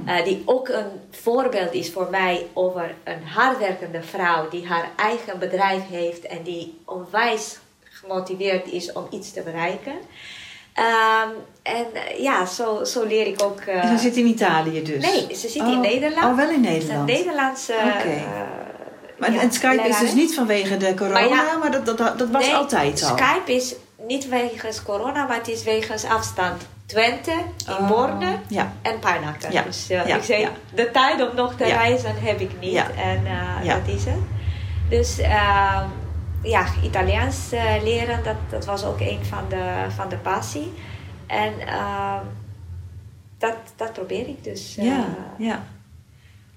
Uh, 0.07 0.23
die 0.23 0.43
ook 0.45 0.67
een 0.67 0.89
voorbeeld 1.11 1.73
is 1.73 1.91
voor 1.91 2.07
mij 2.11 2.47
over 2.53 2.95
een 3.03 3.27
hardwerkende 3.27 4.01
vrouw 4.01 4.49
die 4.49 4.67
haar 4.67 4.89
eigen 4.95 5.39
bedrijf 5.39 5.87
heeft 5.89 6.25
en 6.25 6.43
die 6.43 6.79
onwijs 6.85 7.57
gemotiveerd 7.83 8.71
is 8.71 8.91
om 8.91 9.07
iets 9.09 9.33
te 9.33 9.41
bereiken. 9.41 9.93
Um, 9.93 11.31
en 11.63 11.85
ja, 12.21 12.45
zo, 12.45 12.83
zo 12.83 13.03
leer 13.03 13.27
ik 13.27 13.43
ook. 13.43 13.59
en 13.59 13.97
ze 13.97 14.03
zit 14.03 14.15
in 14.15 14.25
Italië 14.25 14.83
dus? 14.83 15.03
Nee, 15.03 15.35
ze 15.35 15.47
zit 15.47 15.61
oh. 15.61 15.71
in 15.71 15.79
Nederland. 15.79 16.25
Oh, 16.25 16.35
wel 16.35 16.49
in 16.49 16.53
Een 16.53 16.61
Nederland. 16.61 17.07
Nederlandse. 17.07 17.73
Okay. 17.73 18.25
maar 19.17 19.33
ja, 19.33 19.41
en 19.41 19.51
Skype 19.51 19.75
lerares. 19.75 19.95
is 19.95 19.99
dus 19.99 20.13
niet 20.13 20.35
vanwege 20.35 20.77
de 20.77 20.93
corona, 20.93 21.19
maar, 21.19 21.29
ja, 21.29 21.57
maar 21.57 21.71
dat, 21.71 21.85
dat, 21.85 22.19
dat 22.19 22.29
was 22.29 22.45
nee, 22.45 22.55
altijd 22.55 23.03
al. 23.03 23.17
Skype 23.17 23.53
is 23.53 23.75
niet 24.07 24.29
wegens 24.29 24.83
corona, 24.83 25.25
maar 25.25 25.37
het 25.37 25.47
is 25.47 25.63
wegens 25.63 26.05
afstand. 26.05 26.67
Twente, 26.85 27.31
in 27.31 27.73
oh, 27.73 27.87
Borne 27.87 28.39
ja. 28.47 28.71
en 28.81 28.99
Parnakken. 28.99 29.51
Ja. 29.51 29.61
Dus 29.61 29.91
uh, 29.91 30.07
ja. 30.07 30.15
ik 30.15 30.23
zei, 30.23 30.47
de 30.73 30.91
tijd 30.91 31.29
om 31.29 31.35
nog 31.35 31.55
te 31.55 31.63
reizen 31.63 32.15
heb 32.19 32.39
ik 32.39 32.59
niet. 32.59 32.83
En 32.95 33.23
uh, 33.25 33.75
dat 33.75 33.95
is 33.95 34.05
het. 34.05 34.19
Dus 34.89 35.19
uh, 35.19 35.81
ja, 36.41 36.65
Italiaans 36.83 37.53
uh, 37.53 37.83
leren, 37.83 38.23
dat, 38.23 38.35
dat 38.49 38.65
was 38.65 38.83
ook 38.83 38.99
een 38.99 39.25
van 39.25 39.43
de, 39.49 39.85
van 39.95 40.09
de 40.09 40.17
passie. 40.17 40.73
En 41.25 41.53
ehm, 41.59 42.23
dat, 43.37 43.55
dat 43.75 43.93
probeer 43.93 44.27
ik 44.27 44.43
dus. 44.43 44.75
ja, 45.37 45.63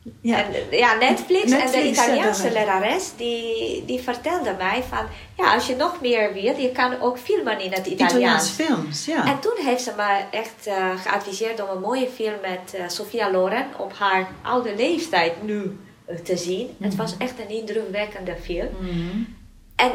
ja. 0.03 0.39
Ja. 0.39 0.45
En, 0.45 0.53
ja, 0.71 0.95
Netflix, 0.95 1.51
Netflix, 1.51 1.73
en 1.73 1.83
de 1.83 1.89
Italiaanse 1.89 2.53
lerares 2.53 3.13
die, 3.17 3.85
die 3.85 4.01
vertelde 4.01 4.55
mij 4.59 4.83
van 4.89 5.07
ja, 5.37 5.55
als 5.55 5.67
je 5.67 5.77
nog 5.77 6.01
meer 6.01 6.33
wilt, 6.33 6.61
je 6.61 6.73
kan 6.73 7.01
ook 7.01 7.19
filmen 7.19 7.61
in 7.61 7.73
het 7.73 7.87
Italiaans. 7.87 8.13
Italiaans 8.13 8.51
films, 8.51 9.05
ja. 9.05 9.27
En 9.27 9.41
toen 9.41 9.57
heeft 9.65 9.83
ze 9.83 9.93
me 9.97 10.21
echt 10.31 10.67
uh, 10.67 11.01
geadviseerd 11.01 11.63
om 11.63 11.69
een 11.69 11.81
mooie 11.81 12.09
film 12.15 12.41
met 12.43 12.75
uh, 12.75 12.89
Sofia 12.89 13.31
Loren 13.31 13.67
op 13.79 13.93
haar 13.99 14.29
oude 14.43 14.75
leeftijd 14.77 15.43
nu 15.43 15.79
uh, 16.09 16.17
te 16.17 16.37
zien. 16.37 16.67
Mm 16.67 16.75
-hmm. 16.79 16.87
Het 16.87 16.97
was 16.97 17.15
echt 17.19 17.35
een 17.39 17.49
indrukwekkende 17.49 18.37
film. 18.43 18.69
Mm 18.81 18.89
-hmm. 18.89 19.37
En 19.77 19.91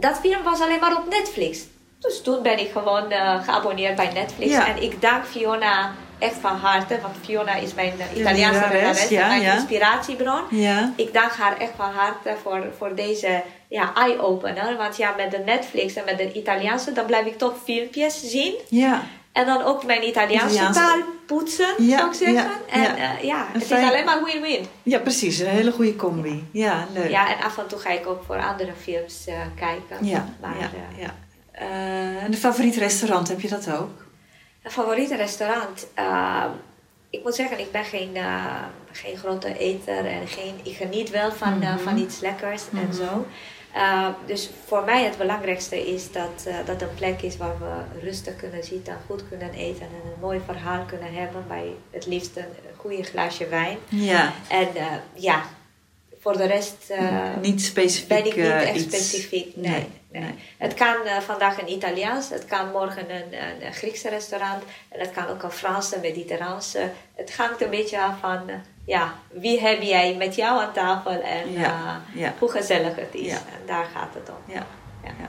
dat 0.00 0.18
film 0.18 0.42
was 0.42 0.60
alleen 0.60 0.80
maar 0.80 0.96
op 0.96 1.08
Netflix. 1.08 1.66
Dus 1.98 2.22
toen 2.22 2.42
ben 2.42 2.58
ik 2.58 2.70
gewoon 2.70 3.12
geabonneerd 3.42 3.96
bij 3.96 4.12
Netflix. 4.12 4.52
Ja. 4.52 4.66
En 4.66 4.82
ik 4.82 5.00
dank 5.00 5.24
Fiona 5.24 5.94
echt 6.18 6.34
van 6.40 6.56
harte. 6.56 6.98
Want 7.02 7.14
Fiona 7.24 7.54
is 7.54 7.74
mijn 7.74 7.92
uh, 7.98 8.20
Italiaanse 8.20 8.60
ja, 8.60 8.68
lerares. 8.72 9.08
Ja, 9.08 9.26
mijn 9.26 9.42
ja. 9.42 9.54
inspiratiebron. 9.54 10.42
Ja. 10.50 10.92
Ik 10.96 11.12
dank 11.12 11.30
haar 11.32 11.56
echt 11.58 11.72
van 11.76 11.90
harte 11.90 12.34
voor, 12.42 12.64
voor 12.78 12.94
deze 12.94 13.42
ja, 13.68 13.94
eye-opener. 13.94 14.76
Want 14.76 14.96
ja, 14.96 15.14
met 15.16 15.30
de 15.30 15.38
Netflix 15.38 15.94
en 15.94 16.04
met 16.04 16.18
de 16.18 16.32
Italiaanse... 16.32 16.92
dan 16.92 17.06
blijf 17.06 17.26
ik 17.26 17.38
toch 17.38 17.54
filmpjes 17.64 18.30
zien. 18.30 18.54
Ja. 18.68 19.02
En 19.32 19.46
dan 19.46 19.62
ook 19.62 19.84
mijn 19.84 20.06
Italiaanse, 20.08 20.54
Italiaanse. 20.54 20.80
taal 20.80 20.98
poetsen, 21.26 21.74
zou 21.78 22.08
ik 22.08 22.14
zeggen. 22.14 22.34
ja, 22.34 22.50
en 22.70 22.80
ja. 22.80 22.96
uh, 22.96 23.22
ja, 23.24 23.40
Een 23.40 23.60
het 23.60 23.64
fijn- 23.64 23.82
is 23.82 23.90
alleen 23.90 24.04
maar 24.04 24.24
win-win. 24.24 24.66
ja, 24.82 24.98
precies. 24.98 25.38
Een 25.38 25.46
hele 25.46 25.72
goede 25.72 25.96
combi. 25.96 26.48
Ja, 26.52 26.86
leuk. 26.94 27.10
Ja, 27.10 27.28
en 27.36 27.44
af 27.44 27.58
en 27.58 27.66
toe 27.66 27.78
ga 27.78 27.90
ik 27.90 28.06
ook 28.06 28.22
voor 28.26 28.42
andere 28.42 28.72
films 28.82 29.24
uh, 29.28 29.34
kijken. 29.56 30.06
Ja, 30.06 30.28
Maar, 30.40 30.54
ja, 30.96 31.14
uh, 31.60 32.22
en 32.22 32.30
de 32.30 32.36
favoriet 32.36 32.76
restaurant, 32.76 33.28
heb 33.28 33.40
je 33.40 33.48
dat 33.48 33.70
ook? 33.72 34.06
Favoriete 34.68 35.16
restaurant. 35.16 35.86
Uh, 35.98 36.44
ik 37.10 37.22
moet 37.22 37.34
zeggen, 37.34 37.58
ik 37.58 37.72
ben 37.72 37.84
geen, 37.84 38.16
uh, 38.16 38.62
geen 38.92 39.16
grote 39.16 39.58
eter 39.58 40.06
en 40.06 40.26
geen, 40.26 40.54
ik 40.62 40.76
geniet 40.76 41.10
wel 41.10 41.32
van, 41.32 41.54
mm 41.54 41.62
-hmm. 41.62 41.78
van 41.78 41.98
iets 41.98 42.20
lekkers 42.20 42.62
mm 42.70 42.78
-hmm. 42.78 42.88
en 42.88 42.94
zo. 42.94 43.26
Uh, 43.76 44.08
dus 44.26 44.50
voor 44.66 44.84
mij 44.84 45.04
het 45.04 45.18
belangrijkste 45.18 45.92
is 45.92 46.12
dat 46.12 46.44
uh, 46.48 46.54
dat 46.64 46.82
een 46.82 46.94
plek 46.94 47.22
is 47.22 47.36
waar 47.36 47.58
we 47.58 48.00
rustig 48.00 48.36
kunnen 48.36 48.64
zitten, 48.64 48.96
goed 49.06 49.28
kunnen 49.28 49.52
eten 49.52 49.82
en 49.82 50.10
een 50.10 50.20
mooi 50.20 50.40
verhaal 50.46 50.84
kunnen 50.84 51.14
hebben. 51.14 51.44
Bij 51.48 51.72
het 51.90 52.06
liefst 52.06 52.36
een 52.36 52.44
goede 52.76 53.02
glaasje 53.02 53.48
wijn. 53.48 53.78
Ja. 53.88 54.32
En 54.48 54.68
ja, 55.14 55.42
voor 56.28 56.36
de 56.36 56.46
rest 56.46 56.92
niet 57.40 57.62
specifiek, 57.62 58.08
ben 58.08 58.26
ik 58.26 58.36
niet 58.36 58.46
echt 58.46 58.74
iets. 58.74 58.96
specifiek. 58.96 59.56
Nee, 59.56 59.70
nee. 59.70 59.88
nee. 60.10 60.22
nee. 60.22 60.34
Het 60.58 60.74
kan 60.74 60.94
vandaag 61.26 61.60
een 61.60 61.70
Italiaans, 61.70 62.28
het 62.28 62.44
kan 62.44 62.70
morgen 62.70 63.10
een, 63.10 63.32
een, 63.32 63.66
een 63.66 63.72
Griekse 63.72 64.08
restaurant 64.08 64.62
en 64.88 65.00
het 65.00 65.10
kan 65.10 65.26
ook 65.26 65.42
een 65.42 65.50
Franse, 65.50 65.98
mediterraanse. 66.02 66.90
Het 67.14 67.36
hangt 67.36 67.62
een 67.62 67.70
beetje 67.70 68.00
af 68.00 68.18
van 68.20 68.40
ja, 68.86 69.14
wie 69.32 69.60
heb 69.60 69.82
jij 69.82 70.14
met 70.14 70.34
jou 70.34 70.60
aan 70.60 70.72
tafel 70.72 71.10
en 71.10 71.52
ja, 71.52 72.02
ja. 72.14 72.34
hoe 72.38 72.50
gezellig 72.50 72.96
het 72.96 73.14
is. 73.14 73.26
Ja. 73.26 73.36
En 73.36 73.66
daar 73.66 73.86
gaat 73.94 74.14
het 74.14 74.28
om. 74.28 74.54
Ja. 74.54 74.66
Ja. 75.04 75.28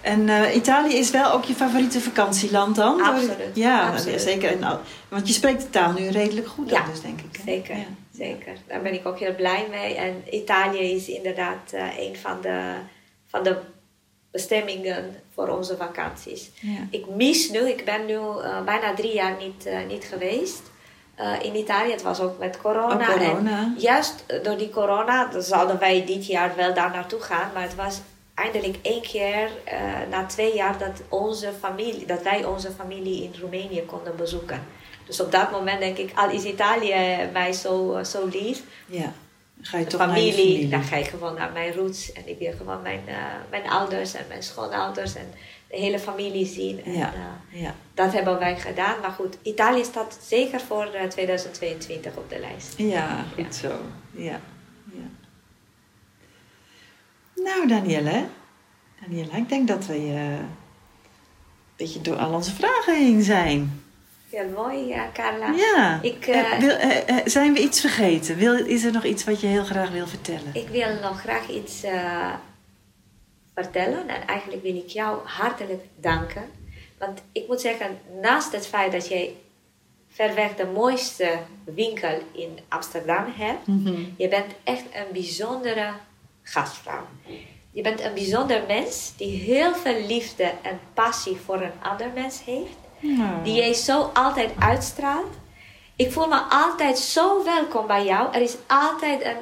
En 0.00 0.20
uh, 0.28 0.54
Italië 0.54 0.94
is 0.94 1.10
wel 1.10 1.32
ook 1.32 1.44
je 1.44 1.54
favoriete 1.54 2.00
vakantieland 2.00 2.76
dan? 2.76 3.02
Absoluut. 3.02 3.36
Ja, 3.54 3.90
Absoluut. 3.90 4.20
zeker. 4.20 4.50
En, 4.50 4.80
want 5.08 5.28
je 5.28 5.34
spreekt 5.34 5.60
de 5.60 5.70
taal 5.70 5.92
nu 5.92 6.08
redelijk 6.08 6.46
goed 6.46 6.68
dan 6.68 6.82
dus, 6.90 7.00
denk 7.00 7.20
ik. 7.20 7.36
Hè? 7.36 7.42
Zeker, 7.44 7.76
zeker. 8.16 8.56
Daar 8.66 8.82
ben 8.82 8.94
ik 8.94 9.06
ook 9.06 9.18
heel 9.18 9.34
blij 9.34 9.66
mee. 9.70 9.94
En 9.94 10.22
Italië 10.30 10.94
is 10.94 11.08
inderdaad 11.08 11.72
uh, 11.74 11.98
een 11.98 12.16
van 12.16 12.40
de, 12.40 12.74
van 13.26 13.42
de 13.42 13.56
bestemmingen 14.30 15.14
voor 15.34 15.48
onze 15.48 15.76
vakanties. 15.76 16.50
Ik 16.90 17.06
mis 17.08 17.50
nu, 17.50 17.68
ik 17.68 17.84
ben 17.84 18.06
nu 18.06 18.14
uh, 18.14 18.62
bijna 18.64 18.94
drie 18.94 19.14
jaar 19.14 19.36
niet, 19.38 19.68
niet 19.88 20.04
geweest. 20.04 20.62
In 21.42 21.56
Italië. 21.56 21.90
Het 21.90 22.02
was 22.02 22.20
ook 22.20 22.38
met 22.38 22.56
corona. 22.56 23.08
Oh, 23.08 23.12
corona. 23.12 23.58
En 23.58 23.74
juist 23.78 24.24
door 24.42 24.56
die 24.56 24.70
corona 24.70 25.40
zouden 25.40 25.78
wij 25.78 26.04
dit 26.06 26.26
jaar 26.26 26.56
wel 26.56 26.74
daar 26.74 26.90
naartoe 26.90 27.20
gaan. 27.20 27.50
Maar 27.54 27.62
het 27.62 27.74
was 27.74 28.00
eindelijk 28.34 28.76
één 28.82 29.02
keer 29.02 29.50
uh, 29.72 30.10
na 30.10 30.26
twee 30.26 30.54
jaar 30.54 30.78
dat, 30.78 31.02
onze 31.08 31.52
familie, 31.60 32.06
dat 32.06 32.22
wij 32.22 32.44
onze 32.44 32.70
familie 32.70 33.22
in 33.22 33.34
Roemenië 33.40 33.82
konden 33.82 34.16
bezoeken. 34.16 34.62
Dus 35.06 35.20
op 35.20 35.32
dat 35.32 35.50
moment 35.50 35.80
denk 35.80 35.96
ik, 35.96 36.12
al 36.14 36.30
is 36.30 36.44
Italië 36.44 37.28
mij 37.32 37.52
zo, 37.52 37.96
uh, 37.96 38.04
zo 38.04 38.26
lief. 38.26 38.62
Ja. 38.86 39.12
Dan 39.54 39.64
ga 39.64 39.78
je 39.78 39.86
toch 39.86 40.00
familie, 40.00 40.24
naar 40.24 40.34
familie. 40.34 40.68
Dan 40.68 40.82
ga 40.82 40.96
ik 40.96 41.06
gewoon 41.06 41.34
naar 41.34 41.52
mijn 41.52 41.72
roots. 41.72 42.12
En 42.12 42.28
ik 42.28 42.38
wil 42.38 42.52
gewoon 42.56 42.82
mijn, 42.82 43.00
mijn 43.50 43.68
ouders 43.68 44.14
en 44.14 44.24
mijn 44.28 44.42
schoonouders 44.42 45.14
en 45.14 45.32
de 45.70 45.76
hele 45.76 45.98
familie 45.98 46.46
zien. 46.46 46.84
En, 46.84 46.92
ja. 46.92 47.12
ja. 47.48 47.74
Dat 47.94 48.12
hebben 48.12 48.38
wij 48.38 48.56
gedaan. 48.56 49.00
Maar 49.00 49.10
goed, 49.10 49.36
Italië 49.42 49.84
staat 49.84 50.18
zeker 50.22 50.60
voor 50.60 50.88
uh, 50.94 51.02
2022 51.02 52.16
op 52.16 52.30
de 52.30 52.38
lijst. 52.38 52.74
Ja, 52.76 53.24
goed 53.34 53.60
ja. 53.60 53.68
zo. 53.68 53.74
Ja. 54.10 54.40
Ja. 57.34 57.42
Nou, 57.42 57.68
Danielle, 57.68 58.24
Daniela, 59.00 59.36
ik 59.36 59.48
denk 59.48 59.68
dat 59.68 59.86
we 59.86 59.94
eh, 59.94 60.32
een 60.32 60.48
beetje 61.76 62.00
door 62.00 62.16
al 62.16 62.32
onze 62.32 62.54
vragen 62.54 62.94
heen 62.96 63.22
zijn. 63.22 63.82
Heel 64.30 64.48
mooi, 64.48 64.86
ja, 64.86 65.10
Carla. 65.12 65.50
Ja. 65.56 65.98
Ik, 66.02 66.26
Eh, 66.26 66.52
eh, 66.52 66.58
wil, 66.58 66.70
eh, 66.70 67.08
eh, 67.08 67.26
zijn 67.26 67.52
we 67.52 67.60
iets 67.60 67.80
vergeten? 67.80 68.36
Wil, 68.36 68.54
is 68.66 68.84
er 68.84 68.92
nog 68.92 69.04
iets 69.04 69.24
wat 69.24 69.40
je 69.40 69.46
heel 69.46 69.64
graag 69.64 69.90
wil 69.90 70.06
vertellen? 70.06 70.50
Ik 70.54 70.68
wil 70.68 70.94
nog 71.02 71.20
graag 71.20 71.48
iets 71.48 71.82
eh, 71.82 72.32
vertellen. 73.54 74.08
En 74.08 74.26
eigenlijk 74.26 74.62
wil 74.62 74.76
ik 74.76 74.88
jou 74.88 75.18
hartelijk 75.26 75.84
danken. 76.00 76.42
Want 76.98 77.22
ik 77.32 77.46
moet 77.48 77.60
zeggen, 77.60 77.98
naast 78.22 78.52
het 78.52 78.66
feit 78.66 78.92
dat 78.92 79.08
jij 79.08 79.34
verweg 80.08 80.54
de 80.54 80.66
mooiste 80.66 81.38
winkel 81.64 82.18
in 82.32 82.58
Amsterdam 82.68 83.24
hebt, 83.36 83.66
Mhm. 83.66 83.94
je 84.16 84.28
bent 84.28 84.52
echt 84.64 84.84
een 84.92 85.12
bijzondere 85.12 85.90
gastvrouw. 86.44 87.06
Je 87.70 87.82
bent 87.82 88.00
een 88.00 88.14
bijzonder 88.14 88.62
mens 88.66 89.12
die 89.16 89.36
heel 89.36 89.74
veel 89.74 90.06
liefde 90.06 90.52
en 90.62 90.80
passie 90.94 91.36
voor 91.44 91.62
een 91.62 91.82
ander 91.82 92.10
mens 92.14 92.44
heeft. 92.44 92.76
Nou. 93.00 93.42
Die 93.42 93.54
jij 93.54 93.72
zo 93.72 94.10
altijd 94.12 94.50
uitstraalt. 94.58 95.34
Ik 95.96 96.12
voel 96.12 96.26
me 96.26 96.38
altijd 96.38 96.98
zo 96.98 97.44
welkom 97.44 97.86
bij 97.86 98.04
jou. 98.04 98.34
Er 98.34 98.40
is 98.40 98.56
altijd 98.66 99.24
een, 99.24 99.36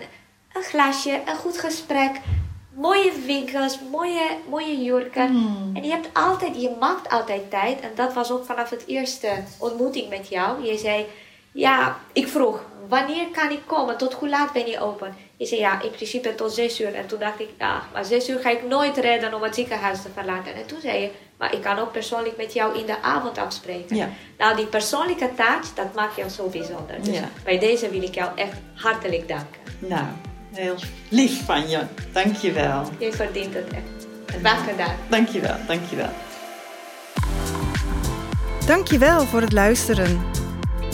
een 0.53 0.63
glasje, 0.63 1.21
een 1.27 1.37
goed 1.37 1.59
gesprek, 1.59 2.21
mooie 2.75 3.13
winkels, 3.27 3.79
mooie, 3.91 4.37
mooie 4.49 4.83
jurken. 4.83 5.29
Hmm. 5.29 5.71
En 5.77 5.85
je 5.85 5.91
hebt 5.91 6.09
altijd, 6.13 6.61
je 6.61 6.77
maakt 6.81 7.09
altijd 7.09 7.51
tijd. 7.51 7.81
En 7.81 7.91
dat 7.95 8.13
was 8.13 8.31
ook 8.31 8.45
vanaf 8.45 8.71
het 8.71 8.87
eerste 8.87 9.45
ontmoeting 9.59 10.09
met 10.09 10.29
jou. 10.29 10.65
Je 10.65 10.79
zei, 10.79 11.07
ja, 11.53 11.97
ik 12.13 12.29
vroeg, 12.29 12.65
wanneer 12.99 13.27
kan 13.33 13.51
ik 13.51 13.61
komen? 13.67 13.97
Tot 13.99 14.13
hoe 14.15 14.29
laat 14.29 14.53
ben 14.53 14.67
je 14.67 14.81
open? 14.81 15.15
Je 15.37 15.47
zei, 15.47 15.61
ja, 15.61 15.83
in 15.83 15.91
principe 15.91 16.35
tot 16.35 16.53
zes 16.53 16.81
uur. 16.81 16.95
En 16.95 17.07
toen 17.07 17.19
dacht 17.19 17.41
ik, 17.41 17.49
ja, 17.59 17.83
maar 17.93 18.05
zes 18.05 18.29
uur 18.29 18.39
ga 18.39 18.51
ik 18.51 18.69
nooit 18.69 18.97
redden 18.97 19.35
om 19.35 19.43
het 19.43 19.55
ziekenhuis 19.55 20.03
te 20.03 20.09
verlaten. 20.15 20.55
En 20.55 20.67
toen 20.67 20.81
zei 20.81 21.01
je, 21.01 21.11
maar 21.39 21.55
ik 21.55 21.63
kan 21.63 21.79
ook 21.79 21.93
persoonlijk 21.93 22.37
met 22.37 22.53
jou 22.53 22.79
in 22.79 22.87
de 22.87 23.03
avond 23.03 23.39
afspreken. 23.39 23.97
Ja. 23.97 24.09
Nou, 24.39 24.57
die 24.57 24.67
persoonlijke 24.67 25.29
touch, 25.37 25.75
dat 25.75 25.95
maakt 25.95 26.17
jou 26.17 26.29
zo 26.29 26.49
bijzonder. 26.49 27.03
Dus 27.03 27.15
Ja. 27.19 27.29
bij 27.45 27.59
deze 27.59 27.89
wil 27.91 28.03
ik 28.03 28.15
jou 28.15 28.31
echt 28.35 28.57
hartelijk 28.75 29.29
danken. 29.29 29.61
Nou, 29.79 30.05
heel 30.53 30.75
lief 31.09 31.45
van 31.45 31.69
je. 31.69 31.81
Dank 32.13 32.37
je 32.37 32.53
wel. 32.53 32.83
Je 32.99 33.13
verdient 33.13 33.55
het 33.55 33.69
echt. 33.69 34.07
Graag 34.41 34.65
gedaan. 34.71 34.97
Dank 35.09 35.29
je 35.29 35.41
wel, 35.41 35.57
dank 35.67 35.81
je 35.91 35.97
wel. 35.97 36.11
Dankjewel 38.67 39.21
voor 39.27 39.41
het 39.41 39.53
luisteren. 39.53 40.42